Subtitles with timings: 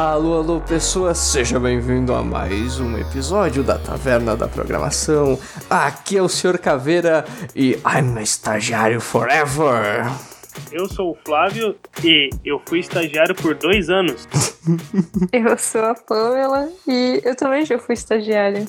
[0.00, 5.38] Alô, alô, pessoas, seja bem-vindo a mais um episódio da Taverna da Programação.
[5.68, 6.56] Aqui é o Sr.
[6.56, 7.22] Caveira
[7.54, 10.10] e I'm a estagiário forever.
[10.72, 11.74] Eu sou o Flávio
[12.04, 14.28] e eu fui estagiário por dois anos.
[15.32, 18.66] eu sou a Pamela e eu também já fui estagiária.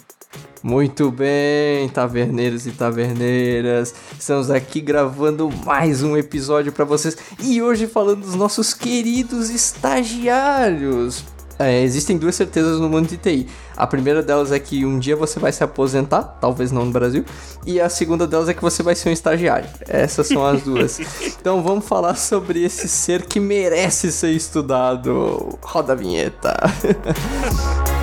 [0.63, 3.93] Muito bem, taverneiros e taverneiras.
[4.17, 11.23] Estamos aqui gravando mais um episódio para vocês e hoje falando dos nossos queridos estagiários.
[11.61, 13.45] É, existem duas certezas no mundo de TI.
[13.77, 17.23] A primeira delas é que um dia você vai se aposentar, talvez não no Brasil,
[17.65, 19.69] e a segunda delas é que você vai ser um estagiário.
[19.87, 20.99] Essas são as duas.
[21.39, 25.59] então vamos falar sobre esse ser que merece ser estudado.
[25.61, 26.57] Roda a vinheta.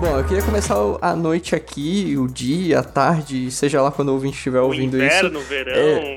[0.00, 4.14] Bom, eu queria começar a noite aqui, o dia, a tarde, seja lá quando o
[4.14, 5.48] ouvinte estiver ouvindo inverno, isso.
[5.48, 6.16] Verão, é...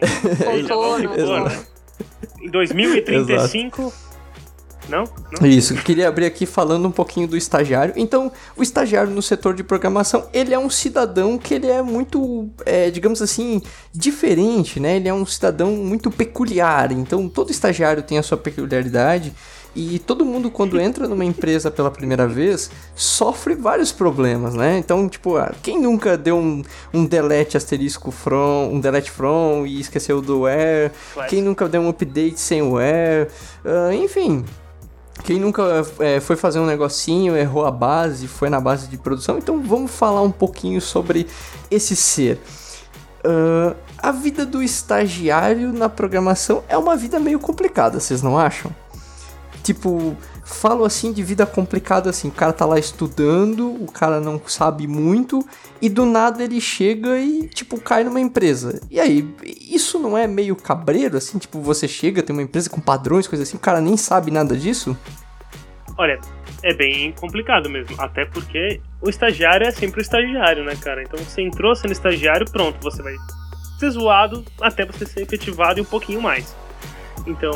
[0.49, 1.51] outono,
[2.41, 4.06] Em 2035.
[4.89, 5.03] Não?
[5.31, 5.47] Não?
[5.47, 7.93] Isso, queria abrir aqui falando um pouquinho do estagiário.
[7.97, 12.49] Então, o estagiário no setor de programação, ele é um cidadão que ele é muito,
[12.65, 13.61] é, digamos assim,
[13.93, 14.97] diferente, né?
[14.97, 16.91] Ele é um cidadão muito peculiar.
[16.91, 19.33] Então, todo estagiário tem a sua peculiaridade.
[19.79, 24.79] E todo mundo, quando entra numa empresa pela primeira vez, sofre vários problemas, né?
[24.79, 29.79] Então, tipo, ah, quem nunca deu um, um delete asterisco from, um delete from e
[29.79, 30.91] esqueceu do where?
[31.29, 33.29] Quem nunca deu um update sem o where?
[33.63, 34.43] Uh, enfim,
[35.23, 39.37] quem nunca é, foi fazer um negocinho, errou a base, foi na base de produção.
[39.37, 41.27] Então vamos falar um pouquinho sobre
[41.69, 42.39] esse ser.
[43.25, 48.73] Uh, a vida do estagiário na programação é uma vida meio complicada, vocês não acham?
[49.63, 50.15] Tipo,
[50.47, 54.87] falo assim de vida complicada assim, o cara tá lá estudando, o cara não sabe
[54.87, 55.45] muito
[55.81, 58.81] e do nada ele chega e tipo cai numa empresa.
[58.89, 62.79] E aí, isso não é meio cabreiro assim, tipo, você chega, tem uma empresa com
[62.79, 64.97] padrões, coisa assim, o cara nem sabe nada disso?
[65.97, 66.19] Olha,
[66.63, 71.03] é bem complicado mesmo, até porque o estagiário é sempre o estagiário, né, cara?
[71.03, 73.15] Então você entrou sendo estagiário, pronto, você vai
[73.79, 76.55] ser zoado até você ser efetivado e um pouquinho mais.
[77.25, 77.51] Então,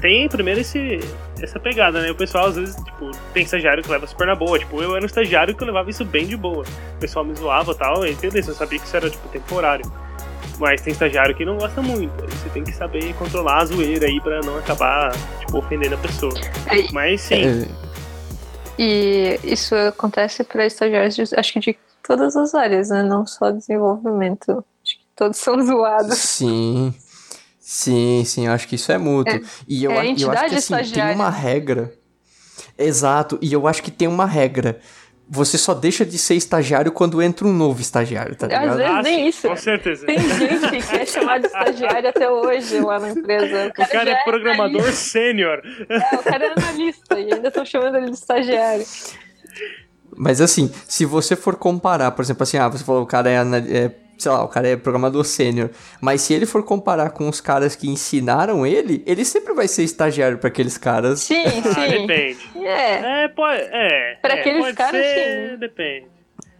[0.00, 1.00] tem primeiro esse,
[1.40, 2.10] essa pegada, né?
[2.10, 4.58] O pessoal às vezes, tipo, tem estagiário que leva super na boa.
[4.58, 6.64] Tipo, eu era um estagiário que eu levava isso bem de boa.
[6.96, 8.42] O pessoal me zoava e tal, entendeu?
[8.46, 9.90] Eu sabia que isso era, tipo, temporário.
[10.58, 12.12] Mas tem estagiário que não gosta muito.
[12.22, 15.98] Aí você tem que saber controlar a zoeira aí pra não acabar, tipo, ofendendo a
[15.98, 16.34] pessoa.
[16.70, 17.64] É, Mas sim.
[17.64, 17.84] É...
[18.78, 23.02] E isso acontece para estagiários, de, acho que de todas as áreas, né?
[23.02, 24.64] Não só desenvolvimento.
[24.82, 26.18] Acho que todos são zoados.
[26.18, 26.94] Sim.
[27.66, 29.36] Sim, sim, eu acho que isso é mútuo.
[29.36, 31.94] É, e eu, é eu acho que assim, tem uma regra.
[32.76, 34.78] Exato, e eu acho que tem uma regra.
[35.26, 38.68] Você só deixa de ser estagiário quando entra um novo estagiário, tá ligado?
[38.68, 39.48] Às vezes nem isso.
[39.48, 40.04] Com certeza.
[40.04, 43.68] Tem gente que é chamado de estagiário até hoje lá na empresa.
[43.68, 45.62] O cara, o cara é, é programador sênior.
[45.88, 48.84] É, o cara é analista e ainda estão chamando ele de estagiário.
[50.14, 53.36] Mas assim, se você for comparar, por exemplo, assim, ah, você falou o cara é,
[53.36, 55.70] é sei lá, o cara é programador sênior,
[56.00, 59.82] mas se ele for comparar com os caras que ensinaram ele, ele sempre vai ser
[59.82, 61.20] estagiário para aqueles caras.
[61.20, 61.62] Sim, sim.
[61.76, 62.38] Ah, depende.
[62.56, 63.24] É.
[63.24, 64.18] É, pode, é.
[64.20, 65.56] Para é, aqueles caras, ser, sim.
[65.58, 66.14] Depende.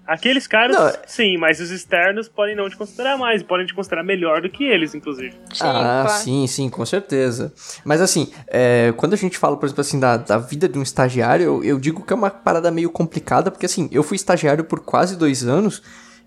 [0.07, 0.93] Aqueles caras, não.
[1.07, 4.63] sim, mas os externos podem não te considerar mais, podem te considerar melhor do que
[4.63, 5.33] eles, inclusive.
[5.53, 6.23] Sim, ah, claro.
[6.23, 7.55] sim, sim, com certeza.
[7.85, 10.83] Mas assim, é, quando a gente fala, por exemplo, assim, da, da vida de um
[10.83, 14.65] estagiário, eu, eu digo que é uma parada meio complicada, porque assim, eu fui estagiário
[14.65, 15.83] por quase dois anos,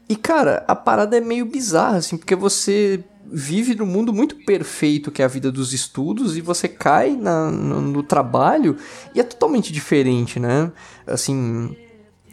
[0.10, 5.12] e cara, a parada é meio bizarra, assim, porque você vive num mundo muito perfeito
[5.12, 8.78] que é a vida dos estudos e você cai na, no, no trabalho
[9.14, 10.72] e é totalmente diferente, né?
[11.06, 11.76] Assim,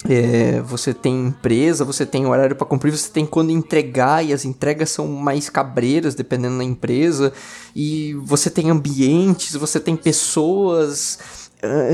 [0.08, 4.44] é, você tem empresa, você tem horário para cumprir, você tem quando entregar e as
[4.44, 7.32] entregas são mais cabreiras dependendo da empresa
[7.74, 11.44] e você tem ambientes, você tem pessoas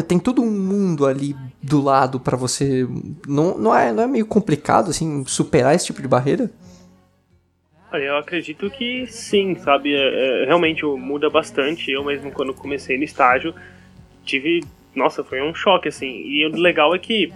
[0.06, 2.86] tem todo um mundo ali do lado para você.
[3.26, 6.50] Não, não, é, não é meio complicado, assim, superar esse tipo de barreira?
[7.92, 9.95] Eu acredito que sim, sabe?
[9.95, 11.91] É, é, realmente muda bastante.
[11.91, 13.54] Eu mesmo, quando comecei no estágio,
[14.24, 14.62] tive.
[14.95, 16.22] Nossa, foi um choque, assim.
[16.24, 17.33] E o legal é que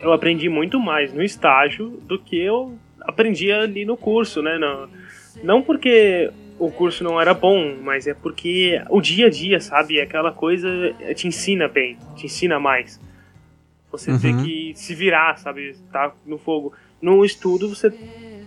[0.00, 4.58] eu aprendi muito mais no estágio do que eu aprendi ali no curso, né?
[4.58, 4.88] Não,
[5.42, 10.00] não porque o curso não era bom, mas é porque o dia a dia, sabe?
[10.00, 10.68] Aquela coisa
[11.14, 13.00] te ensina bem, te ensina mais.
[13.90, 14.18] Você uhum.
[14.18, 15.76] tem que se virar, sabe?
[15.92, 16.72] Tá no fogo.
[17.00, 17.92] No estudo, você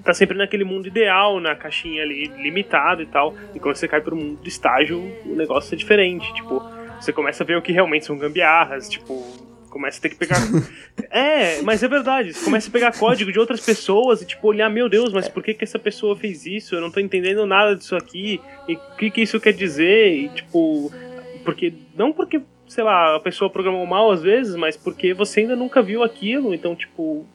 [0.03, 3.35] tá sempre naquele mundo ideal, na caixinha ali, limitado e tal.
[3.53, 6.33] E quando você cai pro mundo do estágio, o negócio é diferente.
[6.33, 6.61] Tipo,
[6.99, 9.23] você começa a ver o que realmente são gambiarras, tipo,
[9.77, 10.37] começa a ter que pegar.
[11.09, 12.33] é, mas é verdade.
[12.33, 15.43] Você começa a pegar código de outras pessoas e, tipo, olhar, meu Deus, mas por
[15.43, 16.75] que, que essa pessoa fez isso?
[16.75, 18.41] Eu não tô entendendo nada disso aqui.
[18.67, 20.13] E o que, que isso quer dizer?
[20.13, 20.91] E, tipo.
[21.45, 21.73] Porque.
[21.95, 25.81] Não porque sei lá, a pessoa programou mal às vezes, mas porque você ainda nunca
[25.81, 27.25] viu aquilo, então, tipo,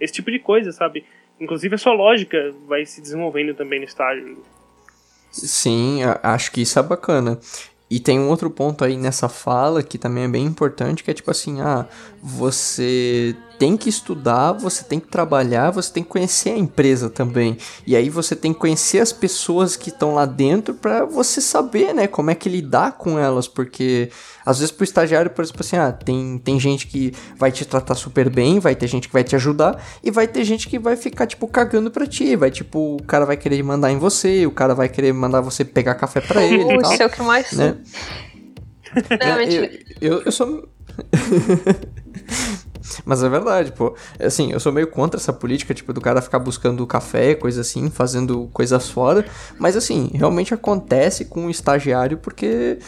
[0.00, 1.04] esse tipo de coisa, sabe?
[1.38, 4.42] Inclusive a sua lógica vai se desenvolvendo também no estágio.
[5.30, 7.38] Sim, acho que isso é bacana.
[7.90, 11.14] E tem um outro ponto aí nessa fala que também é bem importante, que é
[11.14, 11.86] tipo assim, ah,
[12.22, 17.58] você tem que estudar, você tem que trabalhar, você tem que conhecer a empresa também.
[17.86, 21.92] E aí você tem que conhecer as pessoas que estão lá dentro para você saber,
[21.92, 24.10] né, como é que lidar com elas, porque
[24.46, 27.94] às vezes pro estagiário, por exemplo, assim, ah, tem, tem gente que vai te tratar
[27.96, 30.96] super bem, vai ter gente que vai te ajudar, e vai ter gente que vai
[30.96, 32.34] ficar, tipo, cagando pra ti.
[32.36, 35.66] Vai, tipo, o cara vai querer mandar em você, o cara vai querer mandar você
[35.66, 36.64] pegar café pra ele.
[36.64, 37.52] Uh, isso é o que mais.
[37.52, 37.76] Né?
[39.20, 39.70] Não, eu,
[40.00, 40.66] eu, eu sou.
[43.04, 43.94] Mas é verdade, pô.
[44.18, 47.90] Assim, eu sou meio contra essa política, tipo, do cara ficar buscando café, coisa assim,
[47.90, 49.24] fazendo coisas fora.
[49.58, 52.78] Mas assim, realmente acontece com o estagiário porque,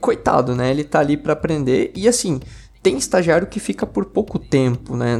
[0.00, 0.70] coitado, né?
[0.70, 1.92] Ele tá ali para aprender.
[1.94, 2.40] E assim,
[2.84, 5.18] tem estagiário que fica por pouco tempo, né?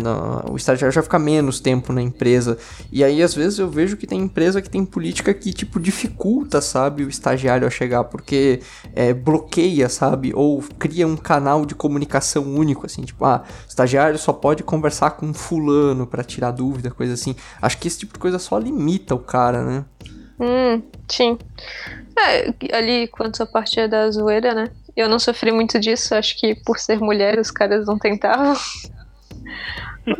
[0.50, 2.58] o estagiário já fica menos tempo na empresa.
[2.92, 6.60] E aí, às vezes, eu vejo que tem empresa que tem política que, tipo, dificulta,
[6.60, 8.60] sabe, o estagiário a chegar, porque
[8.94, 10.30] é, bloqueia, sabe?
[10.34, 15.32] Ou cria um canal de comunicação único, assim, tipo, ah, estagiário só pode conversar com
[15.32, 17.34] fulano para tirar dúvida, coisa assim.
[17.62, 19.84] Acho que esse tipo de coisa só limita o cara, né?
[20.38, 21.38] Hum, sim.
[22.18, 24.70] É, ali, quanto a parte é da zoeira, né?
[24.96, 28.54] Eu não sofri muito disso, acho que por ser mulher os caras não tentavam.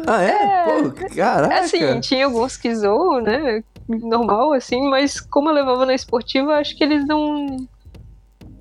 [0.07, 0.31] Ah, é?
[0.31, 1.61] é Pô, caraca!
[1.61, 3.63] Assim, tinha alguns que zoam, né?
[3.87, 7.69] Normal, assim, mas como eu levava na esportiva, acho que eles não.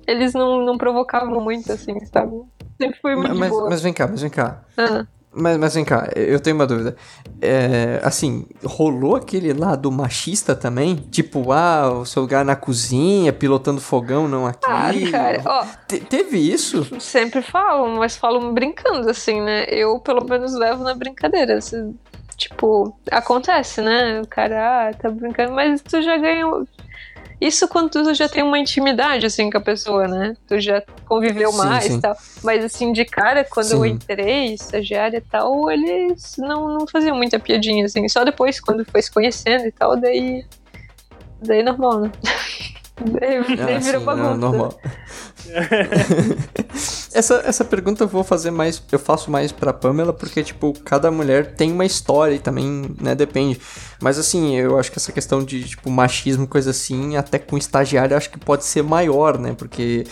[0.06, 2.42] Eles não, não provocavam muito, assim, sabe?
[2.80, 3.70] Sempre foi muito mas, boa.
[3.70, 4.62] Mas vem cá, mas vem cá.
[4.76, 5.06] Ah.
[5.36, 6.96] Mas, mas vem cá, eu tenho uma dúvida.
[7.40, 10.94] É, assim, rolou aquele lado machista também?
[10.94, 14.66] Tipo, ah, o seu lugar na cozinha, pilotando fogão, não aqui.
[14.68, 15.66] Ah, cara, ó.
[15.88, 16.86] Te, teve isso?
[17.00, 19.64] Sempre falam, mas falam brincando, assim, né?
[19.68, 21.58] Eu, pelo menos, levo na brincadeira.
[21.58, 21.98] Assim,
[22.36, 24.20] tipo, acontece, né?
[24.20, 26.66] O cara, ah, tá brincando, mas tu já ganhou.
[27.40, 30.36] Isso quando tu já tem uma intimidade, assim, com a pessoa, né?
[30.46, 32.16] Tu já conviveu sim, mais e tal.
[32.42, 33.74] Mas, assim, de cara, quando sim.
[33.74, 38.08] eu entrei, estagiária e tal, eles não, não faziam muita piadinha, assim.
[38.08, 40.44] Só depois, quando foi se conhecendo e tal, daí...
[41.42, 42.12] Daí normal, né?
[43.00, 44.34] daí, daí ah, virou sim, bagunça.
[44.36, 44.78] normal.
[47.14, 51.10] essa, essa pergunta eu vou fazer mais, eu faço mais pra Pamela, porque, tipo, cada
[51.10, 53.60] mulher tem uma história e também, né, depende.
[54.00, 58.16] Mas, assim, eu acho que essa questão de, tipo, machismo, coisa assim, até com estagiário,
[58.16, 60.04] acho que pode ser maior, né, porque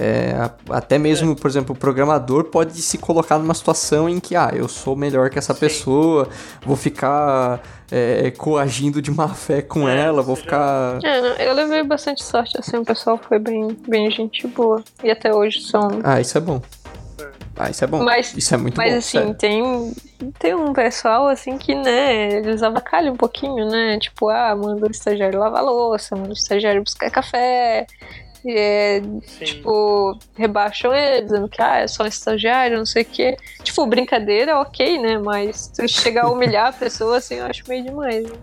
[0.00, 4.50] é, até mesmo, por exemplo, o programador pode se colocar numa situação em que, ah,
[4.54, 5.60] eu sou melhor que essa Sim.
[5.60, 6.26] pessoa,
[6.64, 7.60] vou ficar
[7.92, 10.98] é, coagindo de má fé com é, ela, vou ficar.
[11.04, 14.82] É, não, eu levei bastante sorte, assim, o pessoal foi bem, bem gente boa.
[15.04, 16.00] E até hoje são.
[16.02, 16.62] Ah, isso é bom.
[17.58, 18.02] Ah, isso é bom.
[18.02, 18.94] Mas, isso é muito mas, bom.
[18.94, 19.92] Mas assim, tem,
[20.38, 23.98] tem um pessoal assim que, né, eles avacalham um pouquinho, né?
[23.98, 27.86] Tipo, ah, manda o estagiário lavar louça, manda o estagiário buscar café.
[28.46, 29.02] É,
[29.44, 33.36] tipo, rebaixam ele, dizendo que ah, é só um estagiário, não sei o quê.
[33.62, 35.18] Tipo, brincadeira, ok, né?
[35.18, 38.24] Mas tu chegar a humilhar a pessoa, assim, eu acho meio demais.
[38.24, 38.36] Né?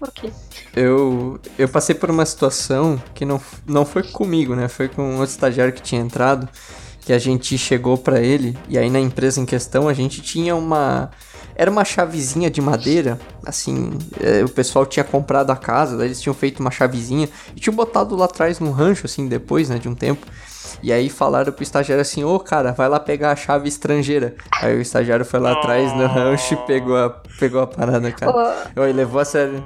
[0.00, 0.32] Ok.
[0.74, 4.68] Eu, eu passei por uma situação que não, não foi comigo, né?
[4.68, 6.48] Foi com outro estagiário que tinha entrado,
[7.00, 10.54] que a gente chegou para ele, e aí na empresa em questão a gente tinha
[10.54, 11.10] uma
[11.60, 16.18] era uma chavezinha de madeira, assim, é, o pessoal tinha comprado a casa, daí eles
[16.18, 19.86] tinham feito uma chavezinha e tinham botado lá atrás no rancho, assim, depois, né, de
[19.86, 20.26] um tempo.
[20.82, 24.36] E aí falaram pro estagiário assim, ô oh, cara, vai lá pegar a chave estrangeira.
[24.62, 28.64] Aí o estagiário foi lá atrás no rancho e pegou a, pegou a parada, cara.
[28.74, 28.82] Oh.
[28.82, 29.62] Ele levou a sério.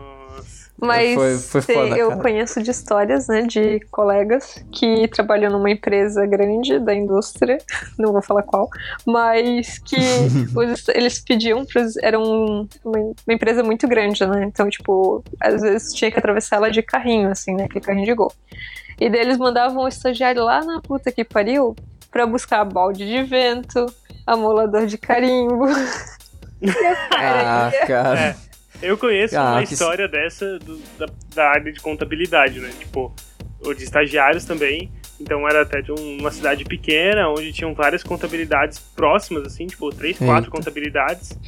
[0.81, 2.21] Mas foi, foi foda, eu cara.
[2.21, 7.59] conheço de histórias, né, de colegas que trabalham numa empresa grande da indústria,
[7.99, 8.69] não vou falar qual,
[9.07, 9.97] mas que
[10.55, 14.45] os, eles pediam para era um, uma, uma, empresa muito grande, né?
[14.45, 18.15] Então, tipo, às vezes tinha que atravessar ela de carrinho, assim, né, aquele carrinho de
[18.15, 18.33] gol.
[19.01, 21.75] E daí eles mandavam o estagiário lá na puta que pariu
[22.11, 23.87] para buscar balde de vento,
[24.27, 25.67] amolador de carimbo.
[27.17, 28.21] ah, cara.
[28.21, 28.44] É.
[28.83, 32.71] Eu conheço ah, uma história dessa do, da, da, área de contabilidade, né?
[32.79, 33.15] Tipo,
[33.61, 34.91] ou de estagiários também.
[35.21, 39.91] Então era até de um, uma cidade pequena, onde tinham várias contabilidades próximas, assim, tipo,
[39.91, 40.51] três, quatro Eita.
[40.51, 41.39] contabilidades.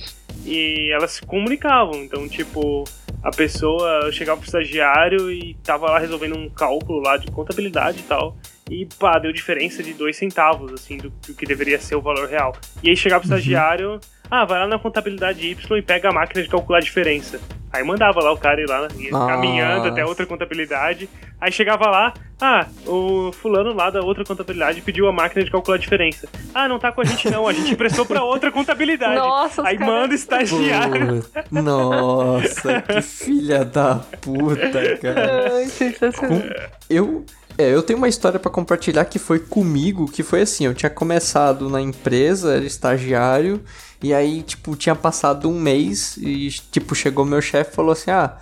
[0.45, 2.05] E elas se comunicavam.
[2.05, 2.85] Então, tipo,
[3.23, 8.03] a pessoa chegava pro estagiário e tava lá resolvendo um cálculo lá de contabilidade e
[8.05, 8.37] tal.
[8.71, 12.29] E pá, deu diferença de dois centavos, assim, do, do que deveria ser o valor
[12.29, 12.57] real.
[12.83, 13.37] E aí chegava pro uhum.
[13.37, 17.41] estagiário, ah, vai lá na contabilidade Y e pega a máquina de calcular a diferença.
[17.73, 19.33] Aí mandava lá o cara ir lá, ia Nossa.
[19.33, 21.09] caminhando até outra contabilidade.
[21.39, 25.77] Aí chegava lá, ah, o fulano lá da outra contabilidade pediu a máquina de calcular
[25.77, 26.27] a diferença.
[26.55, 29.17] Ah, não tá com a gente não, a gente emprestou pra outra contabilidade.
[29.17, 31.25] Nossa, os Aí caras- manda o estagiário.
[31.51, 35.53] Nossa, que filha da puta, cara.
[35.57, 36.41] Ai, sensacional.
[36.89, 37.25] Eu,
[37.59, 40.89] é, eu tenho uma história pra compartilhar que foi comigo, que foi assim, eu tinha
[40.91, 43.63] começado na empresa, era estagiário,
[44.03, 48.11] e aí, tipo, tinha passado um mês e, tipo, chegou meu chefe e falou assim,
[48.11, 48.37] ah,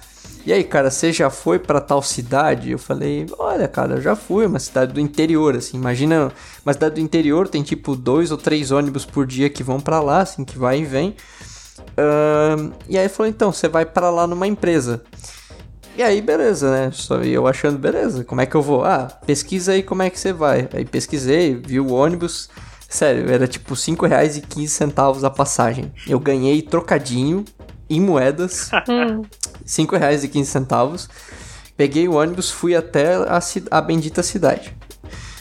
[0.47, 2.71] e aí, cara, você já foi pra tal cidade?
[2.71, 6.31] Eu falei, olha, cara, eu já fui, uma cidade do interior, assim, imagina,
[6.65, 10.01] uma cidade do interior tem, tipo, dois ou três ônibus por dia que vão pra
[10.01, 11.17] lá, assim, que vai e vem.
[11.97, 15.03] Ahn, e aí falou, então, você vai pra lá numa empresa.
[15.97, 16.91] E aí, beleza, né?
[16.93, 18.85] Só eu achando, beleza, como é que eu vou?
[18.85, 20.69] Ah, pesquisa aí como é que você vai.
[20.73, 22.51] Aí pesquisei, vi o ônibus.
[22.95, 25.93] Sério, era tipo R$ 5,15 a passagem.
[26.07, 27.45] Eu ganhei trocadinho
[27.91, 29.29] em moedas, Hum, R$
[29.67, 31.09] 5,15.
[31.77, 33.41] Peguei o ônibus, fui até a,
[33.73, 34.77] a bendita cidade.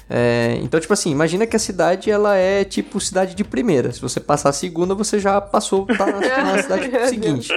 [0.09, 3.91] É, então, tipo assim, imagina que a cidade ela é tipo cidade de primeira.
[3.91, 6.19] Se você passar a segunda, você já passou, tá na,
[6.55, 7.49] na cidade seguinte.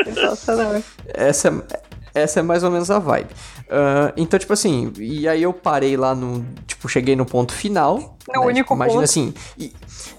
[1.15, 1.86] Essa, é-
[2.19, 3.29] essa é mais ou menos a vibe.
[3.71, 6.45] Ah, então, tipo assim, e aí eu parei lá no.
[6.67, 8.17] Tipo, cheguei no ponto final.
[8.35, 9.05] No único tipo, Imagina ponto.
[9.05, 9.35] assim.
[9.59, 9.73] E,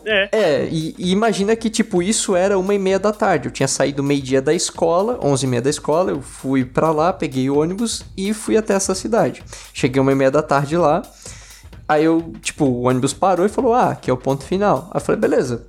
[0.06, 0.30] É.
[0.32, 3.48] é, e, e imagina que, tipo, isso era uma e meia da tarde.
[3.48, 7.12] Eu tinha saído meio-dia da escola, onze e meia da escola, eu fui pra lá,
[7.12, 9.44] peguei o ônibus e fui até essa cidade.
[9.74, 11.01] Cheguei uma e meia da tarde lá.
[11.88, 14.89] Aí eu, tipo, o ônibus parou e falou, ah, aqui é o ponto final.
[14.92, 15.66] Aí eu falei, beleza,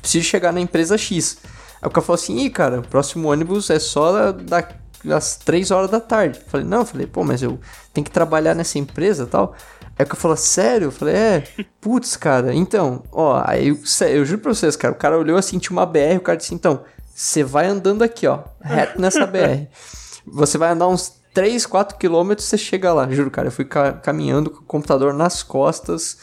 [0.00, 1.38] preciso chegar na empresa X.
[1.80, 4.68] Aí o cara falou assim, ih, cara, o próximo ônibus é só da,
[5.04, 6.40] das 3 horas da tarde.
[6.44, 7.58] Eu falei, não, eu falei, pô, mas eu
[7.92, 9.54] tenho que trabalhar nessa empresa e tal.
[9.98, 10.86] Aí o cara falou, sério?
[10.88, 11.44] Eu falei, é,
[11.80, 15.58] putz, cara, então, ó, aí eu, eu juro pra vocês, cara, o cara olhou assim,
[15.58, 16.80] tinha uma BR, o cara disse, então,
[17.14, 19.68] você vai andando aqui, ó, reto nessa BR.
[20.26, 23.08] Você vai andar uns 3, 4 quilômetros, você chega lá.
[23.08, 26.18] Juro, cara, eu fui ca- caminhando com o computador nas costas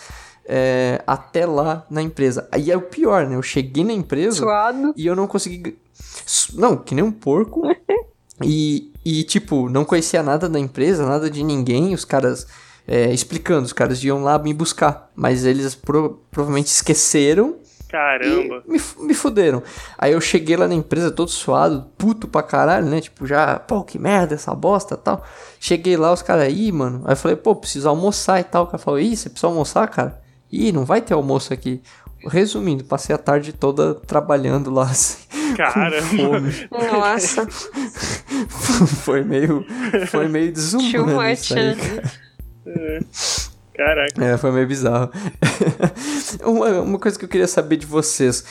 [0.46, 2.48] é, até lá na empresa.
[2.52, 3.36] Aí é o pior, né?
[3.36, 4.94] Eu cheguei na empresa Suado.
[4.98, 5.78] e eu não consegui.
[6.56, 7.62] Não, que nem um porco.
[8.44, 11.94] e, e, tipo, não conhecia nada da empresa, nada de ninguém.
[11.94, 12.48] Os caras
[12.88, 15.10] é, explicando, os caras iam lá me buscar.
[15.16, 17.56] Mas eles pro- provavelmente esqueceram
[17.90, 18.64] Caramba.
[18.68, 19.62] me, me fuderam.
[19.98, 23.02] Aí eu cheguei lá na empresa todo suado, puto pra caralho, né?
[23.02, 25.26] Tipo, já, pô, que merda essa bosta e tal.
[25.60, 27.02] Cheguei lá, os caras, ih, mano.
[27.06, 28.64] Aí eu falei, pô, preciso almoçar e tal.
[28.64, 30.22] O cara falou, ih, você precisa almoçar, cara?
[30.52, 31.82] Ih, não vai ter almoço aqui.
[32.28, 35.18] Resumindo, passei a tarde toda trabalhando lá, assim.
[35.32, 36.02] com Caramba.
[36.02, 36.70] fome.
[36.72, 37.48] Nossa,
[39.04, 39.66] foi meio,
[40.08, 43.00] foi meio desumano aí, né?
[43.74, 44.24] Caraca.
[44.24, 45.10] É, foi meio bizarro.
[46.46, 48.44] uma, uma coisa que eu queria saber de vocês.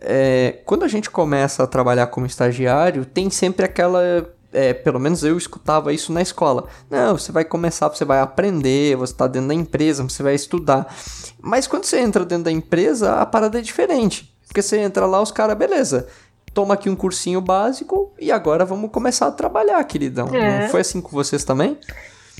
[0.00, 4.32] É, quando a gente começa a trabalhar como estagiário, tem sempre aquela.
[4.52, 6.66] É, pelo menos eu escutava isso na escola.
[6.90, 10.94] Não, você vai começar, você vai aprender, você está dentro da empresa, você vai estudar.
[11.40, 14.34] Mas quando você entra dentro da empresa, a parada é diferente.
[14.46, 16.08] Porque você entra lá, os caras, beleza.
[16.54, 20.34] Toma aqui um cursinho básico e agora vamos começar a trabalhar, queridão.
[20.34, 20.62] É.
[20.62, 21.78] Não foi assim com vocês também?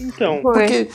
[0.00, 0.52] Então, Foi.
[0.52, 0.88] Porque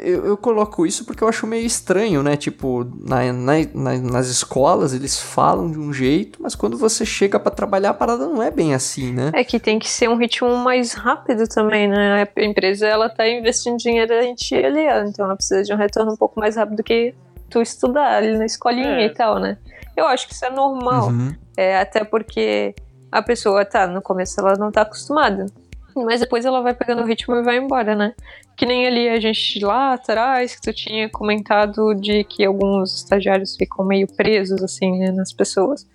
[0.00, 2.36] eu, eu coloco isso porque eu acho meio estranho, né?
[2.36, 7.38] Tipo, na, na- na- nas escolas eles falam de um jeito, mas quando você chega
[7.38, 9.30] pra trabalhar a parada não é bem assim, né?
[9.34, 12.26] É que tem que ser um ritmo mais rápido também, né?
[12.36, 16.12] A empresa ela tá investindo dinheiro em ti ali, então ela precisa de um retorno
[16.12, 17.14] um pouco mais rápido que
[17.48, 19.06] tu estudar ali na escolinha É.
[19.06, 19.58] e tal, né?
[19.96, 21.08] Eu acho que isso é normal.
[21.08, 21.34] Uhum.
[21.56, 22.74] É, até porque
[23.12, 25.46] a pessoa tá, no começo ela não tá acostumada.
[25.94, 28.14] Mas depois ela vai pegando o ritmo e vai embora, né?
[28.56, 33.56] Que nem ali a gente lá atrás, que tu tinha comentado de que alguns estagiários
[33.56, 35.86] ficam meio presos, assim, né, nas pessoas.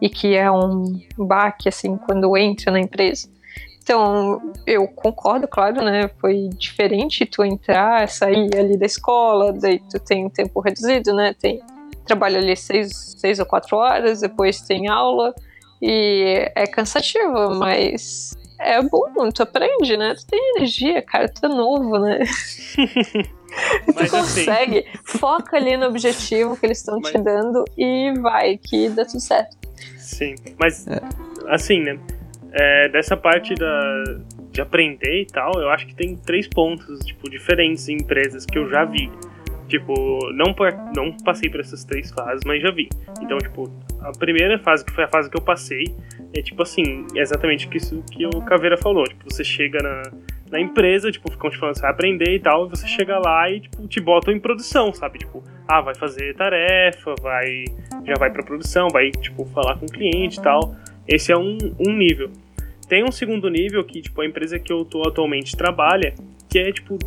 [0.00, 3.28] E que é um baque, assim, quando entra na empresa.
[3.82, 6.08] Então, eu concordo, claro, né?
[6.20, 11.34] Foi diferente tu entrar, sair ali da escola, daí tu tem um tempo reduzido, né?
[11.34, 11.62] Tem
[12.04, 15.34] trabalho ali seis, seis ou quatro horas, depois tem aula
[15.80, 20.14] e é cansativo, mas é bom, tu aprende, né?
[20.14, 22.18] Tu tem energia, cara, tu é novo, né?
[23.86, 28.12] tu Mas assim- consegue, foca ali no objetivo que eles estão te Mas- dando e
[28.20, 29.56] vai, que dá tudo certo.
[29.98, 30.34] sim.
[30.58, 30.86] Mas,
[31.48, 31.98] assim, né?
[32.52, 34.02] é, dessa parte da,
[34.50, 38.58] de aprender e tal, eu acho que tem três pontos, tipo, diferentes em empresas que
[38.58, 39.10] eu já vi.
[39.68, 40.54] Tipo, não,
[40.96, 42.88] não passei por essas três fases, mas já vi.
[43.20, 43.70] Então, tipo,
[44.00, 45.84] a primeira fase, que foi a fase que eu passei,
[46.34, 49.04] é tipo assim, exatamente isso que o Caveira falou.
[49.04, 50.02] Tipo, você chega na,
[50.50, 53.50] na empresa, tipo, ficam te falando, você vai aprender e tal, e você chega lá
[53.50, 55.18] e, tipo, te botam em produção, sabe?
[55.18, 57.64] Tipo, ah, vai fazer tarefa, vai.
[58.04, 60.74] já vai pra produção, vai, tipo, falar com o cliente e tal.
[61.06, 62.30] Esse é um, um nível.
[62.88, 66.14] Tem um segundo nível que, tipo, a empresa que eu tô atualmente trabalha,
[66.48, 66.98] que é, tipo,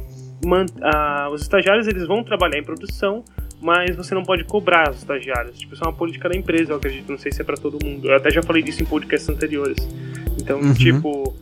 [0.45, 3.24] man, ah, os estagiários eles vão trabalhar em produção,
[3.62, 5.57] mas você não pode cobrar os estagiários.
[5.57, 7.10] Tipo, isso é uma política da empresa, eu acredito.
[7.10, 8.10] Não sei se é para todo mundo.
[8.10, 9.77] Eu até já falei disso em podcasts anteriores.
[10.39, 10.74] Então, uhum.
[10.74, 11.36] tipo,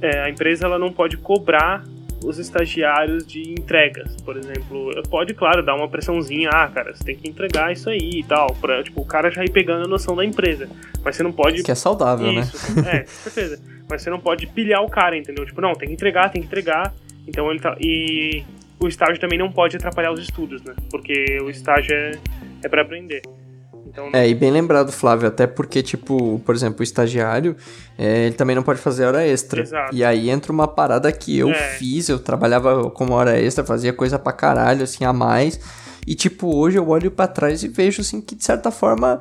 [0.00, 1.84] é, a empresa ela não pode cobrar
[2.24, 4.90] os estagiários de entregas, por exemplo.
[5.08, 8.54] Pode, claro, dar uma pressãozinha, ah, cara, você tem que entregar isso aí e tal,
[8.60, 10.68] pra, tipo, o cara já ir pegando a noção da empresa.
[11.02, 11.62] Mas você não pode...
[11.62, 12.40] Que é saudável, né?
[12.42, 12.96] isso, né?
[12.96, 13.60] É, com certeza.
[13.88, 15.44] Mas você não pode pilhar o cara, entendeu?
[15.44, 16.94] Tipo, não, tem que entregar, tem que entregar.
[17.26, 17.76] Então ele tá...
[17.80, 18.44] E
[18.78, 20.74] o estágio também não pode atrapalhar os estudos, né?
[20.90, 22.12] Porque o estágio é,
[22.64, 23.22] é para aprender.
[23.86, 27.56] Então, É, e bem lembrado, Flávio, até porque, tipo, por exemplo, o estagiário,
[27.98, 29.60] é, ele também não pode fazer hora extra.
[29.60, 29.94] Exato.
[29.94, 31.70] E aí entra uma parada que eu é.
[31.74, 35.60] fiz, eu trabalhava como hora extra, fazia coisa pra caralho, assim, a mais.
[36.06, 39.20] E, tipo, hoje eu olho para trás e vejo, assim, que de certa forma,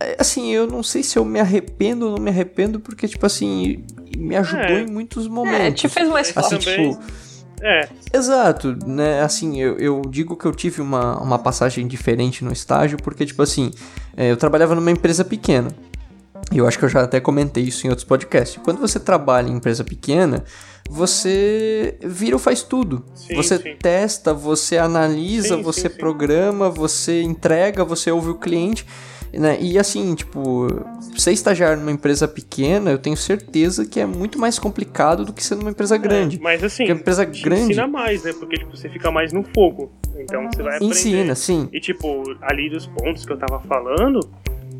[0.00, 3.26] é, assim, eu não sei se eu me arrependo ou não me arrependo, porque, tipo,
[3.26, 3.84] assim,
[4.16, 4.82] me ajudou é.
[4.82, 5.58] em muitos momentos.
[5.60, 6.98] É, te fez mais assim, tipo,
[7.64, 7.88] é.
[8.12, 9.22] Exato, né?
[9.22, 13.42] Assim, eu, eu digo que eu tive uma, uma passagem diferente no estágio, porque, tipo
[13.42, 13.70] assim,
[14.16, 15.70] é, eu trabalhava numa empresa pequena.
[16.52, 18.60] E eu acho que eu já até comentei isso em outros podcasts.
[18.62, 20.44] Quando você trabalha em empresa pequena,
[20.90, 23.04] você vira ou faz tudo.
[23.14, 23.76] Sim, você sim.
[23.80, 28.86] testa, você analisa, Sim, você programa, você entrega, você ouve o cliente.
[29.38, 29.58] Né?
[29.60, 30.68] E assim, tipo,
[31.16, 35.42] ser estagiário numa empresa pequena, eu tenho certeza que é muito mais complicado do que
[35.42, 36.36] ser numa empresa grande.
[36.36, 38.32] É, mas assim, Porque a empresa grande ensina mais, né?
[38.32, 39.92] Porque tipo, você fica mais no fogo.
[40.18, 40.92] Então você vai aprender.
[40.92, 41.68] ensina, sim.
[41.72, 44.20] E tipo, ali dos pontos que eu tava falando,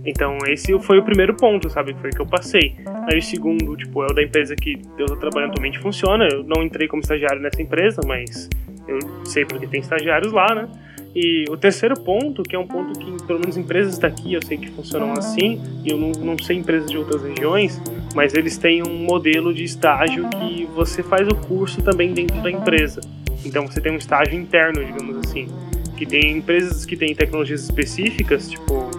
[0.05, 1.95] então esse foi o primeiro ponto, sabe?
[2.01, 2.77] Foi o que eu passei.
[3.11, 6.29] Aí o segundo, tipo, é o da empresa que eu tô trabalhando atualmente funciona.
[6.31, 8.49] Eu não entrei como estagiário nessa empresa, mas
[8.87, 10.69] eu sei porque tem estagiários lá, né?
[11.15, 14.59] E o terceiro ponto, que é um ponto que, pelo menos empresas daqui, eu sei
[14.59, 17.81] que funcionam assim, e eu não, não sei empresas de outras regiões,
[18.15, 22.51] mas eles têm um modelo de estágio que você faz o curso também dentro da
[22.51, 23.01] empresa.
[23.45, 25.49] Então você tem um estágio interno, digamos assim.
[25.97, 28.91] Que tem empresas que têm tecnologias específicas, tipo,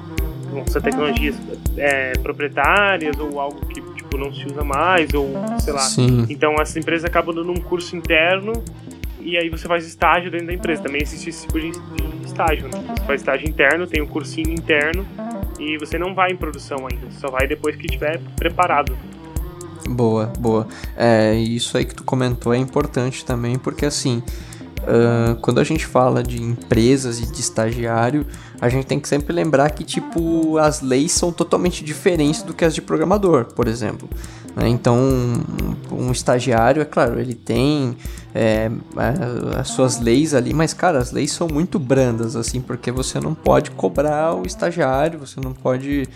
[0.52, 1.36] vão ser tecnologias
[1.76, 5.80] é, proprietárias ou algo que tipo, não se usa mais, ou sei lá.
[5.80, 6.26] Sim.
[6.30, 8.54] Então essas empresas acabam dando um curso interno
[9.26, 10.84] e aí você faz estágio dentro da empresa.
[10.84, 11.72] Também existe esse tipo de
[12.26, 12.84] estágio, né?
[12.98, 15.06] Você faz estágio interno, tem o um cursinho interno
[15.60, 18.96] e você não vai em produção ainda, só vai depois que estiver preparado.
[19.90, 20.68] Boa, boa.
[20.96, 24.24] É, isso aí que tu comentou é importante também, porque assim,
[24.86, 28.26] ah, quando a gente fala de empresas e de estagiário,
[28.62, 32.64] a gente tem que sempre lembrar que, tipo, as leis são totalmente diferentes do que
[32.64, 34.08] as de programador, por exemplo.
[34.56, 34.68] Né?
[34.70, 37.96] Então, um, um estagiário, é claro, ele tem
[38.34, 42.92] é, a- as suas leis ali, mas, cara, as leis são muito brandas, assim, porque
[42.92, 46.08] você não pode cobrar o estagiário, você não pode.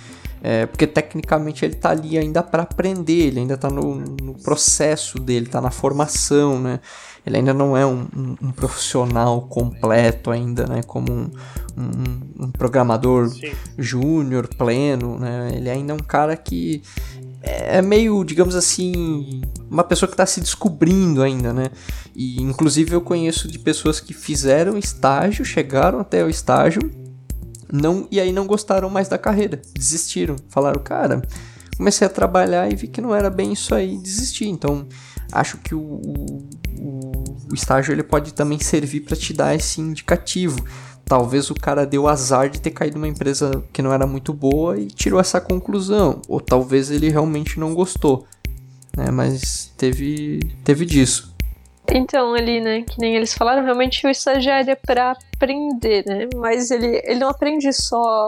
[0.41, 5.17] é, porque tecnicamente ele tá ali ainda para aprender, ele ainda tá no, no processo
[5.19, 6.79] dele, tá na formação, né?
[7.25, 10.81] Ele ainda não é um, um- um profissional completo ainda, né?
[10.83, 11.29] Como um,
[11.77, 13.29] um- programador
[13.77, 15.51] júnior, pleno, né?
[15.53, 16.81] Ele ainda é um cara que
[17.41, 21.67] é meio, digamos assim, uma pessoa que está se descobrindo ainda, né?
[22.15, 26.81] E inclusive eu conheço de pessoas que fizeram estágio, chegaram até o estágio,
[27.71, 31.21] não e aí não gostaram mais da carreira, desistiram, falaram, cara,
[31.77, 34.47] comecei a trabalhar e vi que não era bem isso aí, desisti.
[34.47, 34.87] Então
[35.31, 36.49] acho que o, o,
[36.79, 40.57] o- o estágio ele pode também servir para te dar esse indicativo.
[41.09, 44.77] Talvez o cara deu azar de ter caído numa empresa que não era muito boa
[44.77, 46.21] e tirou essa conclusão.
[46.27, 48.27] Ou talvez ele realmente não gostou.
[48.95, 49.09] Né?
[49.11, 51.35] Mas teve, teve disso.
[51.91, 56.29] Então, ali, né, que nem eles falaram, realmente o estagiário é pra aprender, né?
[56.35, 58.27] Mas ele, ele não aprende só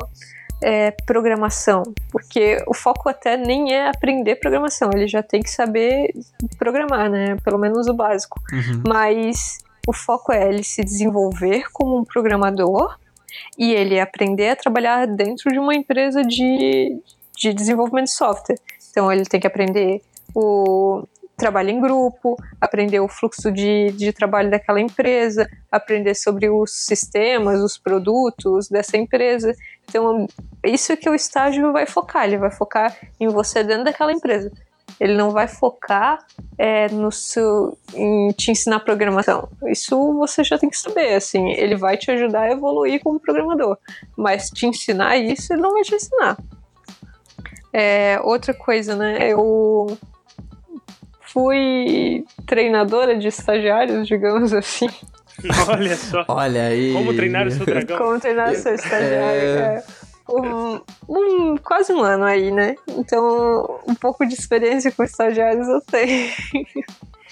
[0.63, 6.11] é, programação, porque o foco até nem é aprender programação, ele já tem que saber
[6.57, 7.35] programar, né?
[7.43, 8.41] Pelo menos o básico.
[8.51, 8.81] Uhum.
[8.87, 12.97] Mas o foco é ele se desenvolver como um programador
[13.57, 17.01] e ele aprender a trabalhar dentro de uma empresa de,
[17.35, 18.59] de desenvolvimento de software.
[18.89, 20.01] Então ele tem que aprender
[20.35, 21.03] o
[21.41, 27.59] trabalho em grupo, aprender o fluxo de, de trabalho daquela empresa, aprender sobre os sistemas,
[27.61, 29.51] os produtos dessa empresa.
[29.89, 30.27] Então,
[30.63, 34.51] isso é que o estágio vai focar, ele vai focar em você dentro daquela empresa.
[34.99, 36.19] Ele não vai focar
[36.57, 39.49] é, no seu, em te ensinar programação.
[39.67, 41.49] Isso você já tem que saber, assim.
[41.51, 43.77] Ele vai te ajudar a evoluir como programador.
[44.15, 46.37] Mas te ensinar isso, ele não vai te ensinar.
[47.73, 49.31] É, outra coisa, né?
[49.31, 49.97] Eu
[51.21, 54.87] fui treinadora de estagiários, digamos assim.
[55.69, 56.25] Olha só.
[56.27, 56.93] Olha aí.
[56.93, 57.97] Como treinar o seu dragão.
[57.97, 59.41] Como treinar o seu estagiário.
[59.41, 59.83] É...
[60.31, 62.75] Um, um, quase um ano aí, né?
[62.87, 66.31] Então, um pouco de experiência com estagiários eu tenho.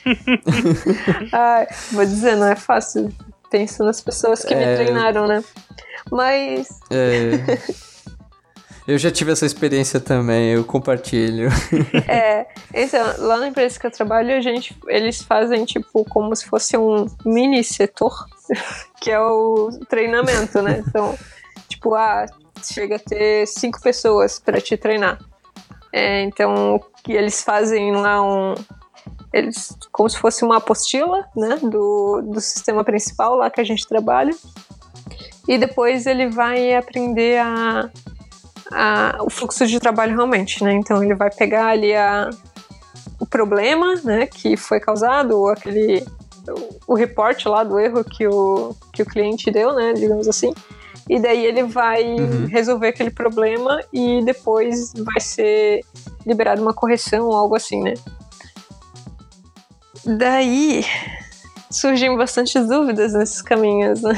[1.91, 3.09] vou dizer, não é fácil.
[3.49, 4.57] Penso nas pessoas que é...
[4.57, 5.43] me treinaram, né?
[6.11, 6.79] Mas.
[6.89, 7.57] É...
[8.89, 11.49] Eu já tive essa experiência também, eu compartilho.
[12.09, 16.47] É, então, lá na empresa que eu trabalho, a gente, eles fazem tipo como se
[16.47, 18.25] fosse um mini setor,
[18.99, 20.83] que é o treinamento, né?
[20.87, 21.15] Então,
[21.67, 22.25] tipo, ah,
[22.63, 25.19] chega a ter cinco pessoas para te treinar.
[25.91, 28.53] É, então, que eles fazem lá um,
[29.33, 33.87] eles como se fosse uma apostila, né, do, do sistema principal lá que a gente
[33.87, 34.35] trabalha.
[35.47, 37.89] E depois ele vai aprender a
[38.71, 40.73] a, o fluxo de trabalho realmente, né?
[40.73, 42.29] Então ele vai pegar ali a,
[43.19, 46.05] o problema, né, que foi causado, ou aquele
[46.47, 50.53] o, o reporte lá do erro que o, que o cliente deu, né, digamos assim.
[51.09, 52.45] E daí ele vai uhum.
[52.45, 55.81] resolver aquele problema e depois vai ser
[56.25, 57.95] liberado uma correção ou algo assim, né?
[60.05, 60.85] Daí
[61.71, 64.13] surgem bastantes dúvidas nesses caminhos, né?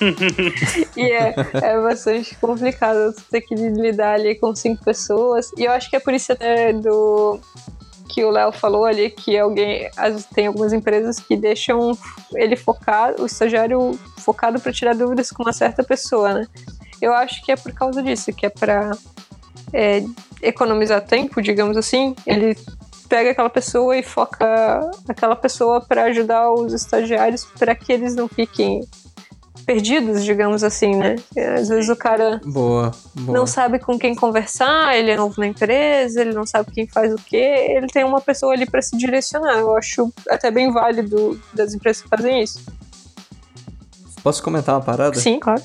[0.96, 5.52] e é, é bastante complicado ter que lidar ali com cinco pessoas.
[5.56, 7.38] E eu acho que é por isso até do
[8.12, 9.88] que o Léo falou ali que alguém
[10.34, 11.96] tem algumas empresas que deixam
[12.34, 16.48] ele focar o estagiário focado para tirar dúvidas com uma certa pessoa, né?
[17.00, 18.90] Eu acho que é por causa disso, que é para
[19.72, 20.02] é,
[20.42, 22.14] economizar tempo, digamos assim.
[22.26, 22.56] Ele
[23.08, 28.28] pega aquela pessoa e foca aquela pessoa para ajudar os estagiários para que eles não
[28.28, 28.82] fiquem
[29.64, 31.16] perdidos, digamos assim, né?
[31.58, 33.38] Às vezes o cara boa, boa.
[33.38, 37.12] não sabe com quem conversar, ele é novo na empresa, ele não sabe quem faz
[37.12, 39.58] o quê, ele tem uma pessoa ali para se direcionar.
[39.58, 42.60] Eu acho até bem válido das empresas que fazem isso.
[44.22, 45.18] Posso comentar uma parada?
[45.18, 45.62] Sim, claro.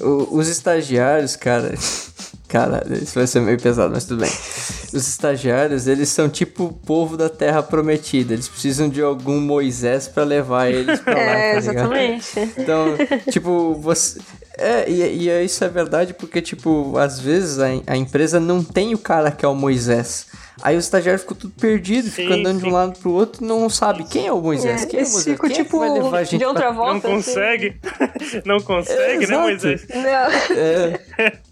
[0.00, 1.74] O, os estagiários, cara.
[2.52, 4.30] Cara, isso vai ser meio pesado, mas tudo bem.
[4.30, 8.34] Os estagiários, eles são tipo o povo da Terra Prometida.
[8.34, 12.26] Eles precisam de algum Moisés para levar eles pra lá, é, tá exatamente.
[12.58, 12.94] Então,
[13.30, 14.20] tipo, você...
[14.58, 18.92] É, e, e, isso é verdade porque, tipo, às vezes a, a, empresa não tem
[18.92, 20.26] o cara que é o Moisés.
[20.62, 22.64] Aí o estagiário ficam tudo perdido, sim, fica andando sim.
[22.64, 24.82] de um lado pro outro e não sabe quem é o Moisés.
[24.82, 25.24] É, quem é o Moisés?
[25.24, 26.72] Fico, quem tipo, é que vai levar a gente de outra pra...
[26.72, 27.08] volta.
[27.08, 27.30] Não assim.
[27.30, 27.76] consegue.
[28.44, 29.86] não consegue, é, né, Moisés?
[29.88, 30.54] Não.
[30.54, 31.00] É.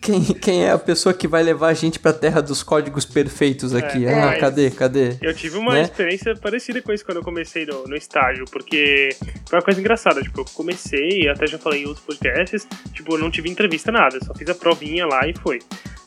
[0.00, 3.74] Quem, quem é a pessoa que vai levar a gente pra terra dos códigos perfeitos
[3.74, 4.06] aqui?
[4.06, 5.16] É, ah, cadê, cadê?
[5.20, 5.82] Eu tive uma né?
[5.82, 9.08] experiência parecida com isso quando eu comecei no, no, estágio, porque
[9.48, 10.22] foi uma coisa engraçada.
[10.22, 14.18] Tipo, eu comecei, até já falei em outros podcasts, tipo, eu não tive entrevista nada,
[14.24, 15.58] só fiz a provinha lá e foi.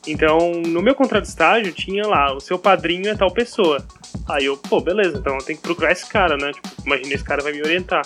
[0.07, 3.85] Então, no meu contrato de estágio tinha lá, o seu padrinho é tal pessoa.
[4.29, 6.51] Aí eu, pô, beleza, então eu tenho que procurar esse cara, né?
[6.53, 8.03] Tipo, imagina esse cara vai me orientar.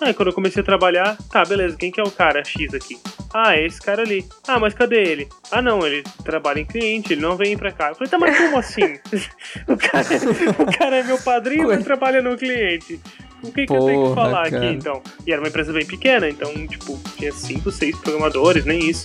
[0.00, 2.98] Aí quando eu comecei a trabalhar, tá, beleza, quem que é o cara X aqui?
[3.34, 4.24] Ah, é esse cara ali.
[4.46, 5.28] Ah, mas cadê ele?
[5.50, 7.88] Ah, não, ele trabalha em cliente, ele não vem pra cá.
[7.88, 8.98] Eu falei, tá, mas como assim?
[9.66, 10.06] o, cara,
[10.58, 13.00] o cara é meu padrinho, mas trabalha no cliente.
[13.42, 14.56] O que, que Porra, eu tenho que falar cara.
[14.56, 15.02] aqui, então?
[15.26, 19.04] E era uma empresa bem pequena, então, tipo, tinha cinco, seis programadores, nem isso.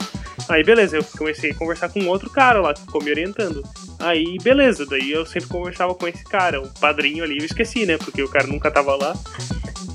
[0.50, 3.64] Aí, beleza, eu comecei a conversar com outro cara lá, que ficou me orientando.
[4.00, 7.98] Aí, beleza, daí eu sempre conversava com esse cara, o padrinho ali, eu esqueci, né,
[7.98, 9.14] porque o cara nunca tava lá.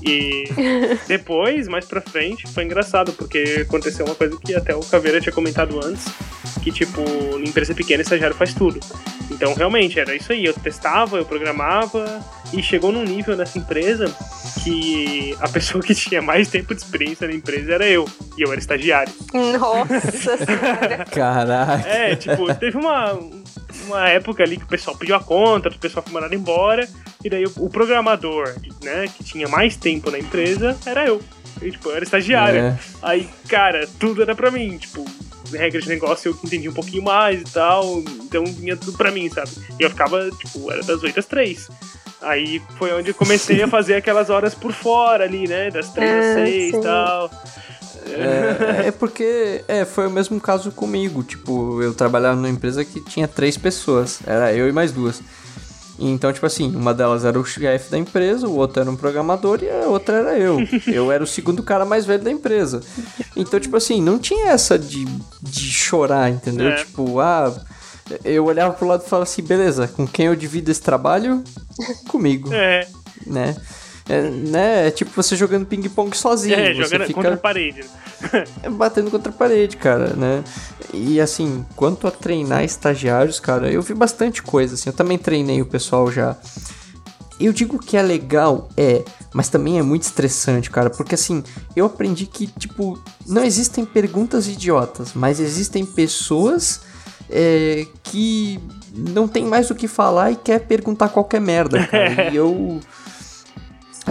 [0.03, 0.45] E
[1.07, 5.33] depois, mais pra frente, foi engraçado, porque aconteceu uma coisa que até o Caveira tinha
[5.33, 6.05] comentado antes,
[6.63, 7.01] que, tipo,
[7.37, 8.79] em empresa pequena, estagiário faz tudo.
[9.31, 10.45] Então, realmente, era isso aí.
[10.45, 12.21] Eu testava, eu programava,
[12.53, 14.13] e chegou num nível nessa empresa
[14.63, 18.07] que a pessoa que tinha mais tempo de experiência na empresa era eu,
[18.37, 19.13] e eu era estagiário.
[19.33, 20.37] Nossa
[21.13, 21.87] Caraca.
[21.87, 23.17] É, tipo, teve uma,
[23.85, 26.87] uma época ali que o pessoal pediu a conta, o pessoal foi mandado embora,
[27.23, 28.53] e daí o, o programador,
[28.83, 31.21] né, que tinha mais tempo na empresa, era eu.
[31.61, 32.59] E, tipo, eu era estagiário.
[32.59, 32.79] É.
[33.01, 35.05] Aí, cara, tudo era pra mim, tipo,
[35.51, 39.29] regra de negócio eu entendi um pouquinho mais e tal, então vinha tudo pra mim,
[39.29, 39.49] sabe?
[39.79, 41.69] E eu ficava, tipo, era das 8 às 3.
[42.21, 45.71] Aí foi onde eu comecei a fazer aquelas horas por fora ali, né?
[45.71, 47.31] Das 3 às 6 e tal.
[48.07, 51.23] É, é, porque é, foi o mesmo caso comigo.
[51.23, 54.19] Tipo, eu trabalhava numa empresa que tinha três pessoas.
[54.25, 55.21] Era eu e mais duas.
[55.99, 59.59] Então, tipo assim, uma delas era o chefe da empresa, o outro era um programador
[59.61, 60.57] e a outra era eu.
[60.87, 62.81] Eu era o segundo cara mais velho da empresa.
[63.35, 65.05] Então, tipo assim, não tinha essa de,
[65.41, 66.69] de chorar, entendeu?
[66.69, 66.75] É.
[66.77, 67.53] Tipo, ah,
[68.23, 71.43] eu olhava pro lado e falava assim, beleza, com quem eu divido esse trabalho?
[72.07, 72.51] Comigo.
[72.53, 72.87] É.
[73.25, 73.55] Né?
[74.09, 74.87] É, né?
[74.87, 76.55] é tipo você jogando ping-pong sozinho.
[76.55, 77.85] É, você jogando fica contra a parede.
[78.71, 80.43] batendo contra a parede, cara, né?
[80.93, 84.89] E assim, quanto a treinar estagiários, cara, eu vi bastante coisa, assim.
[84.89, 86.35] Eu também treinei o pessoal já.
[87.39, 91.41] Eu digo que é legal, é, mas também é muito estressante, cara, porque assim,
[91.73, 96.81] eu aprendi que, tipo, não existem perguntas idiotas, mas existem pessoas
[97.29, 98.59] é, que
[98.93, 102.29] não tem mais o que falar e quer perguntar qualquer merda, cara.
[102.33, 102.79] e eu.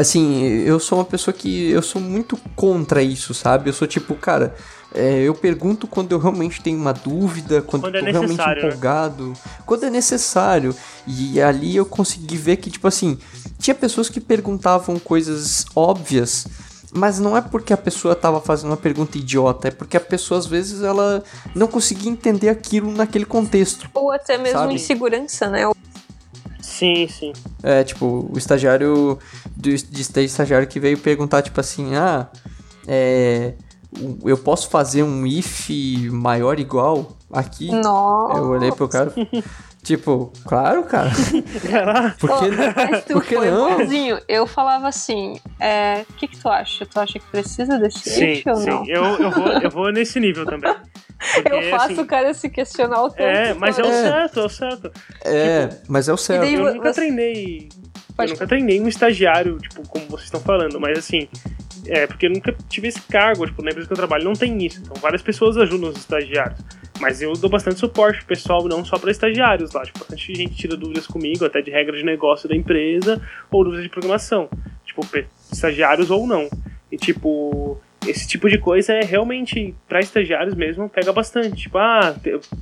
[0.01, 1.71] Assim, eu sou uma pessoa que.
[1.71, 3.69] Eu sou muito contra isso, sabe?
[3.69, 4.55] Eu sou tipo, cara.
[4.95, 8.31] é, eu pergunto quando eu realmente tenho uma dúvida, quando, Quando eu é tô realmente
[8.31, 8.69] necessário, né?
[8.69, 9.33] empolgado,
[9.67, 10.75] quando é necessário.
[11.07, 13.19] E ali eu consegui ver que, tipo assim,
[13.59, 16.47] tinha pessoas que perguntavam coisas óbvias,
[16.93, 20.39] mas não é porque a pessoa tava fazendo uma pergunta idiota, é porque a pessoa
[20.39, 21.23] às vezes ela
[21.55, 23.91] não conseguia entender aquilo naquele contexto.
[23.93, 24.75] Ou até mesmo Sabe?
[24.75, 25.65] insegurança, né?
[26.79, 27.33] Sim, sim.
[27.61, 29.19] É, tipo, o estagiário
[29.57, 32.29] do de estagiário que veio perguntar, tipo assim, ah,
[32.87, 33.55] é.
[34.25, 35.71] Eu posso fazer um if
[36.13, 37.69] maior igual aqui?
[37.71, 38.39] Nossa.
[38.39, 39.13] Eu olhei pro cara.
[39.83, 41.11] tipo, claro, cara.
[42.19, 43.77] Por que, Mas tu por que foi não?
[43.79, 44.19] bonzinho.
[44.29, 46.85] Eu falava assim, é, o que que tu acha?
[46.87, 48.67] Tu acha que precisa desse Sim, ou sim.
[48.71, 48.87] não?
[48.87, 50.75] Eu, eu, vou, eu vou nesse nível também.
[51.35, 53.87] Porque, Eu faço assim, o cara se questionar o tempo É, mas é o.
[53.87, 54.03] É.
[54.03, 54.93] certo, é o certo.
[55.25, 56.41] É, mas é o certo.
[56.43, 57.69] daí- Eu nunca você- treinei.
[58.17, 61.29] Pode eu nunca treinei um estagiário, tipo, como vocês estão falando, mas assim.
[61.87, 64.59] É, porque eu nunca tive esse cargo, tipo, na empresa que eu trabalho não tem
[64.65, 64.81] isso.
[64.81, 66.59] Então várias pessoas ajudam os estagiários.
[67.01, 69.85] Mas eu dou bastante suporte pro pessoal, não só para estagiários lá.
[69.85, 73.85] Tipo, bastante gente tira dúvidas comigo, até de regra de negócio da empresa, ou dúvidas
[73.85, 74.49] de programação.
[74.85, 75.07] Tipo,
[75.53, 76.49] estagiários ou não.
[76.91, 81.63] E tipo, esse tipo de coisa é realmente, para estagiários mesmo, pega bastante.
[81.63, 82.17] Tipo, ah,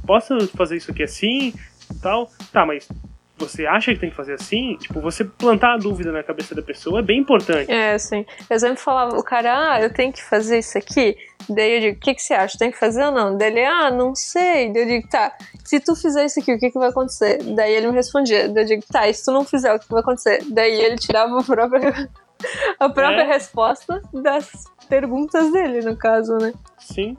[0.07, 1.55] posso fazer isso aqui assim
[2.01, 2.31] tal?
[2.53, 2.89] Tá, mas
[3.37, 4.77] você acha que tem que fazer assim?
[4.77, 7.71] Tipo, você plantar a dúvida na cabeça da pessoa é bem importante.
[7.71, 8.25] É, assim.
[8.49, 11.17] Eu sempre falava, o cara, ah, eu tenho que fazer isso aqui.
[11.49, 12.59] Daí eu digo, o que, que você acha?
[12.59, 13.37] Tem que fazer ou não?
[13.37, 14.73] Daí ele, ah, não sei.
[14.73, 17.43] Daí eu digo, tá, se tu fizer isso aqui, o que, que vai acontecer?
[17.55, 18.49] Daí ele me respondia.
[18.49, 20.43] Daí eu digo, tá, e se tu não fizer, o que vai acontecer?
[20.51, 22.09] Daí ele tirava a própria,
[22.79, 23.27] a própria É.
[23.27, 24.51] resposta das
[24.89, 26.53] perguntas dele, no caso, né?
[26.79, 27.17] Sim.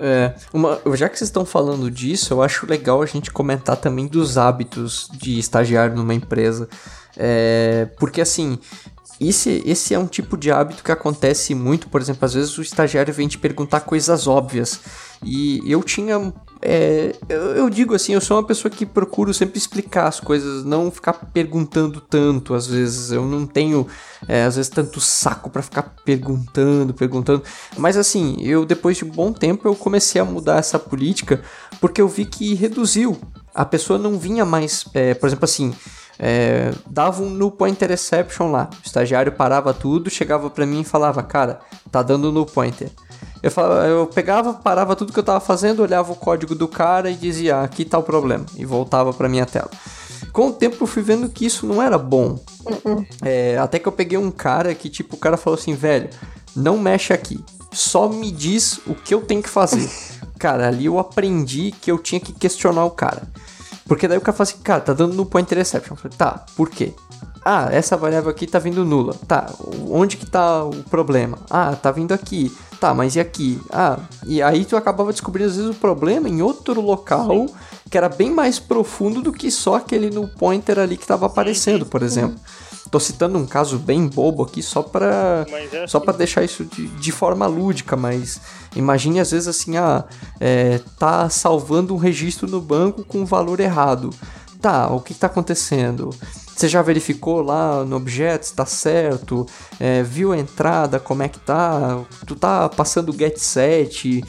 [0.00, 4.06] É, uma, já que vocês estão falando disso, eu acho legal a gente comentar também
[4.06, 6.68] dos hábitos de estagiário numa empresa.
[7.16, 8.58] É, porque assim,
[9.20, 12.62] esse, esse é um tipo de hábito que acontece muito, por exemplo, às vezes o
[12.62, 14.80] estagiário vem te perguntar coisas óbvias.
[15.22, 16.32] E eu tinha.
[16.60, 20.64] É, eu, eu digo assim, eu sou uma pessoa que procuro sempre explicar as coisas,
[20.64, 22.54] não ficar perguntando tanto.
[22.54, 23.86] Às vezes eu não tenho,
[24.26, 27.42] é, às vezes, tanto saco pra ficar perguntando, perguntando.
[27.76, 31.42] Mas assim, eu depois de um bom tempo eu comecei a mudar essa política
[31.80, 33.18] porque eu vi que reduziu.
[33.54, 35.74] A pessoa não vinha mais, é, por exemplo, assim.
[36.18, 38.68] É, dava um no pointer exception lá.
[38.82, 42.90] O estagiário parava tudo, chegava pra mim e falava: Cara, tá dando no pointer.
[43.42, 47.08] Eu, falava, eu pegava, parava tudo que eu tava fazendo, olhava o código do cara
[47.10, 48.44] e dizia: ah, Aqui tá o problema.
[48.56, 49.70] E voltava pra minha tela.
[50.32, 52.38] Com o tempo eu fui vendo que isso não era bom.
[53.22, 56.10] É, até que eu peguei um cara que, tipo, o cara falou assim: Velho,
[56.54, 57.44] não mexe aqui.
[57.72, 59.88] Só me diz o que eu tenho que fazer.
[60.38, 63.22] cara, ali eu aprendi que eu tinha que questionar o cara.
[63.88, 65.94] Porque daí o cara fala assim, cara, tá dando no point interception.
[65.94, 66.92] Eu falei, tá, por quê?
[67.44, 69.14] Ah, essa variável aqui tá vindo nula.
[69.26, 69.50] Tá,
[69.88, 71.38] onde que tá o problema?
[71.48, 72.54] Ah, tá vindo aqui.
[72.78, 73.60] Tá, mas e aqui?
[73.72, 77.46] Ah, e aí tu acabava descobrindo às vezes o problema em outro local
[77.90, 81.86] que era bem mais profundo do que só aquele no pointer ali que tava aparecendo,
[81.86, 82.38] por exemplo.
[82.90, 86.04] Tô citando um caso bem bobo aqui só pra Mas é só assim.
[86.06, 88.40] para deixar isso de, de forma lúdica, mas
[88.74, 90.04] imagine às vezes assim, ah,
[90.40, 94.10] é, tá salvando um registro no banco com um valor errado.
[94.60, 96.10] Tá, o que tá acontecendo?
[96.56, 99.46] Você já verificou lá no objeto se tá certo?
[99.78, 102.00] É, viu a entrada, como é que tá?
[102.26, 104.24] Tu tá passando o get set?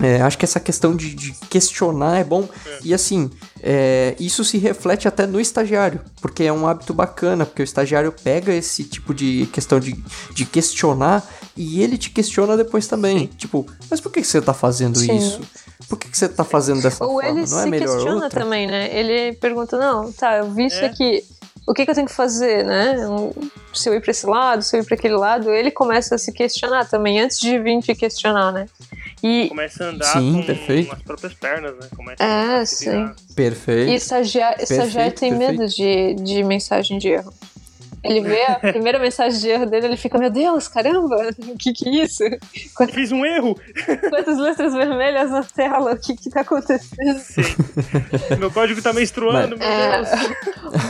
[0.00, 2.48] É, acho que essa questão de, de questionar é bom.
[2.84, 3.30] E assim,
[3.62, 8.12] é, isso se reflete até no estagiário, porque é um hábito bacana, porque o estagiário
[8.12, 9.92] pega esse tipo de questão de,
[10.34, 13.26] de questionar e ele te questiona depois também.
[13.36, 15.16] Tipo, mas por que, que você tá fazendo Sim.
[15.16, 15.40] isso?
[15.88, 17.28] Por que, que você tá fazendo dessa Ou forma?
[17.28, 18.40] ele Não é se melhor questiona outra?
[18.40, 18.88] também, né?
[18.96, 20.86] Ele pergunta, não, tá, eu vi isso É.
[20.86, 21.24] aqui.
[21.68, 22.96] O que, que eu tenho que fazer, né?
[23.74, 26.18] Se eu ir pra esse lado, se eu ir pra aquele lado, ele começa a
[26.18, 28.66] se questionar também, antes de vir te questionar, né?
[29.22, 30.92] E, Começa a andar Sim, com perfeito.
[30.94, 31.88] as próprias pernas, né?
[31.94, 33.10] Começa É, a sim.
[33.36, 33.90] Perfeito.
[33.90, 35.58] e estagiário, estagiário tem perfeito.
[35.60, 37.32] medo de, de mensagem de erro.
[38.02, 41.72] Ele vê a primeira mensagem de erro dele, ele fica, meu Deus, caramba, o que
[41.72, 42.24] que é isso?
[42.74, 43.58] Quantas, Fiz um erro!
[44.08, 47.18] Quantas letras vermelhas na tela, o que que tá acontecendo?
[47.18, 47.42] Sim.
[48.38, 49.96] meu código tá menstruando, Mas, meu é...
[49.96, 50.08] Deus.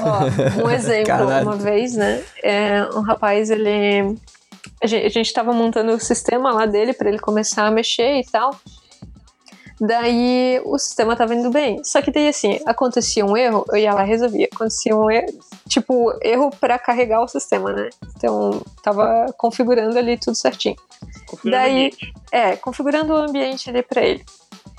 [0.03, 1.47] Ó, um exemplo, Caralho.
[1.47, 4.17] uma vez, né, é, um rapaz, ele...
[4.83, 8.21] A gente, a gente tava montando o sistema lá dele para ele começar a mexer
[8.21, 8.55] e tal.
[9.81, 11.83] Daí o sistema tava indo bem.
[11.85, 14.49] Só que daí assim, acontecia um erro, eu ia lá e resolvia.
[14.53, 15.39] Acontecia um erro,
[15.69, 17.89] tipo, erro para carregar o sistema, né?
[18.17, 20.77] Então, tava configurando ali tudo certinho.
[21.29, 21.91] Configurando daí,
[22.33, 24.25] é, configurando o ambiente ali para ele.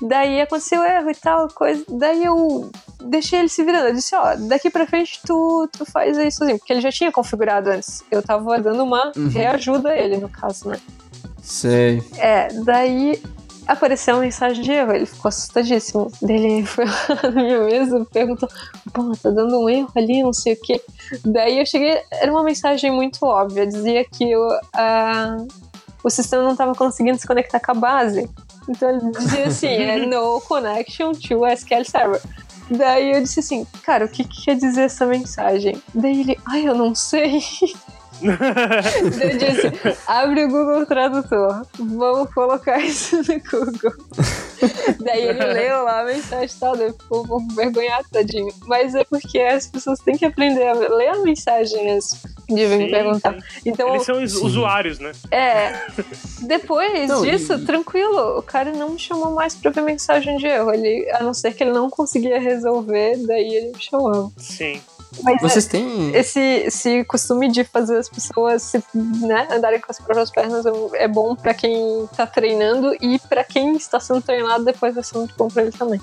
[0.02, 1.84] Daí aconteceu erro e tal, coisa.
[1.88, 2.70] Daí eu
[3.02, 3.88] deixei ele se virando.
[3.88, 6.58] Eu disse, ó, daqui pra frente tu, tu faz isso sozinho.
[6.58, 8.02] Porque ele já tinha configurado antes.
[8.10, 9.28] Eu tava dando uma uhum.
[9.28, 10.80] reajuda a ele, no caso, né?
[11.42, 12.02] Sei.
[12.16, 13.22] É, daí
[13.70, 14.92] apareceu uma mensagem de erro.
[14.92, 16.10] Ele ficou assustadíssimo.
[16.22, 16.92] Ele foi lá
[17.30, 18.48] na minha mesa e perguntou:
[18.92, 20.80] Pô, tá dando um erro ali, não sei o quê.
[21.24, 23.66] Daí eu cheguei, era uma mensagem muito óbvia.
[23.66, 25.48] Dizia que eu, uh,
[26.02, 28.28] o sistema não estava conseguindo se conectar com a base.
[28.68, 32.20] Então ele dizia assim: é no connection to SQL Server.
[32.70, 35.82] Daí eu disse assim, cara, o que, que quer dizer essa mensagem?
[35.92, 37.42] Daí ele, ai, eu não sei.
[38.22, 41.66] eu disse, abre o Google Tradutor.
[41.78, 43.94] Vamos colocar isso no Google.
[45.00, 48.52] Daí ele leu lá a mensagem e tal, daí ficou um pouco vergonhado, tadinho.
[48.66, 52.78] Mas é porque as pessoas têm que aprender a ler a mensagem antes de vir
[52.78, 53.36] me perguntar.
[53.64, 54.44] Então, Eles são sim.
[54.44, 55.12] usuários, né?
[55.30, 55.72] É.
[56.42, 57.64] Depois não, disso, e...
[57.64, 60.72] tranquilo, o cara não me chamou mais pra ver mensagem de erro.
[60.72, 64.32] Ele, a não ser que ele não conseguia resolver, daí ele me chamou.
[64.36, 64.80] Sim.
[65.22, 66.14] Mas Vocês têm.
[66.14, 71.08] Esse, esse costume de fazer as pessoas se, né, andarem com as próprias pernas é
[71.08, 75.34] bom para quem tá treinando e para quem está sendo treinado depois vai ser muito
[75.36, 76.00] bom pra ele também.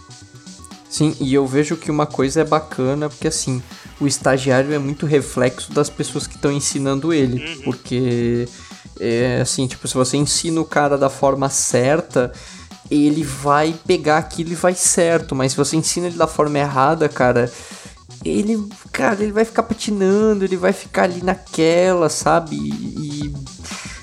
[0.89, 3.61] Sim, e eu vejo que uma coisa é bacana, porque assim,
[3.99, 7.45] o estagiário é muito reflexo das pessoas que estão ensinando ele.
[7.45, 7.61] Uhum.
[7.63, 8.47] Porque,
[8.99, 12.31] é, assim, tipo, se você ensina o cara da forma certa,
[12.89, 15.35] ele vai pegar aquilo e vai certo.
[15.35, 17.51] Mas se você ensina ele da forma errada, cara,
[18.23, 18.57] ele,
[18.97, 22.55] cara, ele vai ficar patinando, ele vai ficar ali naquela, sabe?
[22.55, 23.31] E,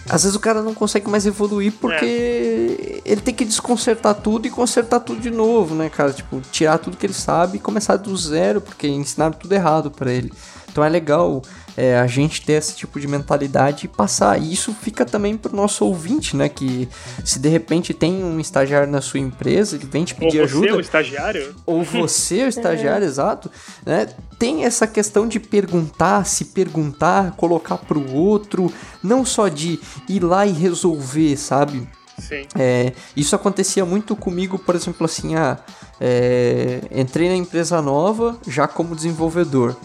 [0.08, 3.00] às vezes o cara não consegue mais evoluir porque é.
[3.04, 6.12] ele tem que desconsertar tudo e consertar tudo de novo, né, cara?
[6.12, 10.12] Tipo, tirar tudo que ele sabe e começar do zero, porque ensinaram tudo errado para
[10.12, 10.32] ele.
[10.70, 11.42] Então é legal
[11.76, 14.40] é, a gente ter esse tipo de mentalidade e passar.
[14.40, 16.48] E isso fica também pro nosso ouvinte, né?
[16.48, 16.88] Que
[17.24, 20.66] se de repente tem um estagiário na sua empresa, ele vem te pedir ou ajuda.
[20.66, 21.54] Ou você é o estagiário.
[21.66, 23.08] Ou você é o estagiário, é.
[23.08, 23.50] exato.
[23.84, 24.08] Né?
[24.38, 30.46] Tem essa questão de perguntar, se perguntar, colocar pro outro, não só de ir lá
[30.46, 31.88] e resolver, sabe?
[32.18, 32.46] Sim.
[32.54, 35.58] É, isso acontecia muito comigo, por exemplo, assim, ah,
[36.00, 39.76] é, entrei na empresa nova já como desenvolvedor.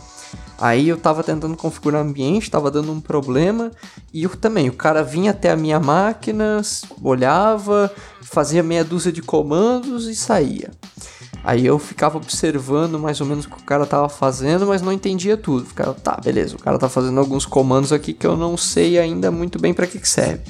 [0.60, 3.72] Aí eu tava tentando configurar o ambiente, tava dando um problema,
[4.13, 6.62] e eu também, o cara vinha até a minha máquina,
[7.02, 7.89] olhava,
[8.22, 10.72] fazia meia dúzia de comandos e saía.
[11.43, 14.91] Aí eu ficava observando mais ou menos o que o cara tava fazendo, mas não
[14.91, 15.65] entendia tudo.
[15.65, 19.32] Ficava, tá, beleza, o cara tá fazendo alguns comandos aqui que eu não sei ainda
[19.32, 20.41] muito bem para que, que serve.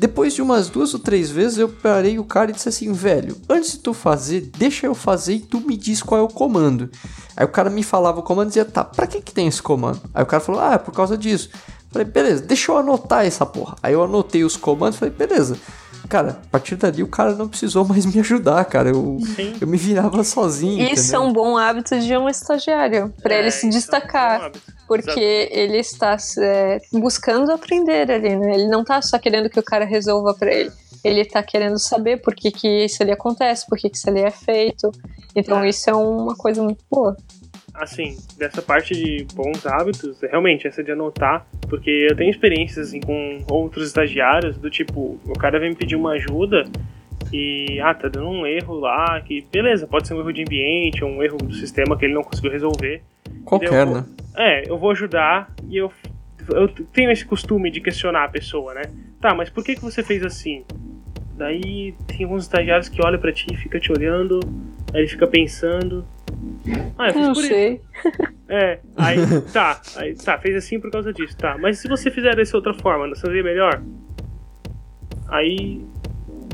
[0.00, 3.36] Depois de umas duas ou três vezes eu parei o cara e disse assim, velho,
[3.46, 6.90] antes de tu fazer, deixa eu fazer e tu me diz qual é o comando.
[7.36, 9.60] Aí o cara me falava o comando e dizia, tá, pra que que tem esse
[9.60, 10.00] comando?
[10.14, 11.50] Aí o cara falou, ah, é por causa disso.
[11.90, 13.76] Falei, beleza, deixa eu anotar essa porra.
[13.82, 15.58] Aí eu anotei os comandos e falei, beleza.
[16.10, 18.88] Cara, a partir dali o cara não precisou mais me ajudar, cara.
[18.88, 19.16] Eu,
[19.60, 20.82] eu me virava sozinho.
[20.82, 21.22] Isso entendeu?
[21.22, 24.42] é um bom hábito de um estagiário, para é, ele se destacar.
[24.42, 24.52] É um
[24.88, 25.54] porque Exato.
[25.56, 28.54] ele está é, buscando aprender ali, né?
[28.54, 30.72] Ele não está só querendo que o cara resolva para ele.
[31.04, 34.22] Ele está querendo saber por que, que isso ali acontece, por que, que isso ali
[34.22, 34.90] é feito.
[35.36, 35.68] Então é.
[35.68, 37.16] isso é uma coisa muito boa
[37.80, 43.00] assim, dessa parte de bons hábitos, realmente, essa de anotar, porque eu tenho experiências assim,
[43.00, 46.64] com outros estagiários, do tipo, o cara vem me pedir uma ajuda
[47.32, 51.04] e, ah, tá dando um erro lá, que beleza, pode ser um erro de ambiente,
[51.04, 53.02] ou um erro do sistema que ele não conseguiu resolver.
[53.44, 54.04] Qualquer, né?
[54.36, 55.92] É, eu vou ajudar e eu,
[56.48, 58.82] eu tenho esse costume de questionar a pessoa, né?
[59.20, 60.64] Tá, mas por que, que você fez assim?
[61.36, 64.40] Daí tem alguns estagiários que olham para ti, fica te olhando,
[64.92, 66.04] aí ele fica pensando,
[66.98, 67.74] ah, eu fiz não por sei.
[67.74, 67.84] Isso.
[68.48, 69.16] É, aí
[69.52, 71.56] tá, aí tá, fez assim por causa disso, tá.
[71.58, 73.82] Mas se você fizer dessa outra forma, não seria melhor?
[75.28, 75.80] Aí.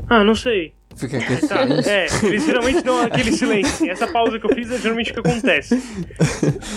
[0.07, 0.73] Ah, não sei.
[0.95, 1.47] Fica aqui.
[1.47, 3.89] Tá, é, eles geralmente dão aquele silêncio.
[3.89, 5.81] Essa pausa que eu fiz é geralmente o que acontece.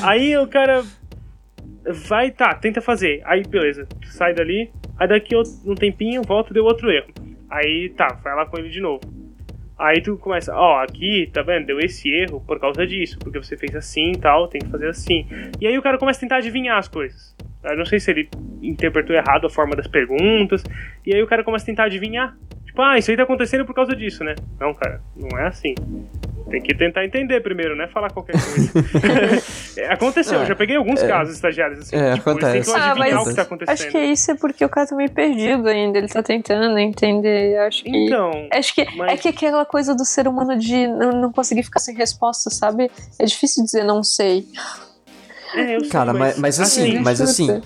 [0.02, 0.84] Aí o cara
[2.08, 3.22] vai, tá, tenta fazer.
[3.24, 4.70] Aí, beleza, sai dali.
[4.98, 7.08] Aí daqui um tempinho, volta e deu outro erro.
[7.48, 9.00] Aí tá, vai lá com ele de novo.
[9.81, 11.64] Aí tu começa, ó, oh, aqui, tá vendo?
[11.64, 14.88] Deu esse erro por causa disso, porque você fez assim e tal, tem que fazer
[14.88, 15.26] assim.
[15.58, 17.35] E aí o cara começa a tentar adivinhar as coisas.
[17.64, 18.28] Eu não sei se ele
[18.60, 20.62] interpretou errado a forma das perguntas.
[21.06, 22.37] E aí o cara começa a tentar adivinhar.
[22.81, 24.35] Tipo, ah, isso aí tá acontecendo por causa disso, né?
[24.58, 25.74] Não, cara, não é assim.
[26.50, 27.87] Tem que tentar entender primeiro, né?
[27.88, 28.70] Falar qualquer coisa.
[29.76, 31.06] É, aconteceu, Ah, já peguei alguns é.
[31.06, 31.96] casos estagiários assim.
[31.96, 32.52] É, tipo, eles acontece.
[32.66, 33.74] tentam Ah, adivinhar mas o que tá acontecendo.
[33.74, 35.96] Acho que isso é porque o cara tá meio perdido ainda.
[35.98, 37.56] Ele tá tentando entender.
[37.60, 37.90] Acho que.
[37.90, 41.62] Então, Acho que mas- é que aquela coisa do ser humano de não, não conseguir
[41.62, 42.90] ficar sem resposta, sabe?
[43.18, 44.46] É difícil dizer não sei.
[45.54, 47.62] é, eu sei, Cara, mas, mas assim, Assim, mas assim.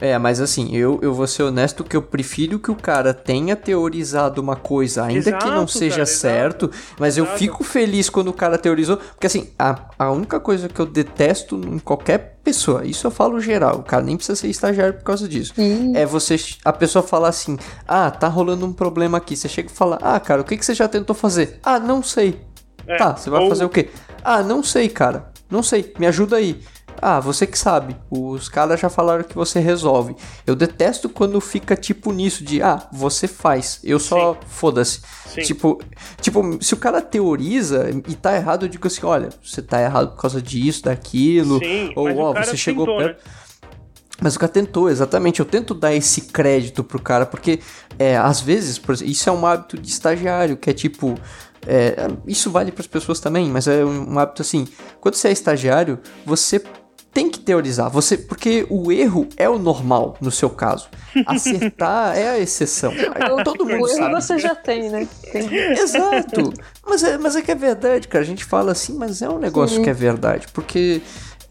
[0.00, 3.54] É, mas assim, eu, eu vou ser honesto que eu prefiro que o cara tenha
[3.56, 7.38] teorizado uma coisa, ainda que não Exato, seja cara, certo, mas eu Exato.
[7.38, 11.56] fico feliz quando o cara teorizou, porque assim, a, a única coisa que eu detesto
[11.56, 15.26] em qualquer pessoa, isso eu falo geral, o cara nem precisa ser estagiário por causa
[15.28, 15.92] disso, Ih.
[15.94, 17.56] é você, a pessoa falar assim,
[17.88, 20.64] ah, tá rolando um problema aqui, você chega e fala, ah, cara, o que, que
[20.66, 21.58] você já tentou fazer?
[21.62, 22.40] Ah, não sei.
[22.86, 23.88] É, Tá, você vai ou- fazer o quê?
[24.22, 25.32] Ah, não sei, cara.
[25.50, 26.60] Não sei, me ajuda aí.
[27.06, 27.94] Ah, você que sabe.
[28.10, 30.16] Os caras já falaram que você resolve.
[30.46, 33.78] Eu detesto quando fica tipo nisso de, ah, você faz.
[33.84, 35.02] Eu só foda-se.
[35.44, 35.78] Tipo,
[36.18, 40.12] tipo, se o cara teoriza e tá errado, eu digo assim, olha, você tá errado
[40.12, 41.58] por causa disso, daquilo.
[41.58, 43.22] Sim, ou ó, você chegou tentou, perto.
[44.22, 45.40] Mas o cara tentou, exatamente.
[45.40, 47.60] Eu tento dar esse crédito pro cara, porque
[47.98, 51.16] é, às vezes, exemplo, isso é um hábito de estagiário, que é tipo.
[51.66, 54.66] é, isso vale para as pessoas também, mas é um hábito assim.
[55.02, 56.64] Quando você é estagiário, você
[57.14, 57.88] tem que teorizar.
[57.90, 60.88] Você, porque o erro é o normal no seu caso.
[61.24, 62.92] Acertar é a exceção.
[63.44, 64.14] Todo mundo o erro sabe.
[64.14, 65.06] você já tem, né?
[65.30, 66.52] Tem- Exato.
[66.84, 68.24] Mas é, mas é que é verdade, cara.
[68.24, 69.82] A gente fala assim, mas é um negócio Sim.
[69.84, 70.48] que é verdade.
[70.52, 71.00] Porque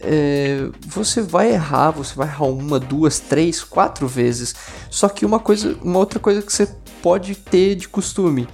[0.02, 4.54] é, você vai errar, você vai errar uma, duas, três, quatro vezes.
[4.90, 6.68] Só que uma coisa, uma outra coisa que você
[7.02, 8.48] pode ter de costume.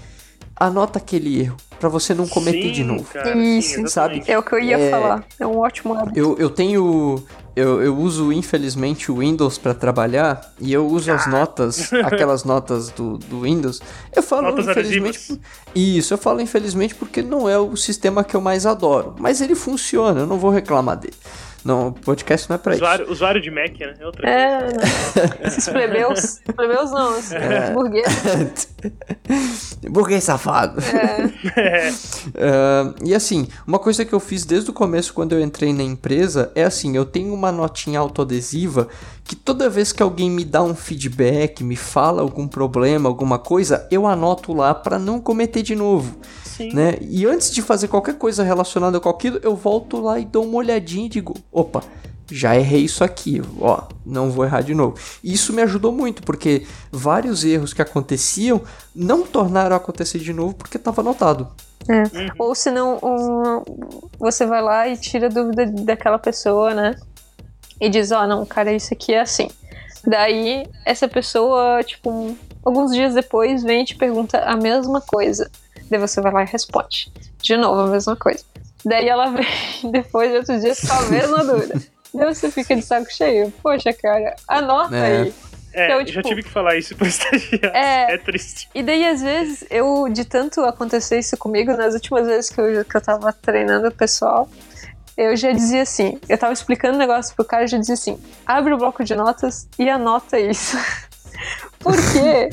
[0.56, 3.04] Anota aquele erro pra você não cometer Sim, de novo.
[3.12, 4.24] cara, Isso, sim, sabe?
[4.28, 4.92] É o que eu ia É.
[4.92, 5.24] falar.
[5.40, 6.18] É um ótimo hábito.
[6.20, 7.24] Eu, eu tenho.
[7.56, 11.16] Eu, eu uso, infelizmente, o Windows pra trabalhar e eu uso Ah.
[11.16, 13.82] as notas, aquelas notas do, do Windows.
[14.16, 15.18] Eu falo, Notas infelizmente.
[15.18, 15.40] adesivas.
[15.76, 19.16] Isso, eu falo infelizmente porque não é o sistema que eu mais adoro.
[19.20, 21.16] Mas ele funciona, eu não vou reclamar dele.
[21.66, 22.82] Não, o podcast não é pra isso.
[22.84, 23.94] Usuário, usuário de Mac, né?
[24.00, 24.30] É outra.
[24.30, 24.68] É,
[25.48, 26.40] esses plebeus.
[26.56, 27.72] Plebeus não, esses É.
[27.74, 28.70] burgueses.
[29.90, 30.82] Burguês safado.
[31.56, 31.90] É.
[32.38, 35.84] Ah, e assim, uma coisa que eu fiz desde o começo quando eu entrei na
[35.84, 38.88] empresa é assim, eu tenho uma notinha autoadesiva
[39.24, 43.88] que toda vez que alguém me dá um feedback, me fala algum problema, alguma coisa,
[43.92, 46.16] eu anoto lá pra não cometer de novo,
[46.60, 46.74] Sim.
[46.74, 46.98] né?
[47.00, 50.58] E antes de fazer qualquer coisa relacionada com aquilo, eu volto lá e dou uma
[50.58, 51.82] olhadinha e digo, opa,
[52.30, 54.98] já errei isso aqui, ó, não vou errar de novo.
[55.24, 58.62] E isso me ajudou muito, porque vários erros que aconteciam
[58.94, 61.48] não tornaram a acontecer de novo porque estava anotado.
[62.38, 66.96] Ou senão um, você vai lá e tira a dúvida daquela pessoa, né?
[67.80, 69.50] E diz, ó, não, cara, isso aqui é assim.
[70.06, 72.36] Daí, essa pessoa, tipo,
[72.66, 75.50] alguns dias depois, vem e te pergunta a mesma coisa.
[75.90, 77.12] Daí você vai lá e responde.
[77.42, 78.44] De novo, a mesma coisa.
[78.86, 79.46] Daí ela vem
[79.92, 81.82] depois de outros dias com a mesma dúvida.
[82.14, 83.52] Daí você fica de saco cheio.
[83.62, 85.22] Poxa, cara, anota É.
[85.22, 85.34] aí.
[85.72, 87.72] É, Então, eu já tipo, tive que falar isso pro estagiário.
[87.76, 88.68] é- É, triste.
[88.74, 92.84] E daí, às vezes, eu, de tanto acontecer isso comigo, nas últimas vezes que eu,
[92.86, 94.50] que eu tava treinando o pessoal,
[95.16, 98.18] eu já dizia assim, eu tava explicando o negócio pro cara, eu já dizia assim,
[98.48, 100.76] abre o bloco de notas e anota isso.
[101.80, 102.50] Porque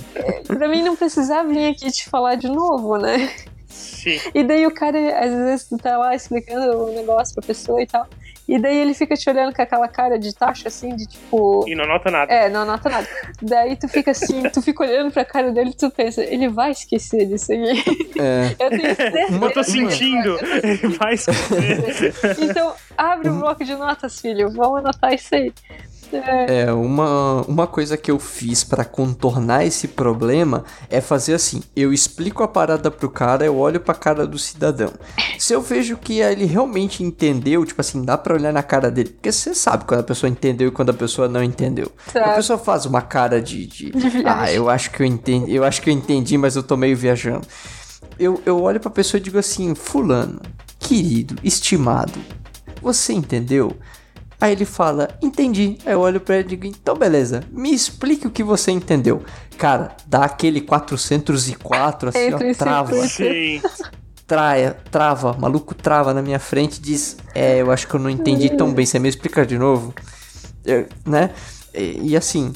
[0.47, 3.31] pra mim não precisava vir aqui te falar de novo, né?
[3.69, 4.21] Sim.
[4.35, 7.87] E daí o cara, às vezes, tu tá lá explicando o negócio pra pessoa e
[7.87, 8.07] tal.
[8.49, 11.65] E daí ele fica te olhando com aquela cara de taxa, assim, de tipo.
[11.67, 12.33] E não anota nada.
[12.33, 13.09] É, não anota nada.
[13.43, 16.71] Daí tu fica assim, tu fica olhando pra cara dele e tu pensa, ele vai
[16.71, 17.83] esquecer disso aí.
[18.19, 19.35] É, Eu tenho certeza.
[19.35, 20.39] Eu tô sentindo.
[20.63, 22.15] Ele vai esquecer.
[22.39, 24.49] Então, abre o bloco de notas, filho.
[24.51, 25.53] Vamos anotar isso aí.
[26.13, 31.63] É, É, uma, uma coisa que eu fiz pra contornar esse problema é fazer assim:
[31.75, 34.93] eu explico a parada pro cara, eu olho pra cara do cidadão.
[35.39, 39.11] Se eu vejo que ele realmente entendeu, tipo assim, dá pra olhar na cara dele,
[39.11, 41.91] porque você sabe quando a pessoa entendeu e quando a pessoa não entendeu.
[42.09, 42.35] A Sabe.
[42.37, 44.25] pessoa faz uma cara de, de, viagem.
[44.27, 46.97] ah, eu acho que eu entendi, eu acho que eu entendi, mas eu tô meio
[46.97, 47.47] viajando.
[48.19, 50.41] Eu, eu olho pra pessoa e digo assim, fulano,
[50.79, 52.19] querido, estimado,
[52.81, 53.77] você entendeu?
[54.41, 55.79] Aí ele fala, entendi.
[55.87, 59.23] Aí eu olho pra ele e digo, então beleza, me explique o que você entendeu.
[59.57, 63.63] Cara, dá aquele 404 assim, Entre ó, trava, Sim.
[64.27, 68.11] traia, trava, maluco trava na minha frente e diz, é, eu acho que eu não
[68.11, 69.95] entendi tão bem, você me explica de novo?
[70.65, 71.31] Eu- né?
[71.73, 72.53] E, e assim,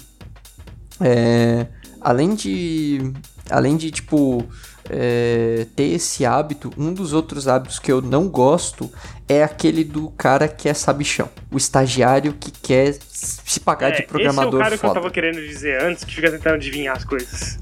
[1.00, 1.66] é,
[2.00, 3.12] além de,
[3.48, 4.44] além de, tipo,
[4.92, 8.90] é, ter esse hábito, um dos outros hábitos que eu não gosto
[9.28, 11.28] é aquele do cara que é sabichão.
[11.52, 14.88] O estagiário que quer se pagar É, de programador esse é o cara que eu
[14.88, 15.00] foda.
[15.00, 17.58] tava querendo dizer antes, que fica tentando adivinhar as coisas.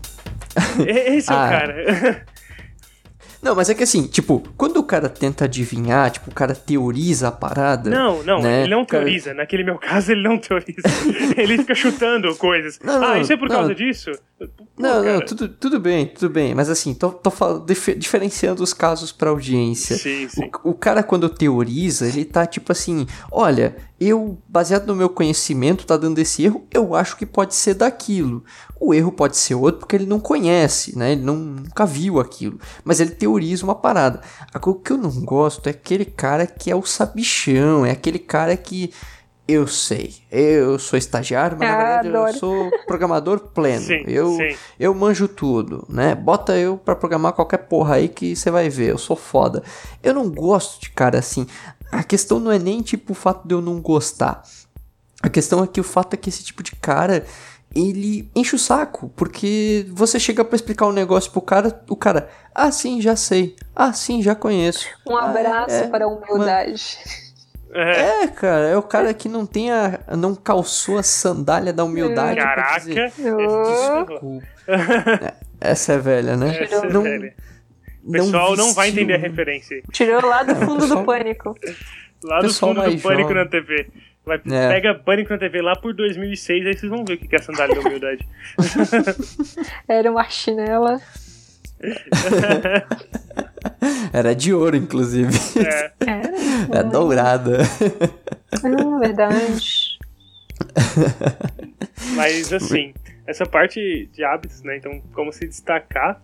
[0.80, 1.46] Esse é Ah.
[1.46, 2.26] o cara.
[3.40, 7.28] Não, mas é que assim, tipo, quando o cara tenta adivinhar, tipo, o cara teoriza
[7.28, 7.88] a parada.
[7.88, 8.62] Não, não, né?
[8.62, 9.32] ele não O cara- teoriza.
[9.32, 10.82] Naquele meu caso, ele não teoriza.
[11.36, 12.78] ele fica chutando coisas.
[12.82, 13.56] Não, ah, não, isso é por não.
[13.56, 14.10] causa disso?
[14.38, 14.46] Pô,
[14.78, 15.26] Não, não, cara.
[15.26, 16.54] tudo, tudo bem, tudo bem.
[16.54, 19.96] Mas assim, tô, tô fal- dif- diferenciando os casos pra audiência.
[19.96, 20.50] Sim, sim.
[20.64, 25.84] O, o cara, quando teoriza, ele tá tipo assim: olha, eu, baseado no meu conhecimento,
[25.86, 28.44] tá dando esse erro, eu acho que pode ser daquilo.
[28.80, 31.12] O erro pode ser outro porque ele não conhece, né?
[31.12, 32.60] Ele não, nunca viu aquilo.
[32.84, 34.20] Mas ele teoriza uma parada.
[34.54, 38.18] Agora, o que eu não gosto é aquele cara que é o sabichão, é aquele
[38.18, 38.92] cara que.
[39.50, 42.38] Eu sei, eu sou estagiário, mas na Ah, verdade eu adoro.
[42.38, 43.80] sou programador pleno.
[43.86, 44.54] Sim, eu, sim.
[44.78, 46.14] eu manjo tudo, né?
[46.14, 49.62] Bota eu pra programar qualquer porra aí que você vai ver, eu sou foda.
[50.02, 51.46] Eu não gosto de cara assim.
[51.90, 54.42] A questão não é nem tipo o fato de eu não gostar.
[55.22, 57.24] A questão é que o fato é que esse tipo de cara,
[57.74, 62.28] ele enche o saco, porque você chega pra explicar um negócio pro cara, o cara,
[62.54, 63.54] ah, sim, já sei.
[63.76, 64.86] Ah, sim, já conheço.
[65.06, 66.98] Um abraço é, para a humildade.
[67.72, 71.84] É, É, cara, é o cara que não tem a, não calçou a sandália da
[71.84, 72.78] humildade Caraca.
[72.80, 73.62] dizer, Oh.
[73.62, 74.46] desculpa.
[74.66, 76.62] É, Essa é velha, né?
[76.62, 77.34] Essa é não, velha.
[78.02, 79.82] O pessoal não vai vestiu- entender a referência.
[79.92, 81.54] Tirou lá do fundo pessoal- do pânico.
[82.24, 83.44] Lá do Pessoal fundo do mais Pânico jovem.
[83.44, 83.90] na TV.
[84.28, 84.68] Vai, É.
[84.68, 87.38] Pega Pânico na TV lá por 2006, aí vocês vão ver o que que é
[87.38, 88.28] a sandália da humildade.
[89.88, 91.00] Era uma chinela.
[94.12, 95.30] Era de ouro, inclusive.
[95.58, 95.92] É.
[96.06, 96.28] Era.
[96.70, 97.58] É dourada.
[98.52, 99.98] Ah, verdade.
[102.14, 102.92] Mas assim,
[103.26, 104.76] essa parte de hábitos, né?
[104.76, 106.20] Então, como se destacar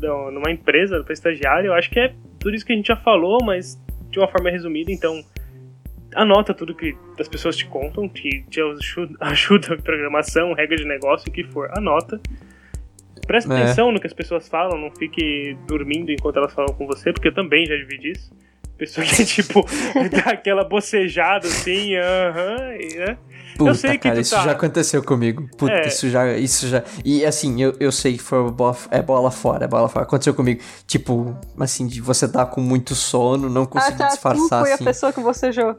[0.00, 3.42] numa empresa para estagiário, eu acho que é tudo isso que a gente já falou,
[3.42, 3.78] mas
[4.10, 4.92] de uma forma resumida.
[4.92, 5.24] Então,
[6.14, 10.84] anota tudo que as pessoas te contam, que te aju- ajuda em programação, regra de
[10.84, 11.70] negócio, o que for.
[11.76, 12.20] Anota.
[13.26, 13.62] Presta É.
[13.62, 17.28] atenção no que as pessoas falam, não fique dormindo enquanto elas falam com você, porque
[17.28, 18.30] eu também já vivi disso.
[18.76, 19.64] Pessoa que, tipo,
[20.10, 23.16] dá aquela bocejada assim, aham, e, né?
[23.56, 25.48] Puta, sei que cara, tu isso tá- já aconteceu comigo.
[25.56, 25.86] Puta, É.
[25.86, 26.82] isso já, isso já.
[27.04, 30.04] E assim, eu, eu sei que foi bola, é bola fora, é bola fora.
[30.04, 30.60] Aconteceu comigo.
[30.88, 34.08] Tipo, assim, de você tá com muito sono, não Ah, conseguir tá.
[34.08, 34.84] Tu disfarçar foi a assim.
[34.84, 35.76] pessoa que bocejou.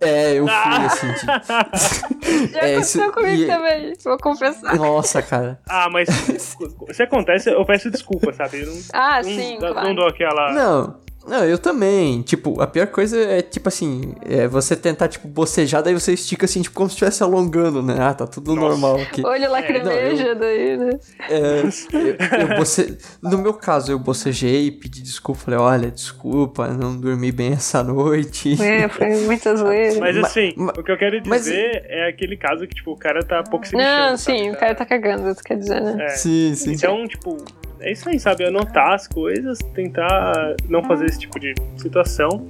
[0.00, 0.86] É, eu fui Ah.
[0.86, 1.06] assim.
[1.12, 1.26] de-
[2.52, 4.76] Já É, aconteceu isso- comigo e- também, vou confessar.
[4.76, 5.58] Nossa, cara.
[5.68, 6.08] Ah, mas
[6.92, 8.60] se acontece, eu peço desculpa, sabe?
[8.62, 9.94] Eu não, Ah, não, sim, não, claro.
[9.94, 10.52] dou aquela.
[10.52, 11.05] Não.
[11.26, 12.22] Não, eu também.
[12.22, 16.44] Tipo, a pior coisa é, tipo assim, é você tentar, tipo, bocejar, daí você estica
[16.44, 17.96] assim, tipo, como se estivesse alongando, né?
[17.98, 18.68] Ah, tá tudo Nossa.
[18.68, 19.24] normal aqui.
[19.26, 20.90] Olho lacrimeja daí, né?
[21.28, 22.96] É, eu, eu boce...
[23.22, 28.56] No meu caso, eu bocejei, pedi desculpa, falei, olha, desculpa, não dormi bem essa noite.
[28.62, 29.98] É, foi muita zoeira.
[30.00, 32.92] Mas Ma- assim, ma- o que eu quero mas- dizer é aquele caso que, tipo,
[32.92, 34.50] o cara tá pouco se Não, mexendo, sim, sabe?
[34.50, 36.04] o cara tá cagando, tu quer dizer, né?
[36.04, 36.08] É.
[36.10, 36.72] Sim, sim.
[36.72, 37.36] Então, tipo,
[37.80, 38.44] é isso aí, sabe?
[38.44, 42.48] Anotar as coisas, tentar não fazer esse tipo de situação.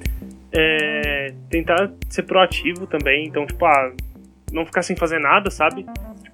[0.52, 3.26] É, tentar ser proativo também.
[3.26, 3.92] Então, tipo, ah,
[4.52, 5.84] não ficar sem fazer nada, sabe?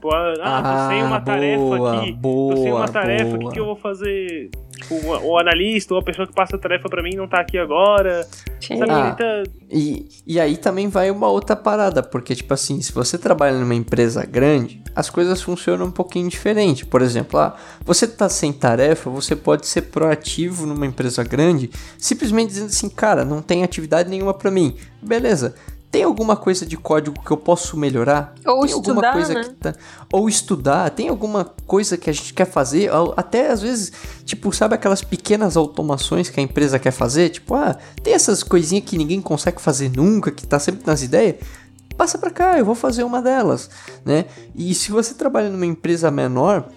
[0.02, 2.12] Tipo, ah, ah, tô sem uma Ah, tarefa boa, aqui.
[2.12, 3.52] boa, tô sem uma tarefa, o que, boa.
[3.52, 4.50] que eu vou fazer?
[4.76, 4.94] Tipo,
[5.24, 8.26] o, analista ou a pessoa que passa a tarefa pra mim não tá aqui agora.
[8.60, 8.90] Sabe?
[8.90, 9.12] Ah.
[9.12, 13.56] Tenta- E, e aí também vai uma outra parada, porque, tipo assim, se você trabalha
[13.56, 16.84] numa empresa grande, as coisas funcionam um pouquinho diferente.
[16.84, 22.48] Por exemplo, ah, você tá sem tarefa, você pode ser proativo numa empresa grande, simplesmente
[22.48, 24.74] dizendo assim, cara, não tem atividade nenhuma pra mim.
[25.00, 25.54] Beleza.
[25.92, 28.34] Tem alguma coisa de código que eu posso melhorar?
[28.46, 29.44] Ou tem alguma estudar, coisa né?
[29.44, 29.74] que tá...
[30.10, 32.90] Ou estudar, tem alguma coisa que a gente quer fazer?
[33.14, 33.92] Até às vezes,
[34.24, 37.28] tipo, sabe aquelas pequenas automações que a empresa quer fazer?
[37.28, 41.36] Tipo, ah, tem essas coisinhas que ninguém consegue fazer nunca, que tá sempre nas ideias?
[41.94, 43.68] Passa pra cá, eu vou fazer uma delas,
[44.02, 44.24] né?
[44.54, 46.70] E se você trabalha numa empresa menor,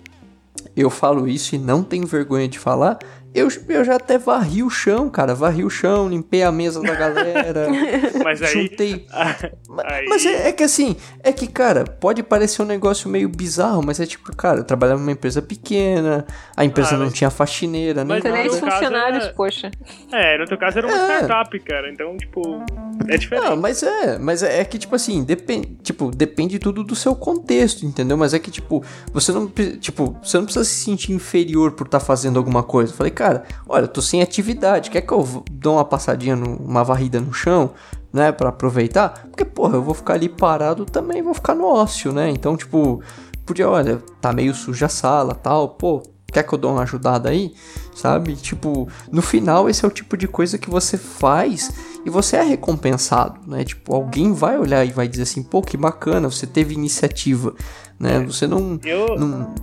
[0.75, 2.99] eu falo isso e não tenho vergonha de falar.
[3.35, 5.35] Eu, eu já até varri o chão, cara.
[5.35, 7.67] Varri o chão, limpei a mesa da galera.
[8.23, 8.67] Mas aí.
[8.67, 9.05] juntei.
[9.69, 13.27] Ma- Aí- Mas é, é que assim, é que, cara, pode parecer um negócio meio
[13.27, 16.25] bizarro, mas é tipo, cara, eu trabalhava numa empresa pequena,
[16.55, 18.37] a empresa Ah, não mas- tinha faxineira, nem mas nada.
[18.43, 19.71] caso funcionários, era- poxa.
[20.13, 21.15] É, no teu caso era uma É.
[21.23, 21.91] startup, cara.
[21.91, 22.63] Então, tipo,
[23.09, 23.45] é diferente.
[23.49, 27.13] Não, mas é, mas é, é que, tipo assim, depende, tipo, depende tudo do seu
[27.15, 28.15] contexto, entendeu?
[28.15, 28.81] Mas é que, tipo,
[29.11, 29.47] você não,
[29.79, 32.93] tipo, você não precisa se sentir inferior por estar fazendo alguma coisa.
[32.93, 33.24] Eu falei, cara,
[33.67, 37.33] olha, eu tô sem atividade, quer que eu dou uma passadinha, no, uma varrida no
[37.33, 37.71] chão,
[38.11, 39.27] né, pra aproveitar?
[39.29, 42.29] Porque, porra, eu vou ficar ali parado também, vou ficar no ócio, né?
[42.29, 43.01] Então, tipo,
[43.45, 46.01] podia, olha, tá meio suja a sala, tal, pô,
[46.35, 47.53] quer que eu dou uma ajudada aí?
[47.95, 48.35] Sabe?
[48.35, 51.71] Tipo, no final esse é o tipo de coisa que você faz
[52.05, 53.63] e você é recompensado, né?
[53.63, 57.53] Tipo, alguém vai olhar e vai dizer assim, pô, que bacana, você teve iniciativa,
[57.99, 58.19] né?
[58.19, 58.79] Você não...
[58.83, 59.15] Eu...
[59.17, 59.55] não...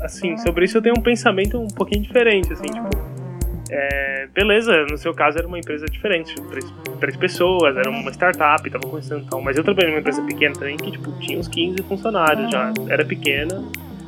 [0.00, 3.18] Assim, sobre isso eu tenho um pensamento um pouquinho diferente, assim, tipo
[3.70, 6.64] é, beleza, no seu caso era uma empresa diferente, três,
[7.00, 10.54] três pessoas, era uma startup, tava começando e tal, mas eu trabalhei numa empresa pequena
[10.54, 13.62] também que, tipo, tinha uns 15 funcionários já, era pequena,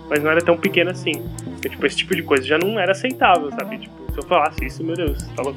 [0.08, 1.22] mas não era tão pequena assim.
[1.44, 3.78] Porque, tipo, esse tipo de coisa já não era aceitável, sabe?
[3.78, 5.54] Tipo, se eu falasse isso, meu Deus, falou.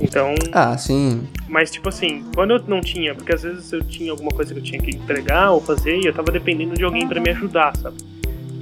[0.00, 0.34] Então.
[0.52, 1.26] Ah, sim.
[1.48, 4.60] Mas, tipo assim, quando eu não tinha, porque às vezes eu tinha alguma coisa que
[4.60, 7.76] eu tinha que entregar ou fazer e eu tava dependendo de alguém para me ajudar,
[7.76, 7.96] sabe?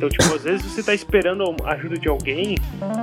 [0.01, 2.55] Então, tipo, às vezes você tá esperando a ajuda de alguém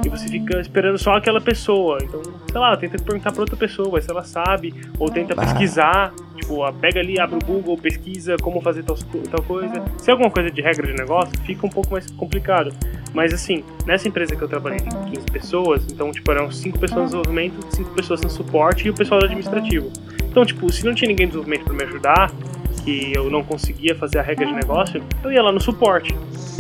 [0.03, 1.99] e você fica esperando só aquela pessoa.
[2.01, 5.45] Então, sei lá, tenta perguntar pra outra pessoa se ela sabe, ou tenta ah.
[5.45, 6.11] pesquisar.
[6.35, 8.97] Tipo, pega ali, abre o Google, pesquisa como fazer tal,
[9.29, 9.85] tal coisa.
[9.99, 12.73] Se é alguma coisa de regra de negócio, fica um pouco mais complicado.
[13.13, 16.99] Mas assim, nessa empresa que eu trabalhei tem 15 pessoas, então, tipo, eram 5 pessoas
[16.99, 19.91] no desenvolvimento, 5 pessoas no suporte e o pessoal administrativo.
[20.23, 22.31] Então, tipo, se não tinha ninguém no desenvolvimento para me ajudar,
[22.88, 26.15] que eu não conseguia fazer a regra de negócio, eu ia lá no suporte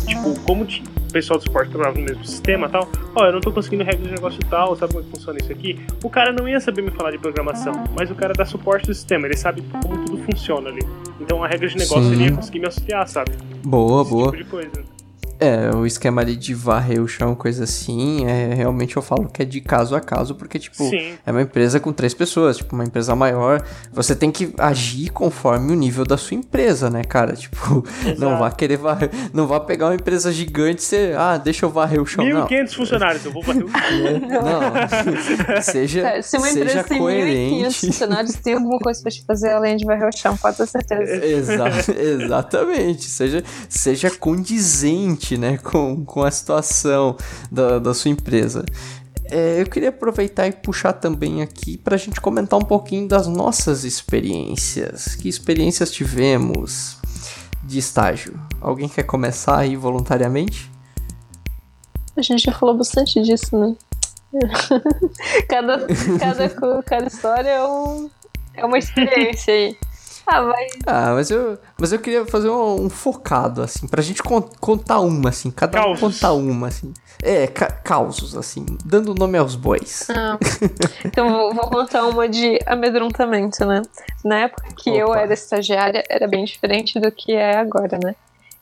[0.05, 3.41] tipo, como o pessoal do suporte trabalhava no mesmo sistema tal, ó, oh, eu não
[3.41, 5.79] tô conseguindo regra de negócio tal, sabe como é funciona isso aqui?
[6.03, 8.93] O cara não ia saber me falar de programação, mas o cara dá suporte do
[8.93, 10.81] sistema, ele sabe como tudo funciona ali.
[11.19, 12.13] Então a regra de negócio Sim.
[12.13, 13.31] ele ia conseguir me auxiliar, sabe?
[13.63, 14.31] Boa, Esse boa.
[14.31, 14.96] Tipo de coisa.
[15.39, 19.43] É, o esquema ali de varrer o chão, coisa assim, é realmente eu falo que
[19.43, 21.13] é de caso a caso, porque, tipo, Sim.
[21.25, 25.71] é uma empresa com três pessoas, tipo, uma empresa maior, você tem que agir conforme
[25.71, 27.35] o nível da sua empresa, né, cara?
[27.47, 28.19] Tipo, Exato.
[28.19, 31.69] não vá querer varrer, não vá pegar uma empresa gigante e você, ah, deixa eu
[31.69, 33.79] varrer o chão, 1.500 funcionários, eu vou varrer o chão.
[33.79, 37.65] É, não, seja, é, Se uma empresa tem coerente.
[37.67, 40.67] 1.500 funcionários, tem alguma coisa pra te fazer além de varrer o chão, pode ter
[40.67, 41.25] certeza.
[41.25, 47.17] Exa exatamente, seja, seja condizente né, com, com a situação
[47.51, 48.63] da, da sua empresa.
[49.29, 53.27] É, eu queria aproveitar e puxar também aqui para a gente comentar um pouquinho das
[53.27, 55.15] nossas experiências.
[55.15, 56.97] Que experiências tivemos
[57.63, 58.39] de estágio?
[58.61, 60.71] Alguém quer começar aí voluntariamente?
[62.15, 63.75] A gente já falou bastante disso, né?
[65.47, 65.87] cada,
[66.19, 68.09] cada, cada história é, um,
[68.53, 69.77] é uma experiência aí.
[70.27, 70.71] Ah, mas...
[70.85, 74.99] ah, mas eu, mas eu queria fazer um, um focado, assim, pra gente con contar
[74.99, 75.97] uma, assim, cada Causos.
[75.97, 76.93] um contar uma, assim.
[77.23, 80.07] É, ca causos, assim, dando nome aos bois.
[80.09, 80.37] Ah,
[81.05, 83.81] então vou, vou, contar uma de amedrontamento, né?
[84.23, 84.99] Na época que Opa.
[84.99, 88.13] eu era estagiária, era bem diferente do que é agora, né?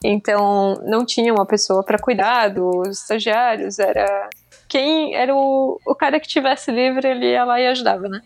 [0.04, 4.30] Então, não tinha uma pessoa para cuidar dos estagiários, era
[4.68, 8.22] quem era o, o cara que tivesse livre, ele ia lá e ajudava, né?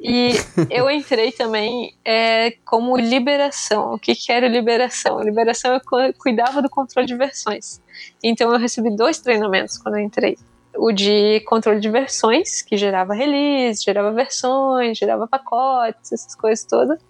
[0.00, 0.32] E
[0.70, 3.94] eu entrei também é, como liberação.
[3.94, 5.20] O que, que era liberação?
[5.20, 7.80] liberação eu cuidava do controle de versões.
[8.22, 10.38] Então eu recebi dois treinamentos quando eu entrei.
[10.76, 17.00] O de controle de versões, que gerava release, gerava versões, gerava pacotes, essas coisas todas.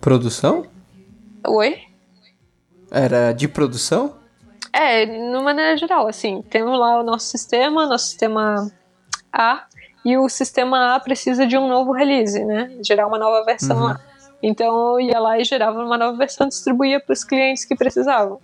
[0.00, 0.64] Produção?
[1.44, 1.82] Oi?
[2.90, 4.16] Era de produção?
[4.72, 8.70] É, de maneira geral, assim, temos lá o nosso sistema, nosso sistema
[9.32, 9.66] A,
[10.04, 12.70] e o sistema A precisa de um novo release, né?
[12.84, 13.84] Gerar uma nova versão uhum.
[13.84, 14.00] lá.
[14.42, 17.74] Então eu ia lá e gerava uma nova versão e distribuía para os clientes que
[17.74, 18.40] precisavam.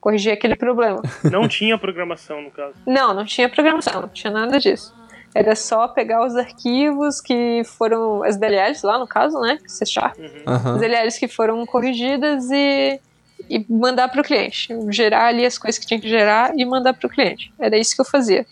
[0.00, 1.02] Corrigir aquele problema.
[1.30, 2.74] Não tinha programação, no caso?
[2.86, 4.94] Não, não tinha programação, não tinha nada disso.
[5.34, 8.22] Era só pegar os arquivos que foram.
[8.22, 9.58] as DLLs lá, no caso, né?
[9.66, 10.16] C Sharp.
[10.18, 10.74] Uhum.
[10.74, 13.00] As DLLs que foram corrigidas e,
[13.50, 14.68] e mandar para o cliente.
[14.90, 17.52] Gerar ali as coisas que tinha que gerar e mandar para o cliente.
[17.58, 18.46] Era isso que eu fazia.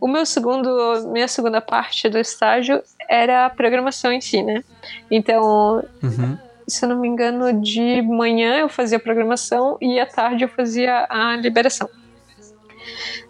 [0.00, 4.64] O meu segundo, minha segunda parte do estágio era a programação em si, né?
[5.10, 6.38] Então, uhum.
[6.66, 10.48] se eu não me engano, de manhã eu fazia a programação e à tarde eu
[10.48, 11.88] fazia a liberação.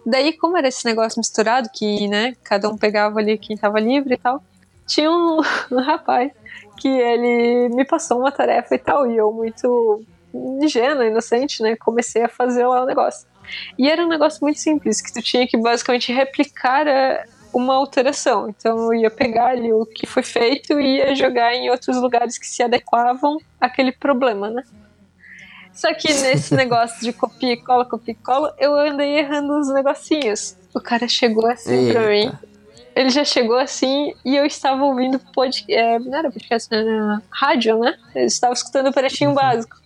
[0.05, 4.13] Daí, como era esse negócio misturado, que, né, cada um pegava ali quem estava livre
[4.13, 4.41] e tal,
[4.87, 5.41] tinha um,
[5.71, 6.31] um rapaz
[6.77, 10.03] que ele me passou uma tarefa e tal, e eu muito
[10.33, 13.27] ingênua, inocente, né, comecei a fazer lá o negócio.
[13.77, 18.49] E era um negócio muito simples, que tu tinha que basicamente replicar eh, uma alteração.
[18.49, 22.37] Então eu ia pegar ali o que foi feito e ia jogar em outros lugares
[22.37, 24.63] que se adequavam àquele problema, né?
[25.73, 29.71] Só que nesse negócio de copia e cola, copia e cola, eu andei errando uns
[29.73, 30.57] negocinhos.
[30.73, 31.99] O cara chegou assim Eita.
[31.99, 32.31] pra mim.
[32.93, 35.73] Ele já chegou assim e eu estava ouvindo podcast.
[35.73, 37.97] É, não era podcast, era rádio, né?
[38.13, 39.35] Eu estava escutando o Pretinho uhum.
[39.35, 39.79] Básico.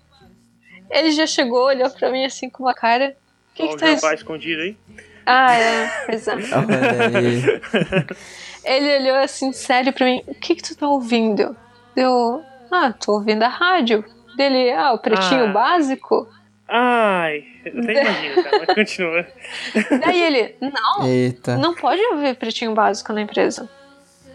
[0.89, 3.15] Ele já chegou, olhou pra mim assim com uma cara
[3.55, 4.77] que que tá o escondido aí?
[5.25, 6.43] Ah, é, exato.
[8.63, 11.55] Ele olhou assim, sério pra mim, o que que tu tá ouvindo?
[11.95, 14.03] Eu, ah, tô ouvindo a rádio.
[14.35, 15.53] Dele, ah, o pretinho ah.
[15.53, 16.27] básico?
[16.67, 19.25] Ai, eu até imagino, cara, mas continua.
[20.03, 21.57] Daí ele, não, Eita.
[21.57, 23.69] não pode haver pretinho básico na empresa.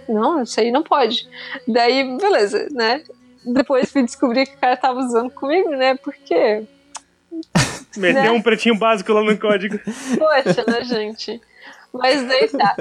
[0.09, 1.29] Não, isso aí não pode.
[1.69, 3.03] Daí, beleza, né?
[3.45, 5.97] Depois fui descobrir que o cara tava usando comigo, né?
[5.97, 6.63] Porque,
[7.97, 8.31] Meteu Né?
[8.31, 9.79] um pretinho básico lá no código.
[10.19, 11.41] poxa, né, gente?
[11.93, 12.77] Mas daí tá.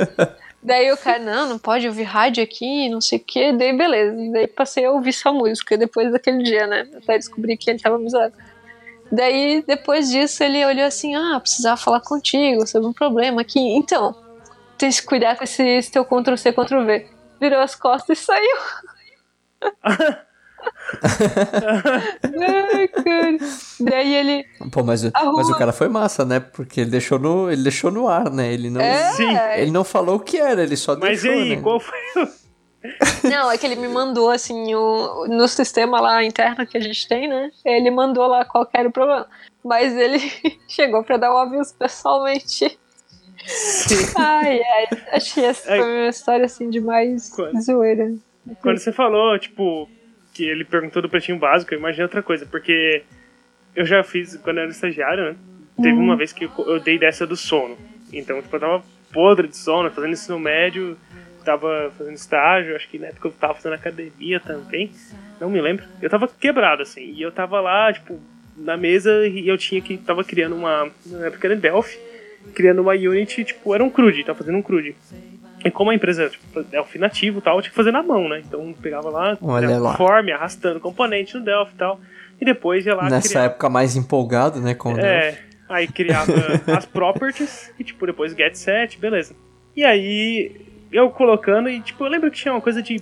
[0.62, 3.54] Daí o cara, não, não pode ouvir rádio aqui, não sei o quê.
[3.54, 4.16] Daí, beleza.
[4.34, 6.88] Daí passei a ouvir só música depois daquele dia, né?
[6.95, 8.34] Até descobri que ele tava me zoando.
[9.12, 13.60] Daí, depois disso, ele olhou assim: Ah, precisava falar contigo sobre um problema aqui.
[13.60, 14.14] Então,
[14.78, 17.08] tem que cuidar com esse, esse teu Ctrl-C, Ctrl-V.
[17.39, 18.58] Virou as costas e saiu.
[22.39, 23.38] Ai, cara.
[23.80, 24.45] Daí ele.
[24.72, 25.34] Pô, mas, o- Arruma.
[25.38, 26.39] mas o cara foi massa, né?
[26.39, 28.51] Porque ele deixou no, ele deixou no ar, né?
[28.53, 29.36] Ele não, É, Sim.
[29.57, 31.62] ele não falou o que era, ele só Mas e deixou, aí, né?
[31.62, 32.28] qual foi o.
[33.30, 37.07] Não, é que ele me mandou assim, o, no sistema lá interno que a gente
[37.10, 37.51] tem, né?
[37.66, 39.28] Ele mandou lá qual que era o problema.
[39.64, 40.20] Mas ele
[40.68, 42.80] chegou pra dar um aviso pessoalmente.
[44.16, 44.88] Ai, ai.
[45.12, 45.80] Acho que essa Ai.
[45.80, 48.14] foi uma história assim de mais Quando- zoeira.
[48.62, 49.88] Quando você falou, tipo,
[50.40, 53.04] que ele perguntou do pretinho básico, eu imaginei outra coisa, porque
[53.76, 55.36] eu já fiz, quando eu era estagiário, né?
[55.76, 57.78] Teve uma vez que eu, eu dei dessa do sono.
[58.14, 60.98] Então, tipo, eu tava podre de sono, fazendo ensino médio,
[61.44, 64.92] tava fazendo estágio, acho que na época eu tava fazendo academia também,
[65.42, 65.84] não me lembro.
[66.02, 68.18] Eu tava quebrado, assim, e eu tava lá, tipo,
[68.56, 72.00] na mesa e eu tinha que, tava criando uma, na época era em Delphi,
[72.56, 74.96] criando uma Unity, tipo, era um CRUD, tava fazendo um CRUD.
[75.64, 78.30] E como a empresa tipo, Delphi nativo e tal, eu tinha que fazer na mão,
[78.30, 78.41] né?
[78.45, 79.97] Então pegava lá, Olha criava lá.
[79.97, 81.99] form, arrastando componente no Delphi e tal.
[82.39, 83.43] E depois ia lá Nessa criar.
[83.43, 84.74] época mais empolgado, né?
[84.74, 85.10] Com o Delphi.
[85.10, 85.38] É,
[85.68, 86.32] aí criava
[86.78, 89.36] as properties e tipo, depois get set, beleza.
[89.76, 93.01] E aí eu colocando e tipo, eu lembro que tinha uma coisa de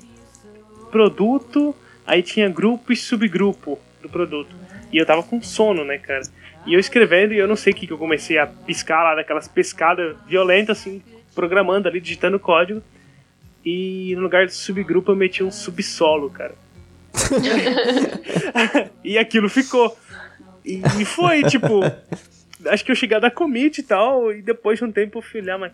[0.91, 4.55] produto, aí tinha grupo e subgrupo do produto.
[4.91, 6.21] E eu tava com sono, né, cara?
[6.65, 9.15] E eu escrevendo e eu não sei o que, que eu comecei a piscar lá,
[9.15, 11.01] daquelas pescadas violentas, assim,
[11.37, 12.81] programando ali, digitando código.
[13.63, 16.55] E no lugar de subgrupo eu meti um subsolo, cara.
[19.03, 19.95] e aquilo ficou.
[20.65, 21.81] E e foi, tipo.
[22.65, 25.21] Acho que eu cheguei a dar commit e tal, e depois de um tempo eu
[25.21, 25.71] fui olhar, mas.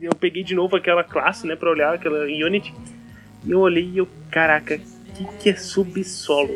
[0.00, 2.74] Eu peguei de novo aquela classe, né, pra olhar, aquela Unity.
[3.44, 6.52] E eu olhei e eu, caraca, o que, que é subsolo?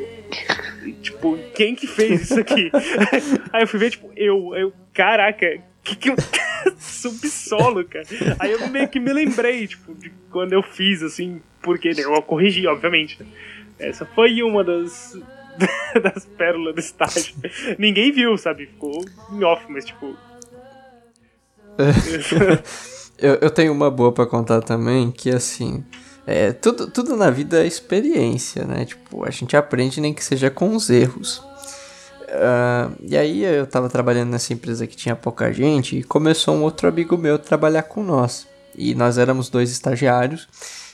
[0.84, 2.70] E, tipo, quem que fez isso aqui?
[3.52, 6.16] Aí eu fui ver, tipo, eu, eu, caraca, que que eu.
[6.78, 8.06] subsolo, cara.
[8.38, 12.66] Aí eu meio que me lembrei, tipo, de quando eu fiz, assim, porque eu corrigi,
[12.66, 13.18] obviamente.
[13.78, 15.18] Essa foi uma das.
[16.02, 17.34] das pérolas do estágio.
[17.78, 18.66] Ninguém viu, sabe?
[18.66, 20.16] Ficou em off, mas tipo.
[23.20, 25.84] Eu, eu tenho uma boa pra contar também, que assim,
[26.24, 28.84] é, tudo, tudo na vida é experiência, né?
[28.84, 31.42] Tipo, a gente aprende nem que seja com os erros.
[32.30, 36.62] Ah, e aí eu tava trabalhando nessa empresa que tinha pouca gente e começou um
[36.62, 38.46] outro amigo meu a trabalhar com nós.
[38.76, 40.48] E nós éramos dois estagiários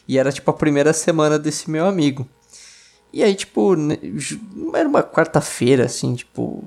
[0.07, 2.29] e era tipo a primeira semana desse meu amigo.
[3.13, 3.77] E aí, tipo,
[4.75, 6.65] era uma quarta-feira, assim, tipo,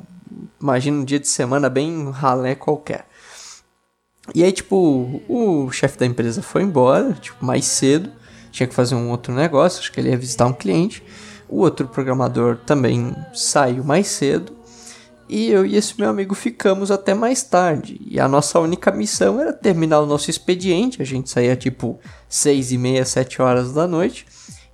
[0.61, 3.05] imagina um dia de semana bem ralé qualquer.
[4.33, 8.11] E aí, tipo, o chefe da empresa foi embora, tipo, mais cedo.
[8.49, 11.03] Tinha que fazer um outro negócio, acho que ele ia visitar um cliente.
[11.49, 14.56] O outro programador também saiu mais cedo.
[15.29, 17.99] E eu e esse meu amigo ficamos até mais tarde.
[18.05, 21.01] E a nossa única missão era terminar o nosso expediente.
[21.01, 21.99] A gente saía tipo
[22.29, 24.25] seis e meia, sete horas da noite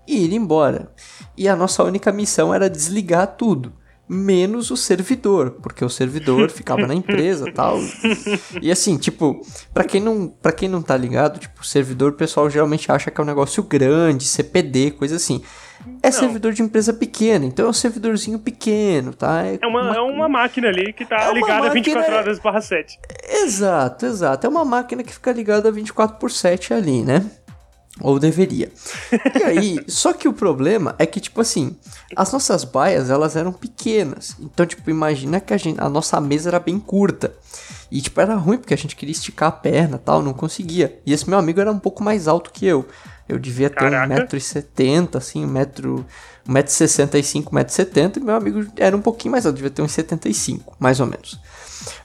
[0.08, 0.92] e ir embora.
[1.38, 3.74] E a nossa única missão era desligar tudo,
[4.08, 7.80] menos o servidor, porque o servidor ficava na empresa, tal.
[8.62, 9.42] E assim, tipo,
[9.74, 13.20] para quem não, para quem não tá ligado, tipo, servidor, o pessoal geralmente acha que
[13.20, 15.42] é um negócio grande, CPD, coisa assim.
[16.02, 19.44] É servidor de empresa pequena, então é um servidorzinho pequeno, tá?
[19.46, 22.62] É uma, é uma máquina ali que tá É uma ligada 24 máquina- horas barra
[22.62, 23.00] 7.
[23.30, 24.46] Exato, exato.
[24.48, 27.26] É uma máquina que fica ligada 24 por 7 ali, né?
[28.02, 28.72] Ou deveria.
[29.40, 31.78] E aí, só que o problema é que, tipo assim,
[32.16, 34.36] as nossas baias, elas eram pequenas.
[34.40, 37.34] Então, tipo, imagina que a, gente, a nossa mesa era bem curta.
[37.92, 41.00] E, tipo, era ruim porque a gente queria esticar a perna tal, não conseguia.
[41.06, 42.84] E esse meu amigo era um pouco mais alto que eu.
[43.28, 44.28] Eu devia ter Caraca.
[44.28, 46.06] 1,70m, assim, 1,65m,
[46.48, 48.18] 1,65m, 1,70m.
[48.18, 51.40] E meu amigo era um pouquinho mais alto, devia ter uns 75, mais ou menos.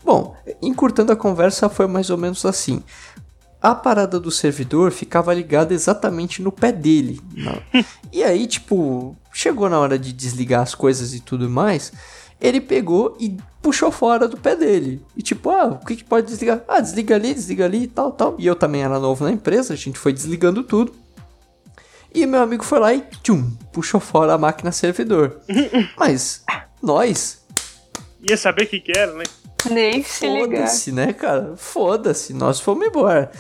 [0.05, 2.83] Bom, encurtando a conversa, foi mais ou menos assim.
[3.61, 7.21] A parada do servidor ficava ligada exatamente no pé dele.
[8.11, 11.93] E aí, tipo, chegou na hora de desligar as coisas e tudo mais,
[12.41, 15.05] ele pegou e puxou fora do pé dele.
[15.17, 16.63] E tipo, ah, o que, que pode desligar?
[16.67, 18.35] Ah, desliga ali, desliga ali e tal, tal.
[18.39, 20.93] E eu também era novo na empresa, a gente foi desligando tudo.
[22.15, 25.41] E meu amigo foi lá e tchum, puxou fora a máquina servidor.
[25.97, 26.43] Mas
[26.83, 27.39] nós
[28.29, 29.25] ia saber o que, que era, né?
[29.71, 30.61] Nem se ligar.
[30.61, 31.55] Foda-se, né, cara?
[31.57, 33.31] Foda-se, nós fomos embora.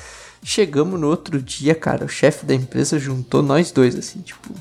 [0.42, 4.52] Chegamos no outro dia, cara, o chefe da empresa juntou nós dois, assim, tipo,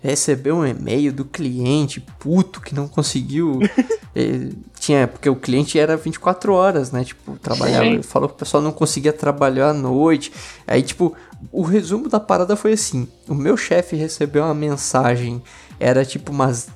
[0.00, 3.60] recebeu um e-mail do cliente puto que não conseguiu.
[4.14, 7.04] eh, tinha, porque o cliente era 24 horas, né?
[7.04, 7.84] Tipo, trabalhava.
[7.84, 8.02] Sim.
[8.02, 10.32] Falou que o pessoal não conseguia trabalhar à noite.
[10.66, 11.14] Aí, tipo,
[11.50, 15.42] o resumo da parada foi assim: o meu chefe recebeu uma mensagem,
[15.80, 16.68] era tipo umas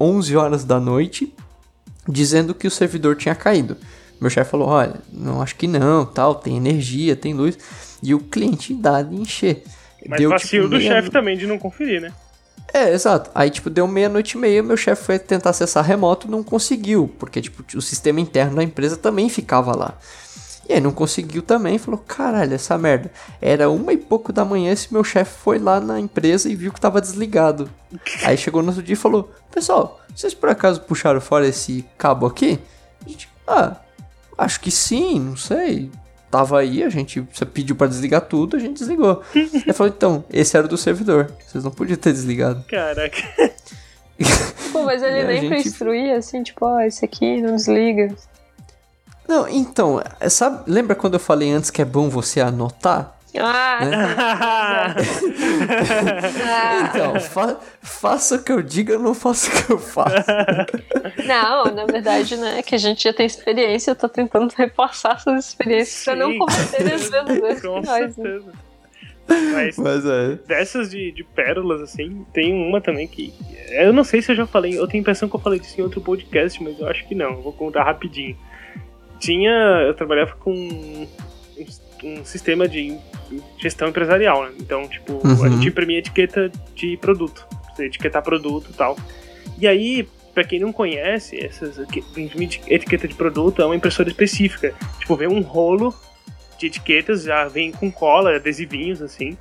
[0.00, 1.34] 11 horas da noite,
[2.08, 3.76] dizendo que o servidor tinha caído.
[4.20, 7.58] Meu chefe falou: olha, não acho que não, tal, tem energia, tem luz.
[8.02, 9.62] E o cliente dá de encher.
[10.06, 12.12] Mas Deu, vacilo tipo, do meia- chefe também de não conferir, né?
[12.72, 13.30] é, exato.
[13.34, 17.40] Aí, tipo, deu meia-noite e meia, meu chefe foi tentar acessar remoto não conseguiu, porque,
[17.40, 19.94] tipo, o sistema interno da empresa também ficava lá.
[20.68, 23.10] E aí não conseguiu também, falou, caralho, essa merda.
[23.40, 26.72] Era uma e pouco da manhã, esse meu chefe foi lá na empresa e viu
[26.72, 27.70] que tava desligado.
[28.22, 32.26] Aí chegou no outro dia e falou, pessoal, vocês por acaso puxaram fora esse cabo
[32.26, 32.58] aqui?
[33.04, 33.76] A gente, ah,
[34.36, 35.90] acho que sim, não sei.
[36.30, 39.22] Tava aí, a gente você pediu pra desligar tudo, a gente desligou.
[39.34, 41.32] Ele falou, então, esse era o do servidor.
[41.46, 42.62] Vocês não podiam ter desligado.
[42.68, 43.16] Caraca.
[44.70, 48.14] Pô, mas ele nem pra gente- instruir, assim, tipo, ó, esse aqui não desliga.
[49.28, 53.14] Não, então, é, sabe, lembra quando eu falei antes que é bom você anotar?
[53.38, 53.78] Ah,
[54.16, 54.94] ah,
[56.90, 60.16] Então, fa- faça o que eu diga, eu não faço o que eu faço.
[61.26, 65.46] não, na verdade, né, que a gente já tem experiência, eu tô tentando repassar essas
[65.48, 66.38] experiências pra não Sim.
[66.38, 68.24] cometer mesmos erros Com que nós, né?
[68.24, 68.52] certeza.
[69.52, 70.36] Mas Mas é.
[70.46, 73.34] dessas de, de pérolas, assim, tem uma também que.
[73.72, 75.78] Eu não sei se eu já falei, eu tenho a impressão que eu falei disso
[75.78, 77.32] em outro podcast, mas eu acho que não.
[77.32, 78.34] eu Vou contar rapidinho.
[79.18, 79.50] Tinha.
[79.86, 81.08] Eu trabalhava com um,
[82.04, 82.96] um sistema de
[83.58, 84.52] gestão empresarial, né?
[84.60, 85.52] Então, tipo, a Uhum.
[85.52, 87.46] gente imprimia etiqueta de produto.
[87.74, 88.96] Você etiquetar produto e tal.
[89.58, 91.78] E aí, pra quem não conhece, essas
[92.68, 94.72] etiqueta de produto é uma impressora específica.
[94.98, 95.94] Tipo, vem um rolo
[96.58, 99.36] de etiquetas, já vem com cola, adesivinhos, assim.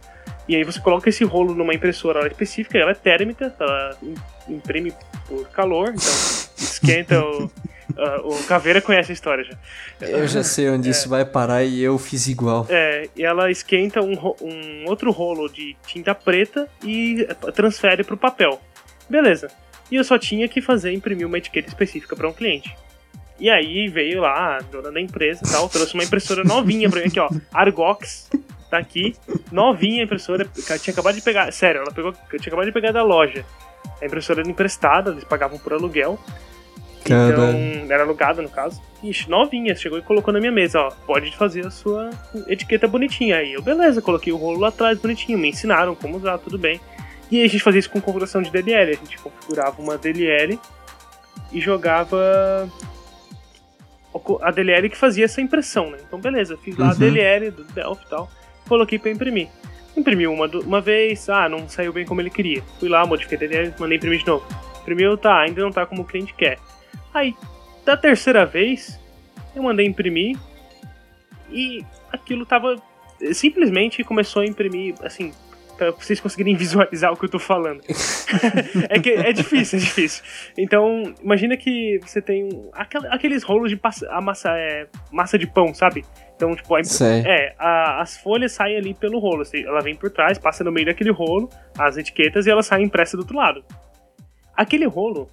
[0.47, 4.53] E aí você coloca esse rolo numa impressora ela específica, ela é térmica, ela im-
[4.55, 4.93] imprime
[5.27, 5.97] por calor, então
[6.57, 7.51] esquenta o.
[7.95, 10.07] ah, o Caveira conhece a história já.
[10.07, 12.65] Eu já sei onde isso vai parar e eu fiz igual.
[12.69, 18.59] É, e ela esquenta um, um outro rolo de tinta preta e transfere pro papel.
[19.09, 19.47] Beleza.
[19.89, 22.75] E eu só tinha que fazer imprimir uma etiqueta específica para um cliente.
[23.39, 27.01] E aí veio lá a dona da empresa e tal, trouxe uma impressora novinha pra
[27.01, 27.29] mim aqui, ó.
[27.53, 28.29] Argox,
[28.69, 29.15] tá aqui,
[29.51, 32.65] novinha a impressora, que ela tinha acabado de pegar, sério, ela pegou, eu tinha acabado
[32.65, 33.45] de pegar da loja.
[34.01, 36.19] A impressora era emprestada, eles pagavam por aluguel.
[37.07, 37.57] Caralho.
[37.57, 38.81] Então, era alugada no caso.
[39.03, 40.91] Ixi, novinha, chegou e colocou na minha mesa, ó.
[41.05, 42.09] Pode fazer a sua
[42.47, 43.37] etiqueta bonitinha.
[43.37, 45.37] Aí eu, beleza, coloquei o rolo lá atrás bonitinho.
[45.37, 46.79] Me ensinaram como usar, tudo bem.
[47.29, 48.91] E aí a gente fazia isso com configuração de DLL.
[48.91, 50.59] A gente configurava uma DLL
[51.51, 52.69] e jogava
[54.41, 55.97] a DLL que fazia essa impressão, né?
[56.07, 56.97] Então, beleza, fiz lá a Uhum.
[56.97, 58.29] DLL do Delphi e tal,
[58.67, 59.47] coloquei pra imprimir.
[59.95, 62.63] Imprimiu uma, uma vez, ah, não saiu bem como ele queria.
[62.79, 64.45] Fui lá, modifiquei a DLL, mandei imprimir de novo.
[64.81, 66.57] Imprimiu, tá, ainda não tá como o cliente quer.
[67.17, 67.35] Aí,
[67.85, 68.99] da terceira vez,
[69.55, 70.37] eu mandei imprimir
[71.49, 72.75] e aquilo tava.
[73.33, 75.33] Simplesmente começou a imprimir, assim,
[75.75, 77.81] pra vocês conseguirem visualizar o que eu tô falando.
[78.89, 80.23] é que é difícil, é difícil.
[80.57, 82.49] Então, imagina que você tem
[83.09, 86.05] aqueles rolos de passa, massa, é, massa de pão, sabe?
[86.35, 86.79] Então, tipo, a,
[87.25, 89.41] é, a- as folhas saem ali pelo rolo.
[89.41, 91.49] assim, Ela vem por trás, passa no meio daquele rolo,
[91.79, 93.63] as etiquetas, e ela sai impressa do outro lado.
[94.55, 95.27] Aquele rolo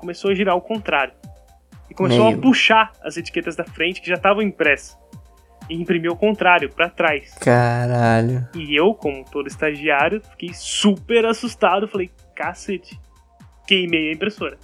[0.00, 1.12] começou a girar ao contrário.
[1.88, 2.38] E começou Meio.
[2.38, 4.98] a puxar as etiquetas da frente que já estavam impressas.
[5.68, 7.34] E imprimiu ao contrário, pra trás.
[7.34, 8.48] Caralho.
[8.56, 11.86] E eu, como todo estagiário, fiquei super assustado.
[11.86, 12.98] Falei, cacete,
[13.66, 14.58] queimei a impressora.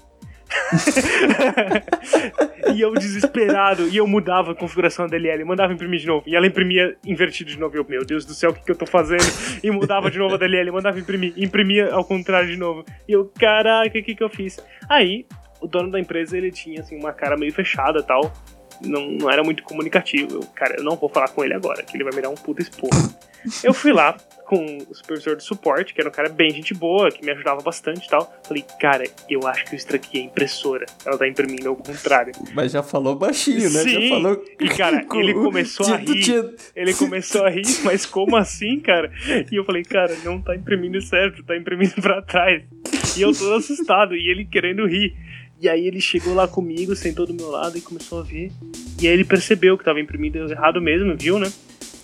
[2.75, 6.37] e eu desesperado, e eu mudava a configuração da DLL, mandava imprimir de novo, e
[6.37, 7.77] ela imprimia invertido de novo.
[7.77, 9.25] E eu, meu Deus do céu, o que, que eu tô fazendo?
[9.63, 12.85] E mudava de novo a DLL, mandava imprimir, imprimia ao contrário de novo.
[13.09, 14.59] E eu, caraca, o que, que eu fiz?
[14.89, 15.27] Aí,
[15.61, 18.33] o dono da empresa, ele tinha assim, uma cara meio fechada tal.
[18.81, 20.37] Não, não era muito comunicativo.
[20.37, 22.35] Eu, cara, eu não vou falar com ele agora, que ele vai me dar um
[22.35, 23.15] puta esporro.
[23.63, 27.11] Eu fui lá com o supervisor de suporte, que era um cara bem gente boa,
[27.11, 28.33] que me ajudava bastante e tal.
[28.45, 30.87] Falei, cara, eu acho que isso aqui é impressora.
[31.05, 32.33] Ela tá imprimindo ao contrário.
[32.55, 33.83] Mas já falou baixinho, né?
[33.83, 34.09] Sim.
[34.09, 34.45] Já falou.
[34.61, 36.55] E, cara, ele começou a rir.
[36.75, 39.13] Ele começou a rir, mas como assim, cara?
[39.51, 42.63] E eu falei, cara, não tá imprimindo certo, tá imprimindo pra trás.
[43.17, 45.17] E eu todo assustado, e ele querendo rir.
[45.61, 48.53] E aí ele chegou lá comigo, sentou do meu lado e começou a ver.
[49.01, 51.51] E aí ele percebeu que tava imprimindo errado mesmo, viu, né?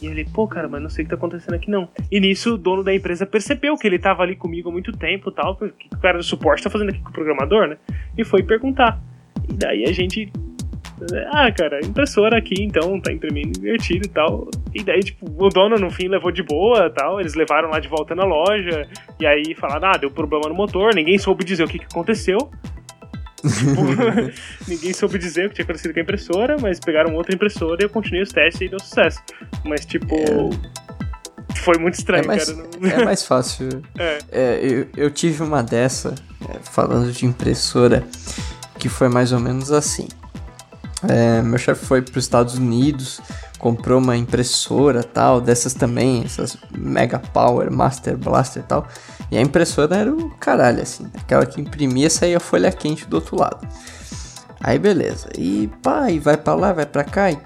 [0.03, 1.89] E ele, pô, cara, mas não sei o que tá acontecendo aqui não.
[2.11, 5.31] E nisso o dono da empresa percebeu que ele tava ali comigo há muito tempo
[5.31, 7.77] e tal, que o cara do suporte tá fazendo aqui com o programador, né?
[8.19, 9.01] E foi perguntar.
[9.49, 10.33] E daí a gente.
[11.33, 14.49] Ah, cara, impressora aqui então, tá imprimindo invertido e tal.
[14.75, 17.21] E daí, tipo, o dono no fim levou de boa tal.
[17.21, 18.89] Eles levaram lá de volta na loja.
[19.21, 20.95] E aí falaram, ah, deu problema no motor.
[20.95, 22.51] Ninguém soube dizer o que, que aconteceu.
[23.49, 23.83] Tipo,
[24.69, 27.85] ninguém soube dizer o que tinha acontecido com a impressora, mas pegaram outra impressora e
[27.85, 29.21] eu continuei os testes e deu sucesso.
[29.65, 30.15] Mas, tipo.
[30.17, 30.83] É
[31.63, 32.69] foi muito estranho, é mais, cara.
[32.81, 32.89] Não...
[32.89, 33.83] É mais fácil.
[33.99, 34.19] É.
[34.33, 36.15] é eu, eu, tive uma dessa,
[36.49, 38.05] é, falando de impressora,
[38.79, 40.09] que foi mais ou menos assim.
[41.09, 43.21] É, meu chefe foi para os Estados Unidos,
[43.59, 48.89] comprou uma impressora tal, dessas também, essas Mega Power, Master Blaster e tal.
[49.33, 53.41] E a impressora era o caralho, assim, aquela que imprimia saía folha quente do outro
[53.41, 53.67] lado.
[54.61, 55.31] Aí beleza.
[55.39, 57.31] E pá, e vai para lá, vai para cá.
[57.31, 57.39] E,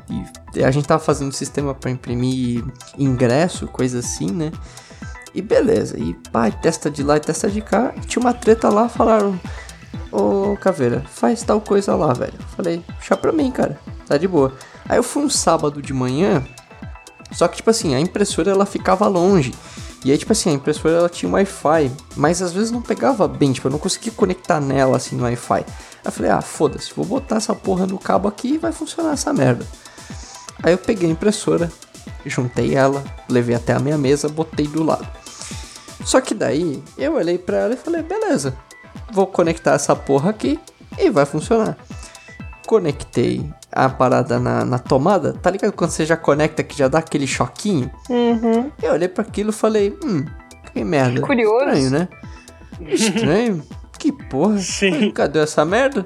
[0.56, 2.64] e, a gente tava fazendo um sistema para imprimir
[2.98, 4.50] ingresso, coisa assim, né?
[5.32, 5.96] E beleza.
[5.96, 7.94] E pá, e testa de lá e testa de cá.
[7.96, 9.38] E tinha uma treta lá, falaram:
[10.10, 12.34] Ô Caveira, faz tal coisa lá, velho.
[12.56, 13.78] Falei: Chá pra mim, cara.
[14.08, 14.52] Tá de boa.
[14.88, 16.44] Aí eu fui um sábado de manhã.
[17.30, 19.54] Só que, tipo assim, a impressora ela ficava longe.
[20.06, 23.52] E aí, tipo assim, a impressora ela tinha Wi-Fi, mas às vezes não pegava bem,
[23.52, 25.54] tipo, eu não conseguia conectar nela assim no Wi-Fi.
[25.54, 25.66] Aí
[26.04, 29.32] eu falei, ah, foda-se, vou botar essa porra no cabo aqui e vai funcionar essa
[29.32, 29.66] merda.
[30.62, 31.72] Aí eu peguei a impressora,
[32.24, 35.08] juntei ela, levei até a minha mesa, botei do lado.
[36.04, 38.56] Só que daí eu olhei pra ela e falei, beleza,
[39.10, 40.56] vou conectar essa porra aqui
[40.96, 41.76] e vai funcionar.
[42.66, 46.98] Conectei a parada na, na tomada, tá ligado quando você já conecta que já dá
[46.98, 47.90] aquele choquinho?
[48.10, 48.70] Uhum.
[48.82, 50.24] Eu olhei para aquilo e falei, hum,
[50.72, 51.20] que merda.
[51.20, 51.70] Curioso.
[51.70, 52.08] Estranho, né?
[52.80, 53.62] Estranho.
[53.98, 54.58] Que porra?
[54.58, 55.10] Sim.
[55.10, 56.04] Cadê essa merda?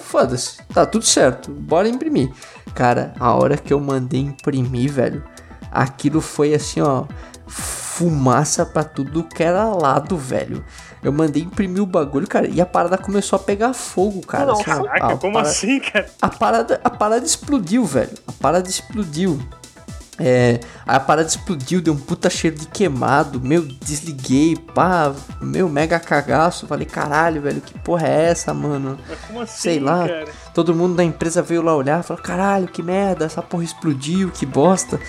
[0.00, 2.30] Foda-se, tá tudo certo, bora imprimir.
[2.74, 5.24] Cara, a hora que eu mandei imprimir, velho,
[5.70, 7.04] aquilo foi assim, ó,
[7.46, 10.64] fumaça pra tudo que era lado, velho.
[11.02, 14.46] Eu mandei imprimir o bagulho, cara, e a parada começou a pegar fogo, cara.
[14.46, 16.06] Não, assim, caraca, a, a como parada, assim, cara?
[16.22, 18.12] A parada, a parada explodiu, velho.
[18.26, 19.40] A parada explodiu.
[20.20, 23.40] É, a parada explodiu, deu um puta cheiro de queimado.
[23.40, 26.68] Meu, desliguei, pá, meu, mega cagaço.
[26.68, 28.96] Falei, caralho, velho, que porra é essa, mano?
[29.08, 30.06] Mas como assim, Sei lá.
[30.06, 30.24] Cara?
[30.54, 34.46] Todo mundo da empresa veio lá olhar, falou, caralho, que merda, essa porra explodiu, que
[34.46, 35.00] bosta.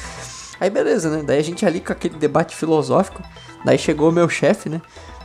[0.59, 1.23] Aí beleza, né?
[1.23, 3.21] Daí a gente ali com aquele debate filosófico.
[3.65, 4.81] Daí chegou o meu chefe, né?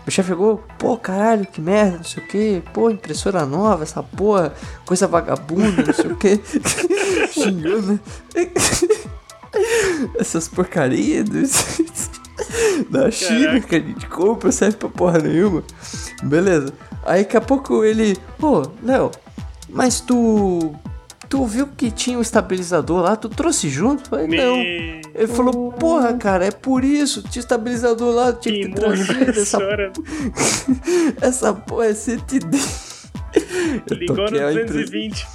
[0.09, 4.03] Meu chefe chegou, pô, caralho, que merda, não sei o que, pô, impressora nova, essa
[4.03, 4.55] porra,
[4.87, 6.41] coisa vagabunda, não sei o que.
[7.31, 8.01] Xingando, né?
[10.19, 11.29] Essas porcarias
[12.89, 15.63] da China que a gente compra, serve pra porra nenhuma.
[16.23, 16.73] Beleza.
[17.05, 19.11] Aí daqui a pouco ele, pô, Léo,
[19.69, 20.75] mas tu.
[21.29, 23.15] Tu viu que tinha um estabilizador lá?
[23.15, 24.05] Tu trouxe junto?
[24.05, 24.57] Eu falei, não.
[24.57, 27.23] Ele falou, porra, cara, é por isso.
[27.23, 29.59] Tinha estabilizador lá, tinha que ter trazido essa.
[31.21, 32.99] essa porra é 110.
[33.91, 35.27] Eu Ligou no 220.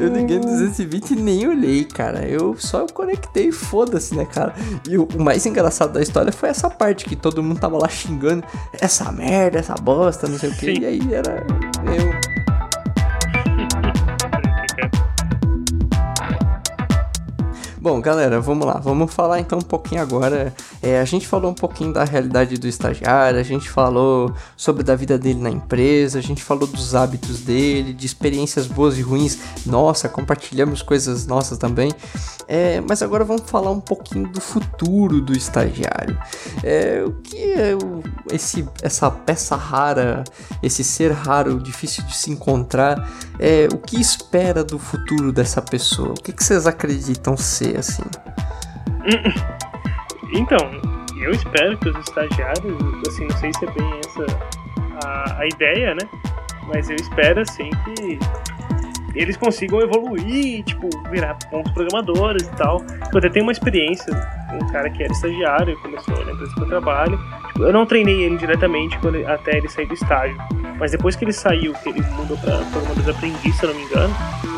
[0.00, 2.26] Eu liguei no 220 e nem olhei, cara.
[2.26, 4.54] Eu só conectei, foda-se, né, cara?
[4.88, 7.88] E o, o, mais engraçado da história foi essa parte que todo mundo tava lá
[7.88, 8.44] xingando
[8.80, 10.80] essa merda, essa bosta, não sei o que.
[10.80, 11.44] E aí era
[11.84, 12.45] eu.
[17.88, 18.80] Bom, galera, vamos lá.
[18.82, 20.52] Vamos falar então um pouquinho agora.
[20.82, 24.96] É, a gente falou um pouquinho da realidade do estagiário, a gente falou sobre da
[24.96, 29.38] vida dele na empresa, a gente falou dos hábitos dele, de experiências boas e ruins.
[29.64, 31.92] Nossa, compartilhamos coisas nossas também.
[32.48, 36.18] É, mas agora vamos falar um pouquinho do futuro do estagiário.
[36.64, 40.24] É, o que é o, esse, essa peça rara,
[40.60, 43.08] esse ser raro, difícil de se encontrar?
[43.38, 46.10] É, o que espera do futuro dessa pessoa?
[46.10, 47.75] O que, que vocês acreditam ser?
[47.78, 48.04] Assim?
[50.32, 50.58] Então,
[51.20, 54.26] eu espero que os estagiários, assim, não sei se é bem essa
[55.04, 56.08] a, a ideia, né?
[56.66, 58.18] Mas eu espero, assim, que
[59.14, 62.82] eles consigam evoluir, tipo, virar bons programadores e tal.
[63.12, 64.12] Eu até tenho uma experiência,
[64.52, 67.18] um cara que era estagiário, começou empresa que eu trabalho.
[67.48, 70.36] Tipo, eu não treinei ele diretamente quando, até ele sair do estágio,
[70.78, 73.84] mas depois que ele saiu, que ele mudou para programador aprendiz, se eu não me
[73.86, 74.14] engano,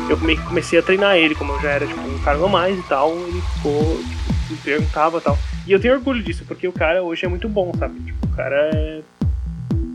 [0.09, 2.83] eu comecei a treinar ele, como eu já era tipo, um cargo a mais e
[2.83, 5.37] tal, ele ficou, tipo, me perguntava e tal.
[5.67, 7.99] E eu tenho orgulho disso, porque o cara hoje é muito bom, sabe?
[7.99, 9.01] Tipo, o cara é,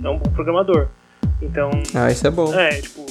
[0.04, 0.88] é um bom programador.
[1.42, 1.70] Então.
[1.94, 2.54] Ah, isso é bom.
[2.54, 3.04] É, tipo,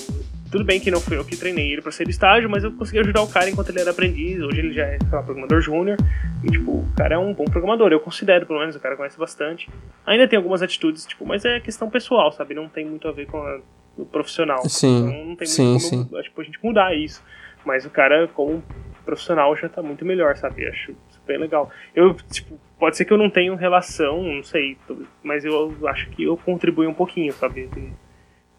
[0.50, 3.00] tudo bem que não fui eu que treinei ele para ser estágio, mas eu consegui
[3.00, 4.40] ajudar o cara enquanto ele era aprendiz.
[4.40, 5.98] Hoje ele já é, sei lá, programador júnior.
[6.44, 7.92] E, tipo, o cara é um bom programador.
[7.92, 9.70] Eu considero, pelo menos, o cara conhece bastante.
[10.06, 12.54] Ainda tem algumas atitudes, tipo, mas é questão pessoal, sabe?
[12.54, 13.60] Não tem muito a ver com a
[13.98, 14.68] do profissional.
[14.68, 15.08] Sim.
[15.08, 16.06] Então não tem sim, muito sim.
[16.06, 17.24] como tipo, a gente mudar isso.
[17.66, 18.64] Mas o cara, como
[19.06, 20.68] profissional, já tá muito melhor, sabe?
[20.68, 21.70] Acho bem legal.
[21.96, 24.78] Eu, tipo, pode ser que eu não tenha relação, não sei,
[25.24, 27.70] mas eu acho que eu contribuo um pouquinho, sabe?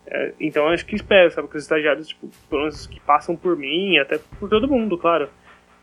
[0.07, 3.57] É, então acho que espero, sabe, que os estagiários, tipo, pelo menos que passam por
[3.57, 5.29] mim, até por todo mundo, claro,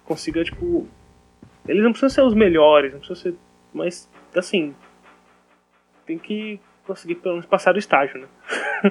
[0.06, 0.88] consiga, tipo.
[1.68, 3.36] Eles não precisam ser os melhores, não precisam ser.
[3.74, 4.76] Mas, assim.
[6.06, 8.28] Tem que conseguir pelo menos passar o estágio, né?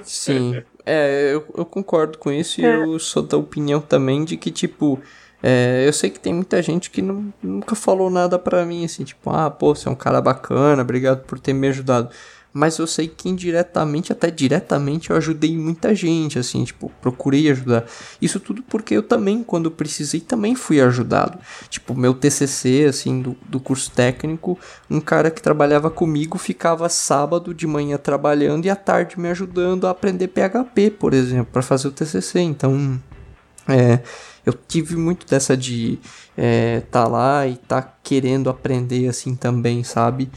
[0.03, 0.63] Sim.
[0.85, 2.75] É, eu, eu concordo com isso e é.
[2.75, 4.99] eu sou da opinião também de que, tipo.
[5.43, 9.05] É, eu sei que tem muita gente que não, nunca falou nada pra mim, assim,
[9.05, 12.11] tipo, ah, pô, você é um cara bacana, obrigado por ter me ajudado
[12.53, 17.85] mas eu sei que indiretamente, até diretamente, eu ajudei muita gente, assim, tipo, procurei ajudar.
[18.21, 21.39] Isso tudo porque eu também, quando precisei, também fui ajudado.
[21.69, 24.59] Tipo, meu TCC, assim, do, do curso técnico,
[24.91, 29.87] um cara que trabalhava comigo ficava sábado de manhã trabalhando e à tarde me ajudando
[29.87, 32.41] a aprender PHP, por exemplo, para fazer o TCC.
[32.41, 33.01] Então,
[33.69, 34.01] é,
[34.45, 35.99] eu tive muito dessa de
[36.37, 40.31] é, tá lá e tá querendo aprender assim também, sabe?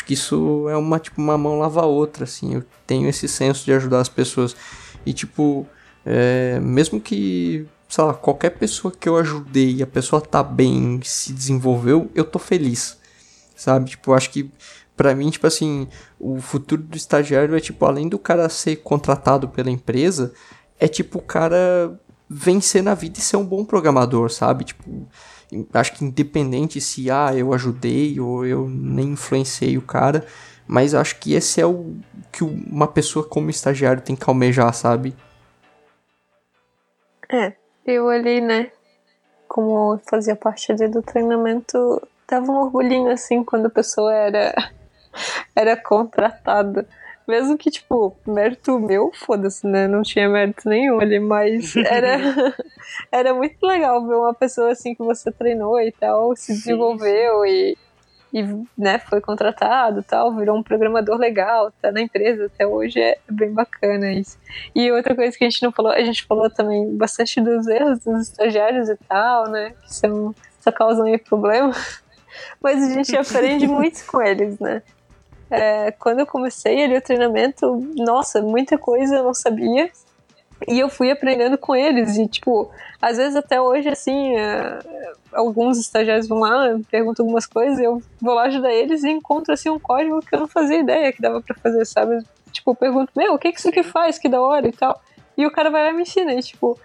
[0.00, 2.54] Acho que isso é uma, tipo, uma mão lava a outra, assim.
[2.54, 4.56] Eu tenho esse senso de ajudar as pessoas.
[5.04, 5.66] E, tipo,
[6.06, 10.98] é, mesmo que, sei lá, qualquer pessoa que eu ajudei e a pessoa tá bem,
[11.04, 12.96] se desenvolveu, eu tô feliz.
[13.54, 13.90] Sabe?
[13.90, 14.50] Tipo, acho que
[14.96, 15.86] para mim, tipo assim,
[16.18, 20.32] o futuro do estagiário é, tipo, além do cara ser contratado pela empresa,
[20.78, 22.00] é, tipo, o cara
[22.32, 24.64] vencer na vida e ser um bom programador, sabe?
[24.64, 24.84] Tipo,
[25.74, 30.24] acho que independente se ah, eu ajudei ou eu nem influenciei o cara,
[30.64, 31.96] mas acho que esse é o
[32.30, 35.16] que uma pessoa como estagiário tem que almejar, sabe?
[37.28, 37.52] É,
[37.84, 38.70] eu ali, né,
[39.48, 44.54] como fazia parte ali do treinamento, dava um orgulhinho assim quando a pessoa era
[45.56, 46.86] era contratada.
[47.30, 49.86] Mesmo que, tipo, mérito meu, foda-se, né?
[49.86, 52.18] Não tinha mérito nenhum ali, mas era,
[53.12, 57.78] era muito legal ver uma pessoa assim que você treinou e tal, se desenvolveu e,
[58.34, 58.42] e
[58.76, 63.52] né, foi contratado tal, virou um programador legal, tá na empresa até hoje, é bem
[63.52, 64.36] bacana isso.
[64.74, 68.00] E outra coisa que a gente não falou, a gente falou também bastante dos erros
[68.00, 69.72] dos estagiários e tal, né?
[69.84, 71.72] Que são, só causam aí problema.
[72.60, 74.82] Mas a gente aprende muito com eles, né?
[75.50, 79.90] É, quando eu comecei ali o treinamento, nossa, muita coisa eu não sabia.
[80.68, 82.16] E eu fui aprendendo com eles.
[82.16, 82.70] E, tipo,
[83.00, 84.78] às vezes até hoje, assim, é,
[85.32, 89.70] alguns estagiários vão lá, perguntam algumas coisas, eu vou lá ajudar eles e encontro, assim,
[89.70, 92.22] um código que eu não fazia ideia que dava para fazer, sabe?
[92.52, 94.18] Tipo, eu pergunto, meu, o que, que isso aqui faz?
[94.18, 95.00] Que da hora e tal.
[95.36, 96.34] E o cara vai lá e me ensina.
[96.34, 96.78] E, tipo,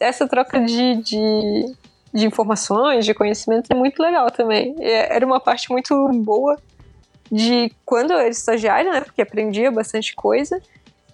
[0.00, 1.74] essa troca de, de,
[2.14, 4.74] de, informações, de conhecimento é muito legal também.
[4.78, 6.56] É, era uma parte muito boa
[7.30, 9.00] de quando eu era estagiária, né?
[9.00, 10.60] Porque aprendia bastante coisa.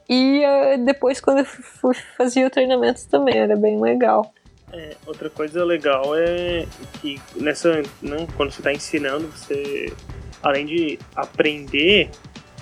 [0.08, 4.32] E uh, depois quando eu fazia o treinamento também, era bem legal.
[4.72, 6.66] É, outra coisa legal é
[7.00, 9.92] que nessa, né, quando você está ensinando, você
[10.42, 12.10] além de aprender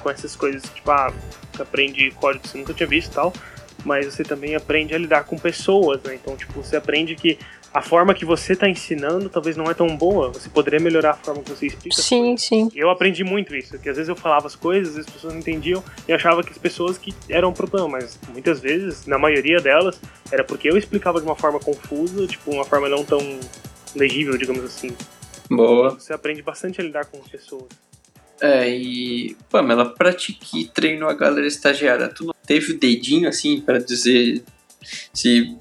[0.00, 1.12] com essas coisas, tipo, ah,
[1.58, 3.32] aprende código que você nunca tinha visto e tal,
[3.84, 6.14] mas você também aprende a lidar com pessoas, né?
[6.14, 7.38] Então, tipo, você aprende que
[7.74, 10.28] a forma que você está ensinando talvez não é tão boa.
[10.32, 12.00] Você poderia melhorar a forma que você explica.
[12.00, 12.70] Sim, sim.
[12.72, 15.82] Eu aprendi muito isso, que às vezes eu falava as coisas, as pessoas não entendiam
[16.06, 20.00] e achava que as pessoas que eram um problema, mas muitas vezes, na maioria delas,
[20.30, 23.40] era porque eu explicava de uma forma confusa, tipo, uma forma não tão
[23.96, 24.96] legível, digamos assim.
[25.50, 25.90] Boa.
[25.90, 27.66] Você aprende bastante a lidar com as pessoas.
[28.40, 33.28] É, e Pamela, pra ti que treinou a galera estagiária, tu não teve o dedinho
[33.28, 34.44] assim para dizer
[35.12, 35.56] se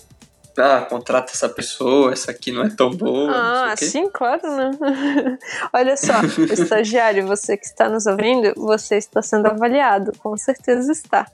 [0.57, 3.31] ah, contrata essa pessoa, essa aqui não é tão boa.
[3.33, 4.71] Ah, sim, claro, né?
[5.73, 6.13] Olha só,
[6.51, 11.27] estagiário, você que está nos ouvindo, você está sendo avaliado, com certeza está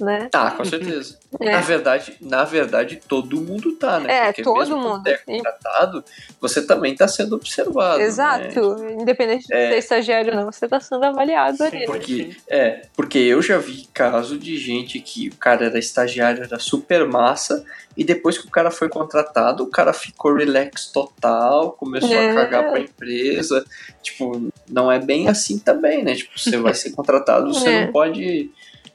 [0.00, 0.28] né?
[0.30, 1.18] Tá, com certeza.
[1.40, 1.52] É.
[1.52, 4.12] Na verdade, na verdade, todo mundo tá, né?
[4.12, 5.06] É, Porque todo mundo.
[5.06, 6.04] É contratado,
[6.40, 7.98] você também tá sendo observado.
[7.98, 8.04] Né?
[8.04, 8.76] Exato.
[8.76, 8.92] Né?
[9.00, 9.66] Independente é.
[9.66, 11.80] de ser estagiário ou não, você tá sendo avaliado ali.
[11.80, 11.86] Né?
[11.86, 16.58] Porque, é, porque eu já vi caso de gente que o cara era estagiário, era
[16.58, 17.64] super massa,
[17.96, 22.30] e depois que o cara foi contratado, o cara ficou relax total, começou é.
[22.30, 23.64] a cagar pra empresa.
[24.02, 26.14] Tipo, não é bem assim também, né?
[26.14, 27.86] Tipo, você vai ser contratado, você é.
[27.86, 28.50] não pode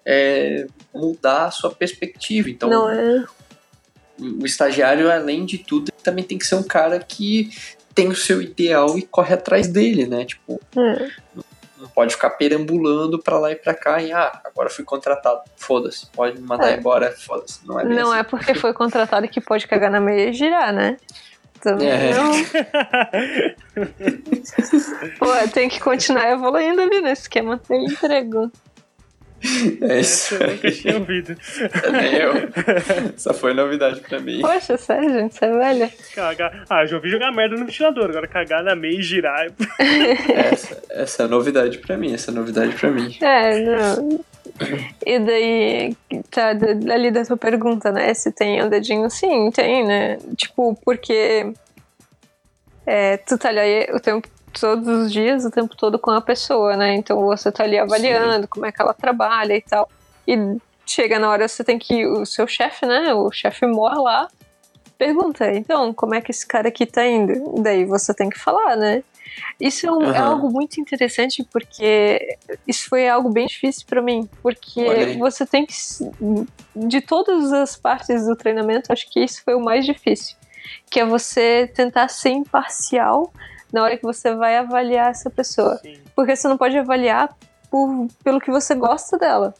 [0.05, 2.49] é, mudar a sua perspectiva.
[2.49, 3.25] Então, Não é.
[4.19, 7.51] o estagiário, além de tudo, também tem que ser um cara que
[7.93, 10.25] tem o seu ideal e corre atrás dele, né?
[10.25, 11.09] Tipo, é.
[11.77, 16.07] não pode ficar perambulando para lá e para cá e ah, agora fui contratado, foda-se,
[16.07, 16.77] pode me mandar é.
[16.77, 17.59] embora, foda-se.
[17.65, 18.19] Não é Não assim.
[18.19, 20.97] é porque foi contratado que pode cagar na meia e girar, né?
[21.59, 22.13] Também é.
[22.13, 22.31] não.
[25.19, 28.51] Pô, tem que continuar evoluindo ali nesse esquema, tem emprego.
[29.81, 30.35] É isso.
[30.35, 31.35] Eu nunca tinha ouvido.
[31.83, 32.33] É, nem eu.
[33.15, 34.41] Essa foi novidade pra mim.
[34.41, 35.93] Poxa, sério, gente, você é velha.
[36.13, 36.63] Cagar.
[36.69, 39.47] Ah, já ouvi jogar merda no ventilador, agora cagar na meia e girar.
[40.35, 43.17] essa, essa é novidade pra mim, essa é novidade pra mim.
[43.21, 44.19] É, não.
[45.05, 45.95] E daí,
[46.29, 48.13] tá ali da tua pergunta, né?
[48.13, 50.17] Se tem o um dedinho, sim, tem, né?
[50.35, 51.51] Tipo, porque
[52.85, 54.27] é, tu tá ali o tempo,
[54.59, 56.95] todos os dias, o tempo todo com a pessoa, né?
[56.95, 58.47] Então você tá ali avaliando sim.
[58.49, 59.89] como é que ela trabalha e tal.
[60.27, 62.05] E chega na hora, você tem que.
[62.05, 63.13] O seu chefe, né?
[63.13, 64.27] O chefe mora lá,
[64.97, 67.55] pergunta, então, como é que esse cara aqui tá indo?
[67.61, 69.03] Daí você tem que falar, né?
[69.59, 70.13] Isso é, um, uhum.
[70.13, 72.37] é, algo muito interessante porque
[72.67, 75.73] isso foi algo bem difícil para mim, porque você tem que
[76.75, 80.35] de todas as partes do treinamento, acho que isso foi o mais difícil,
[80.89, 83.31] que é você tentar ser imparcial
[83.71, 85.97] na hora que você vai avaliar essa pessoa, Sim.
[86.15, 87.35] porque você não pode avaliar
[87.69, 89.53] por, pelo que você gosta dela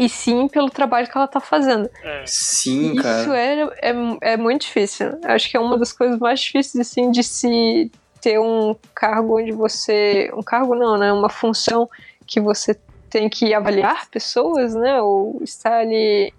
[0.00, 1.90] e sim pelo trabalho que ela tá fazendo.
[2.02, 2.24] É.
[2.26, 3.20] Sim, cara.
[3.20, 5.18] Isso é, é, é muito difícil.
[5.24, 9.52] Acho que é uma das coisas mais difíceis, assim, de se ter um cargo onde
[9.52, 10.30] você.
[10.34, 11.12] Um cargo não, né?
[11.12, 11.86] Uma função
[12.26, 12.80] que você
[13.10, 15.02] tem que avaliar pessoas, né?
[15.02, 16.32] Ou estar ali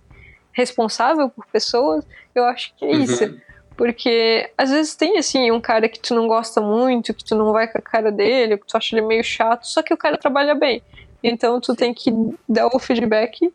[0.51, 2.03] responsável por pessoas.
[2.33, 3.39] Eu acho que é uhum.
[3.75, 7.51] Porque às vezes tem assim um cara que tu não gosta muito, que tu não
[7.51, 10.17] vai com a cara dele, que tu acha ele meio chato, só que o cara
[10.17, 10.81] trabalha bem.
[11.23, 12.11] Então tu tem que
[12.47, 13.51] dar o feedback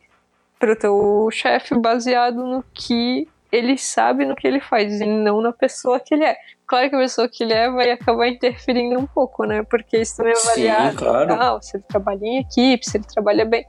[0.59, 5.53] pro teu chefe baseado no que ele sabe no que ele faz e não na
[5.53, 6.37] pessoa que ele é.
[6.67, 9.63] Claro que a pessoa que ele é vai acabar interferindo um pouco, né?
[9.63, 10.91] Porque isso também é avaliado.
[10.91, 11.33] Sim, claro.
[11.35, 13.65] Ah, se ele trabalha em equipe, se ele trabalha bem.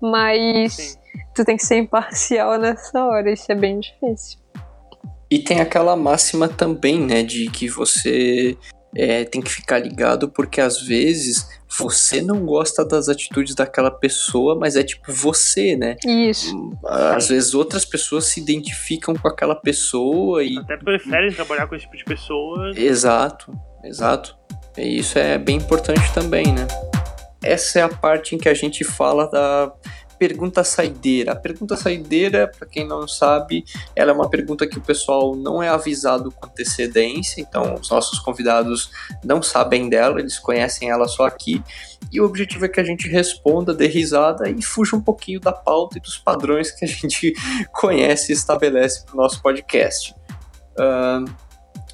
[0.00, 0.98] Mas Sim.
[1.34, 4.38] tu tem que ser imparcial nessa hora, isso é bem difícil.
[5.30, 8.56] E tem aquela máxima também, né, de que você
[8.94, 11.48] é, tem que ficar ligado porque às vezes
[11.78, 15.96] você não gosta das atitudes daquela pessoa, mas é tipo você, né?
[16.04, 16.76] Isso.
[16.84, 20.58] Às vezes outras pessoas se identificam com aquela pessoa e.
[20.58, 22.72] Até preferem trabalhar com esse tipo de pessoa.
[22.74, 23.52] Exato,
[23.84, 24.36] exato.
[24.76, 26.66] E isso é bem importante também, né?
[27.42, 29.72] Essa é a parte em que a gente fala da
[30.20, 31.32] pergunta saideira.
[31.32, 33.64] A pergunta saideira, para quem não sabe,
[33.96, 38.18] ela é uma pergunta que o pessoal não é avisado com antecedência, então os nossos
[38.18, 38.90] convidados
[39.24, 41.62] não sabem dela, eles conhecem ela só aqui.
[42.12, 45.52] E o objetivo é que a gente responda, dê risada e fuja um pouquinho da
[45.52, 47.32] pauta e dos padrões que a gente
[47.72, 50.14] conhece e estabelece para o nosso podcast.
[50.72, 51.49] Uh,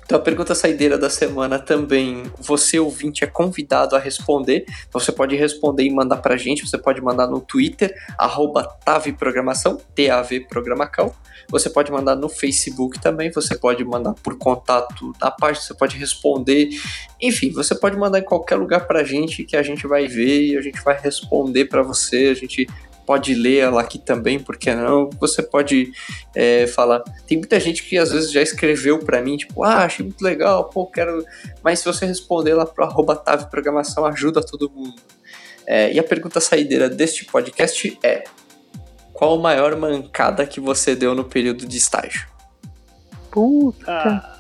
[0.06, 4.64] então a pergunta saideira da semana também, você ouvinte é convidado a responder.
[4.92, 7.92] Você pode responder e mandar pra gente, você pode mandar no Twitter,
[9.96, 11.12] T-A-V Programacal.
[11.48, 15.96] Você pode mandar no Facebook também, você pode mandar por contato na página, você pode
[15.96, 16.68] responder.
[17.20, 20.56] Enfim, você pode mandar em qualquer lugar pra gente que a gente vai ver e
[20.56, 22.68] a gente vai responder para você, a gente
[23.06, 25.08] pode ler ela aqui também, porque não?
[25.20, 25.92] Você pode
[26.34, 27.00] é, falar.
[27.26, 30.64] Tem muita gente que às vezes já escreveu para mim, tipo, ah, achei muito legal,
[30.64, 31.24] pô, quero.
[31.62, 35.00] Mas se você responder lá pro arroba Tave Programação, ajuda todo mundo.
[35.64, 38.24] É, e a pergunta saideira deste podcast é:
[39.12, 42.26] Qual a maior mancada que você deu no período de estágio?
[43.30, 43.84] Puta.
[43.88, 44.36] Ah,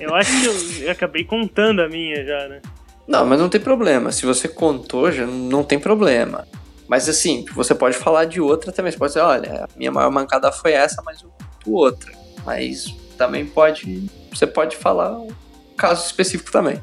[0.00, 2.60] eu acho que eu, eu acabei contando a minha já, né?
[3.06, 4.10] Não, mas não tem problema.
[4.10, 6.46] Se você contou, já não tem problema.
[6.88, 8.92] Mas assim, você pode falar de outra também.
[8.92, 12.12] Você pode dizer, olha, a minha maior mancada foi essa, mas eu conto outra.
[12.44, 14.10] Mas também pode.
[14.30, 15.28] Você pode falar um
[15.76, 16.80] caso específico também.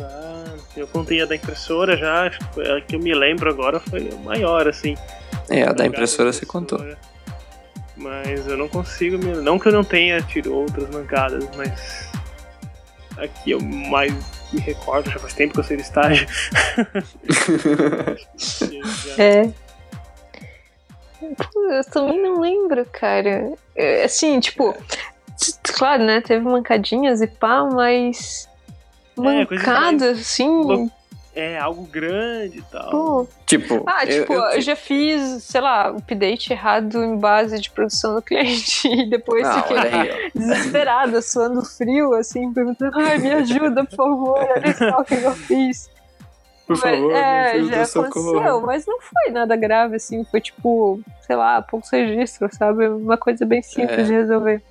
[0.00, 3.78] Ah, eu contei a da impressora já, acho que a que eu me lembro agora
[3.78, 4.96] foi a maior, assim.
[5.48, 6.84] É, a da impressora você contou.
[7.96, 9.34] Mas eu não consigo me.
[9.36, 12.13] Não que eu não tenha tido outras mancadas, mas.
[13.16, 14.12] Aqui eu mais
[14.52, 16.26] me recordo, já faz tempo que eu sei do estágio.
[19.18, 19.50] é.
[21.22, 23.52] Eu também não lembro, cara.
[23.74, 24.74] É, assim, tipo,
[25.62, 26.20] claro, né?
[26.20, 28.48] Teve mancadinhas e pá, mas.
[29.16, 30.90] É, mancada, assim
[31.34, 32.90] é algo grande e tal.
[32.90, 33.28] Pô.
[33.44, 37.70] Tipo, ah, tipo, eu, eu, eu, já fiz, sei lá, update errado em base de
[37.70, 43.32] produção do cliente e depois ah, fiquei aí, desesperada, suando frio, assim, perguntando, ai, me
[43.32, 45.90] ajuda, por favor, olha só o que eu fiz.
[46.66, 51.60] Por favor, é, já aconteceu, mas não foi nada grave, assim, foi tipo, sei lá,
[51.60, 52.88] poucos registros, sabe?
[52.88, 54.02] Uma coisa bem simples é.
[54.04, 54.62] de resolver.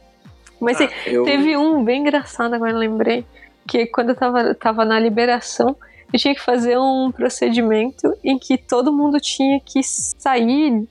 [0.60, 1.24] Mas assim, ah, eu...
[1.24, 3.26] teve um bem engraçado, agora eu lembrei,
[3.68, 5.76] que quando eu tava, tava na liberação,
[6.14, 10.88] eu tinha que fazer um procedimento em que todo mundo tinha que sair.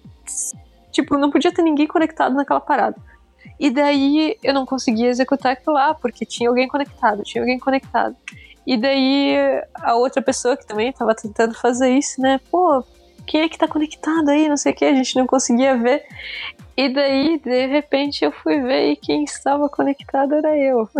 [0.91, 2.97] Tipo, não podia ter ninguém conectado naquela parada.
[3.59, 8.17] E daí eu não conseguia executar aquilo lá, porque tinha alguém conectado, tinha alguém conectado.
[8.67, 9.37] E daí
[9.75, 12.41] a outra pessoa que também estava tentando fazer isso, né?
[12.51, 12.85] Pô,
[13.25, 14.49] quem é que tá conectado aí?
[14.49, 16.05] Não sei o que, a gente não conseguia ver.
[16.77, 20.89] E daí, de repente, eu fui ver e quem estava conectado era eu.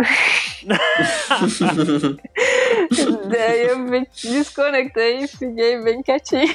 [3.29, 6.53] Daí eu me desconectei e fiquei bem quietinho.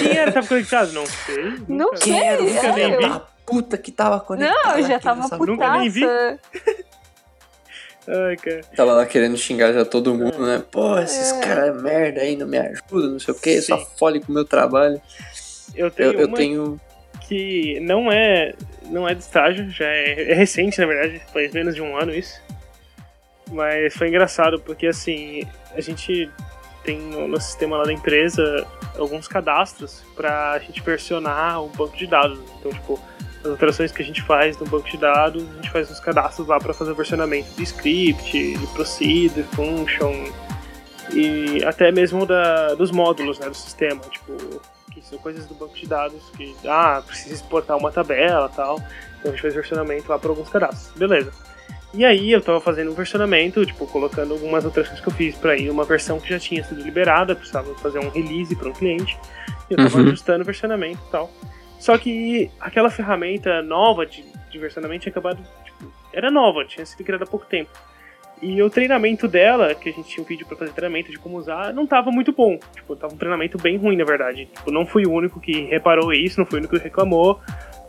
[0.00, 0.92] Quem era que tava conectado?
[0.92, 1.44] Não sei.
[1.68, 4.56] Não nunca- sei, Quem era é, filho eu- da puta que tava conectado?
[4.64, 6.00] Não, eu já tava nessa- Nunca nem vi.
[6.00, 6.38] putaça.
[8.08, 8.60] Ai, cara.
[8.76, 10.62] Tava lá querendo xingar já todo mundo, né?
[10.70, 11.40] Pô, esses É.
[11.40, 14.34] caras é merda aí, não me ajudam, não sei o que, só fole com o
[14.34, 15.00] meu trabalho.
[15.74, 16.80] Eu tenho Eu, eu uma tenho.
[17.30, 18.52] Que não é,
[18.86, 22.12] não é de estágio, já é, é recente, na verdade, faz menos de um ano
[22.12, 22.42] isso.
[23.52, 26.28] Mas foi engraçado, porque assim, a gente
[26.82, 28.66] tem no, no sistema lá da empresa
[28.98, 32.40] alguns cadastros pra gente versionar o banco de dados.
[32.58, 33.00] Então, tipo,
[33.44, 36.48] as alterações que a gente faz no banco de dados, a gente faz uns cadastros
[36.48, 40.32] lá pra fazer o versionamento de script, de procedure, function
[41.12, 44.00] e até mesmo da, dos módulos né, do sistema.
[44.10, 44.60] Tipo,
[45.10, 48.76] são coisas do banco de dados que, ah, precisa exportar uma tabela tal.
[49.18, 50.96] Então a gente faz versionamento lá para alguns cadastros.
[50.96, 51.32] Beleza.
[51.92, 55.56] E aí eu tava fazendo um versionamento, tipo, colocando algumas alterações que eu fiz para
[55.56, 59.18] ir uma versão que já tinha sido liberada, precisava fazer um release para um cliente.
[59.68, 60.06] E eu tava Uhum.
[60.06, 61.30] ajustando o versionamento e tal.
[61.80, 67.02] Só que aquela ferramenta nova de, de versionamento tinha acabado, tipo, era nova, tinha sido
[67.04, 67.70] criada há pouco tempo.
[68.42, 71.36] E o treinamento dela, que a gente tinha um vídeo pra fazer treinamento de como
[71.36, 72.58] usar, não tava muito bom.
[72.74, 74.46] Tipo, tava um treinamento bem ruim, na verdade.
[74.46, 77.38] Tipo, não fui o único que reparou isso, não fui o único que reclamou,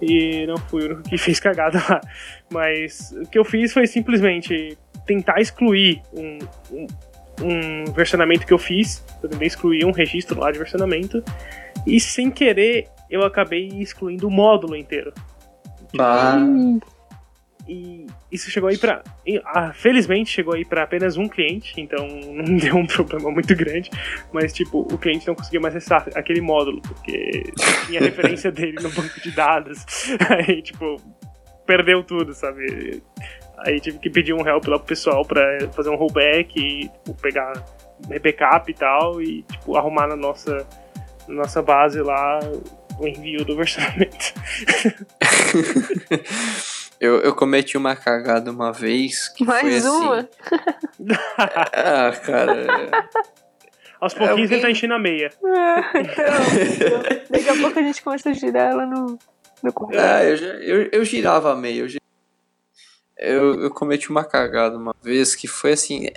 [0.02, 2.02] e não fui o único que fez cagada lá.
[2.52, 6.40] Mas o que eu fiz foi simplesmente tentar excluir um,
[6.72, 6.88] um,
[7.42, 9.06] um versionamento que eu fiz.
[9.24, 11.24] Eu tentei excluir um registro lá de versionamento.
[11.88, 15.14] E sem querer, eu acabei excluindo o módulo inteiro.
[15.96, 16.38] Bah,
[17.72, 19.02] E isso chegou aí pra.
[19.26, 23.56] e, ah, felizmente chegou aí pra apenas um cliente, então não deu um problema muito
[23.56, 23.90] grande.
[24.34, 27.44] Mas, tipo, o cliente não conseguia mais acessar aquele módulo, porque
[27.86, 29.86] tinha referência dele no banco de dados.
[30.30, 30.98] Aí, tipo,
[31.66, 33.02] perdeu tudo, sabe?
[33.60, 35.42] Aí tive que pedir um help lá pro pessoal pra
[35.72, 37.54] fazer um rollback e tipo, pegar
[38.22, 40.68] backup e tal, e tipo, arrumar na nossa,
[41.26, 42.40] na nossa base lá
[43.00, 44.34] o envio do versionamento.
[47.02, 50.06] Eu, eu cometi uma cagada uma vez que foi Mais assim.
[50.06, 50.30] uma?
[51.74, 53.08] Ah, cara.
[54.00, 55.30] Aos pouquinhos alguém- ele tá enchendo a meia.
[55.96, 59.18] então, daqui a pouco a gente começa a girar ela no,
[59.64, 59.98] no quarto.
[60.00, 61.86] Ah, eu, já, eu, eu girava meio.
[61.86, 61.98] Eu, gi-
[63.18, 66.08] eu, eu cometi uma cagada uma vez que foi assim.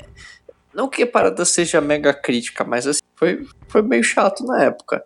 [0.72, 5.04] Não que a parada seja mega crítica, mas assim, foi, foi meio chato na época.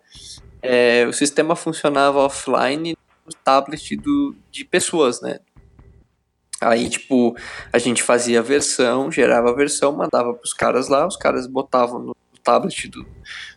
[0.61, 2.95] É, o sistema funcionava offline
[3.25, 5.39] no tablet do, de pessoas, né?
[6.61, 7.35] Aí, tipo,
[7.71, 11.99] a gente fazia a versão, gerava a versão, mandava pros caras lá, os caras botavam
[11.99, 13.05] no tablet do,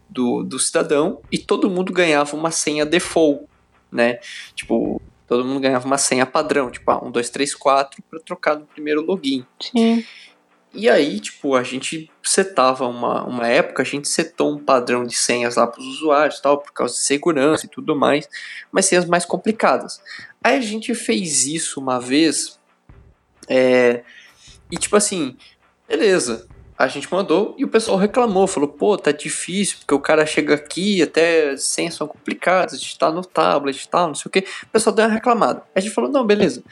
[0.08, 3.44] do, do cidadão e todo mundo ganhava uma senha default,
[3.90, 4.18] né?
[4.54, 8.58] Tipo, todo mundo ganhava uma senha padrão, tipo, ah, 1, 2, 3, 4 para trocar
[8.58, 9.44] no primeiro login.
[9.60, 10.04] Sim.
[10.74, 15.14] E aí, tipo, a gente setava uma, uma época, a gente setou um padrão de
[15.14, 18.26] senhas lá para os usuários, tal, por causa de segurança e tudo mais,
[18.70, 20.00] mas senhas mais complicadas.
[20.42, 22.58] Aí a gente fez isso uma vez,
[23.48, 24.02] é,
[24.70, 25.36] e tipo assim,
[25.88, 26.46] beleza,
[26.78, 30.54] a gente mandou e o pessoal reclamou, falou, pô, tá difícil, porque o cara chega
[30.54, 34.28] aqui, até as senhas são complicadas, a gente tá no tablet e tal, não sei
[34.28, 34.40] o que.
[34.40, 35.62] O pessoal deu uma reclamada.
[35.74, 36.64] A gente falou, não, beleza.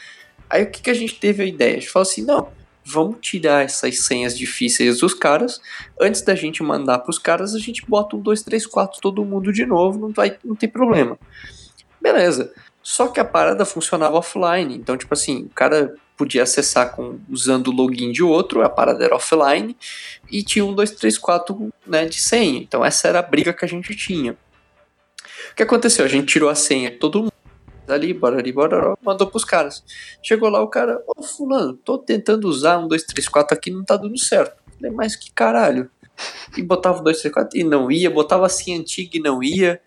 [0.48, 1.76] Aí o que, que a gente teve a ideia?
[1.76, 2.48] A gente falou assim, não,
[2.84, 5.60] vamos tirar essas senhas difíceis dos caras.
[6.01, 9.52] Antes da gente mandar pros caras, a gente bota um, dois, três, quatro, todo mundo
[9.52, 11.18] de novo, não, vai, não tem problema.
[12.01, 12.52] Beleza.
[12.82, 14.74] Só que a parada funcionava offline.
[14.74, 19.02] Então, tipo assim, o cara podia acessar com, usando o login de outro, a parada
[19.02, 19.74] era offline,
[20.31, 22.61] e tinha um, dois, três, quatro né, de senha.
[22.61, 24.36] Então essa era a briga que a gente tinha.
[25.52, 26.05] O que aconteceu?
[26.05, 27.32] A gente tirou a senha todo mundo
[27.89, 29.82] ali, bora ali, bora, mandou pros caras.
[30.23, 33.82] Chegou lá o cara, ô fulano, tô tentando usar um, dois, três, quatro aqui, não
[33.82, 34.62] tá dando certo.
[34.77, 35.90] Falei, mas que caralho.
[36.55, 39.81] E botava dois, três, quatro e não ia, botava a senha antiga e não ia.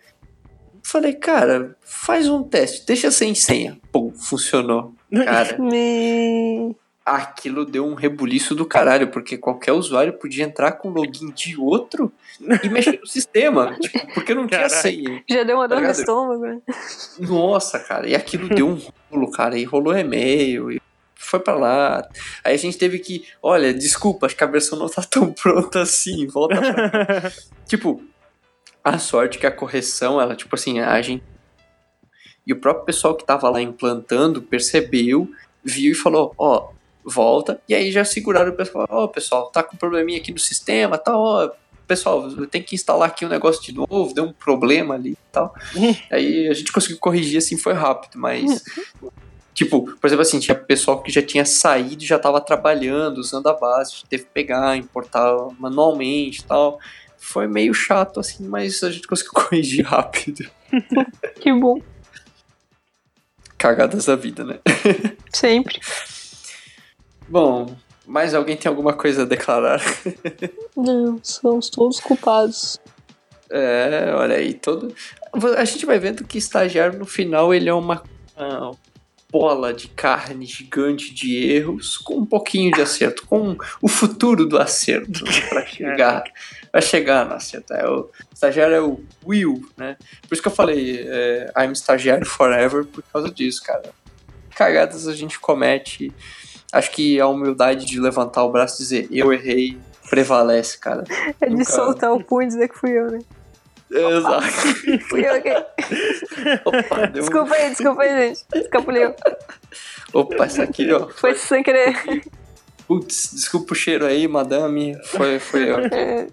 [0.86, 3.80] Falei, cara, faz um teste, deixa sem senha.
[3.90, 4.94] Pum, funcionou.
[5.24, 5.56] Cara,
[7.04, 11.58] aquilo deu um rebuliço do caralho, porque qualquer usuário podia entrar com o login de
[11.58, 12.12] outro
[12.62, 14.80] e mexer no sistema, tipo, porque não tinha Caraca.
[14.82, 15.22] senha.
[15.28, 15.98] Já deu uma dor no Obrigado.
[15.98, 16.60] estômago, né?
[17.18, 18.80] Nossa, cara, e aquilo deu um
[19.10, 20.80] rolo, cara, e rolou e-mail, e
[21.14, 22.08] foi pra lá.
[22.44, 25.80] Aí a gente teve que, olha, desculpa, acho que a versão não tá tão pronta
[25.80, 27.32] assim, volta pra cá.
[27.66, 28.02] Tipo,
[28.84, 31.24] a sorte que a correção, ela, tipo assim, a gente.
[32.46, 35.28] E o próprio pessoal que tava lá implantando percebeu,
[35.64, 36.68] viu e falou: Ó,
[37.02, 37.60] volta.
[37.66, 41.16] E aí já seguraram o pessoal: Ó, pessoal, tá com probleminha aqui no sistema, tá,
[41.16, 41.50] ó.
[41.86, 45.54] Pessoal, tem que instalar aqui um negócio de novo, deu um problema ali e tal.
[46.10, 48.62] aí a gente conseguiu corrigir assim, foi rápido, mas
[49.54, 53.46] Tipo, por exemplo, assim, tinha pessoal que já tinha saído e já tava trabalhando, usando
[53.46, 56.80] a base, teve que pegar, importar manualmente e tal.
[57.24, 60.48] Foi meio chato, assim, mas a gente conseguiu corrigir rápido.
[61.40, 61.80] que bom.
[63.56, 64.58] Cagadas da vida, né?
[65.32, 65.80] Sempre.
[67.26, 67.74] Bom,
[68.06, 69.80] mais alguém tem alguma coisa a declarar?
[70.76, 72.78] Não, somos todos culpados.
[73.48, 74.94] É, olha aí, todo.
[75.56, 78.02] A gente vai vendo que estagiário no final ele é uma,
[78.36, 78.76] uma
[79.32, 84.58] bola de carne gigante de erros com um pouquinho de acerto, com o futuro do
[84.58, 86.24] acerto né, para chegar,
[86.74, 87.72] para chegar no acerto.
[87.72, 89.96] É, o estagiário é o Will, né?
[90.26, 93.92] Por isso que eu falei, é, I'm estagiário forever por causa disso, cara.
[94.56, 96.12] Cagadas a gente comete
[96.72, 99.78] acho que a humildade de levantar o braço e dizer eu errei
[100.10, 101.04] prevalece, cara.
[101.40, 101.70] É de Nunca...
[101.70, 103.20] soltar o punho e dizer que fui eu, né?
[103.92, 104.42] Exato.
[105.08, 105.36] fui eu.
[106.64, 107.22] Opa, deu...
[107.22, 108.44] Desculpa aí, desculpa aí, gente.
[108.52, 109.14] Escapuliu.
[110.12, 111.06] Opa, essa aqui, ó.
[111.06, 111.94] Foi, foi sem querer.
[112.86, 114.96] Putz, desculpa o cheiro aí, madame.
[115.04, 115.76] Foi, foi eu.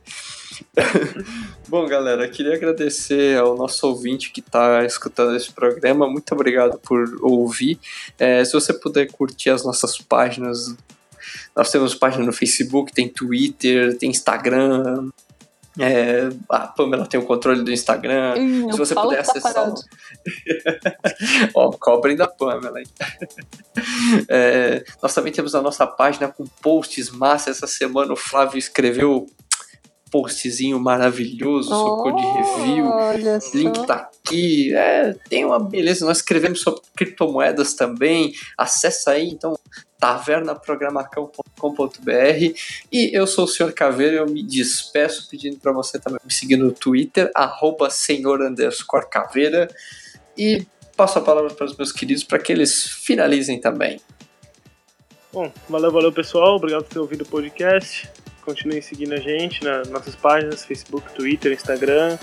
[1.67, 6.09] Bom, galera, queria agradecer ao nosso ouvinte que está escutando esse programa.
[6.09, 7.79] Muito obrigado por ouvir.
[8.19, 10.75] É, se você puder curtir as nossas páginas,
[11.55, 15.09] nós temos página no Facebook, tem Twitter, tem Instagram.
[15.79, 18.35] É, a Pamela tem o controle do Instagram.
[18.37, 19.73] Hum, se você puder tá acessar.
[21.55, 22.79] Ó, cobrem da Pamela.
[24.27, 27.49] É, nós também temos a nossa página com posts massa.
[27.49, 29.27] Essa semana o Flávio escreveu
[30.11, 32.85] postzinho maravilhoso, oh, socorro de review.
[33.53, 34.75] Link tá aqui.
[34.75, 36.05] É, tem uma beleza.
[36.05, 38.33] Nós escrevemos sobre criptomoedas também.
[38.57, 39.57] Acessa aí, então,
[39.97, 42.53] tavernaprogramacão.com.br
[42.91, 43.71] e eu sou o Sr.
[43.71, 48.39] Caveira eu me despeço pedindo para você também me seguir no Twitter, arroba senhor
[49.09, 49.69] caveira
[50.35, 50.65] e
[50.97, 54.01] passo a palavra para os meus queridos para que eles finalizem também.
[55.31, 58.09] Bom, valeu, valeu pessoal, obrigado por ter ouvido o podcast.
[58.43, 62.17] Continuem seguindo a gente nas nossas páginas, Facebook, Twitter, Instagram.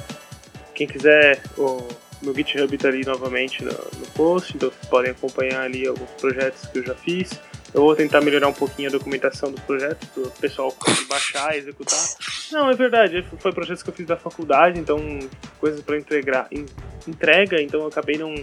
[0.74, 1.86] Quem quiser, o
[2.20, 6.66] meu GitHub está ali novamente no, no, post, então vocês podem acompanhar ali alguns projetos
[6.66, 7.30] que eu já fiz.
[7.72, 10.74] Eu vou tentar melhorar um pouquinho a documentação dos projetos, para o pessoal
[11.08, 11.98] baixar executar.
[12.50, 14.98] Não, é verdade, foi projetos que eu fiz da faculdade, então
[15.60, 16.48] coisas para entregar,
[17.06, 18.34] entrega, então eu acabei não,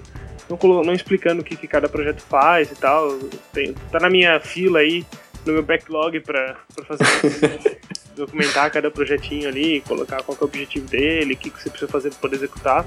[0.49, 3.17] não, não explicando o que, que, cada projeto faz e tal.
[3.51, 5.05] Tem, tá na minha fila aí
[5.45, 6.57] no meu backlog para
[6.87, 7.79] fazer
[8.15, 11.91] documentar cada projetinho ali, colocar qual é o objetivo dele, o que, que você precisa
[11.91, 12.85] fazer para poder executar.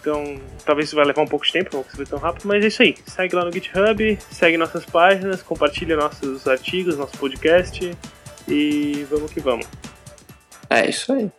[0.00, 2.64] Então, talvez isso vai levar um pouco de tempo, não vai ser tão rápido, mas
[2.64, 2.96] é isso aí.
[3.06, 7.96] Segue lá no GitHub, segue nossas páginas, compartilha nossos artigos, nosso podcast
[8.48, 9.66] e vamos que vamos.
[10.68, 11.30] É isso aí.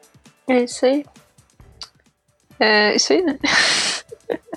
[0.47, 1.05] É isso aí.
[2.59, 3.37] É isso aí, né?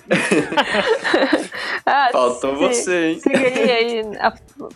[1.84, 3.20] ah, Faltou você, hein?
[3.20, 4.32] Siga aí a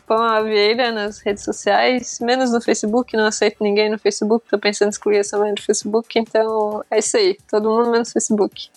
[0.07, 4.89] Pamela Vieira nas redes sociais, menos no Facebook, não aceito ninguém no Facebook, tô pensando
[4.89, 8.69] em excluir essa mãe do Facebook, então é isso aí, todo mundo menos Facebook.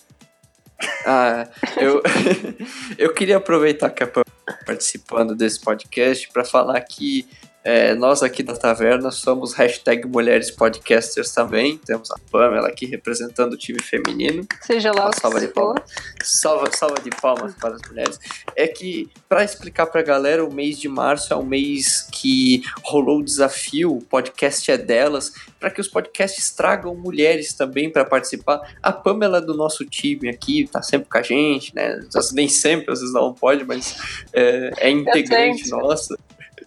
[1.06, 2.02] Ah, eu,
[2.98, 7.26] eu queria aproveitar que a Pamela tá participando desse podcast para falar que
[7.64, 11.78] é, nós aqui da Taverna somos hashtag Mulheres Podcasters também.
[11.78, 14.46] Temos a Pamela aqui representando o time feminino.
[14.60, 15.82] Seja lá Uma salva de palmas.
[16.22, 18.20] Salva, salva de palmas para as mulheres.
[18.54, 22.62] É que, para explicar para a galera, o mês de março é um mês que
[22.82, 28.04] rolou o desafio, o podcast é delas, para que os podcasts tragam mulheres também para
[28.04, 28.60] participar.
[28.82, 31.98] A Pamela é do nosso time aqui, tá sempre com a gente, né?
[32.34, 33.96] Nem sempre, às vezes não pode, mas
[34.34, 36.14] é, é integrante nossa.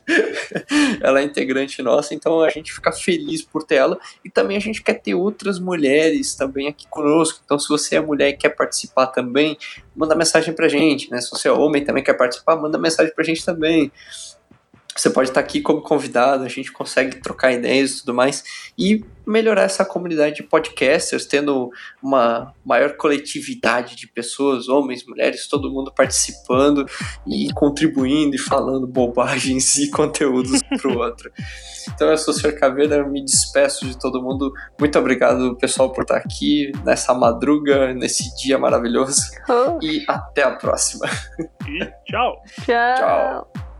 [1.01, 4.61] ela é integrante nossa, então a gente fica feliz por ter ela e também a
[4.61, 7.41] gente quer ter outras mulheres também aqui conosco.
[7.43, 9.57] Então, se você é mulher e quer participar também,
[9.95, 11.19] manda mensagem pra gente, né?
[11.19, 13.91] Se você é homem e também quer participar, manda mensagem pra gente também.
[14.97, 18.43] Você pode estar aqui como convidado, a gente consegue trocar ideias e tudo mais
[18.77, 21.69] e melhorar essa comunidade de podcasters, tendo
[22.01, 26.85] uma maior coletividade de pessoas, homens, mulheres, todo mundo participando
[27.27, 31.31] e contribuindo e falando bobagens e conteúdos pro outro.
[31.93, 32.57] Então eu sou o Sr.
[32.57, 34.51] Caveira, me despeço de todo mundo.
[34.79, 39.21] Muito obrigado, pessoal, por estar aqui nessa madruga, nesse dia maravilhoso.
[39.47, 39.77] Oh.
[39.83, 41.05] E até a próxima.
[41.67, 42.41] E tchau.
[42.65, 42.95] Tchau.
[42.97, 43.76] tchau.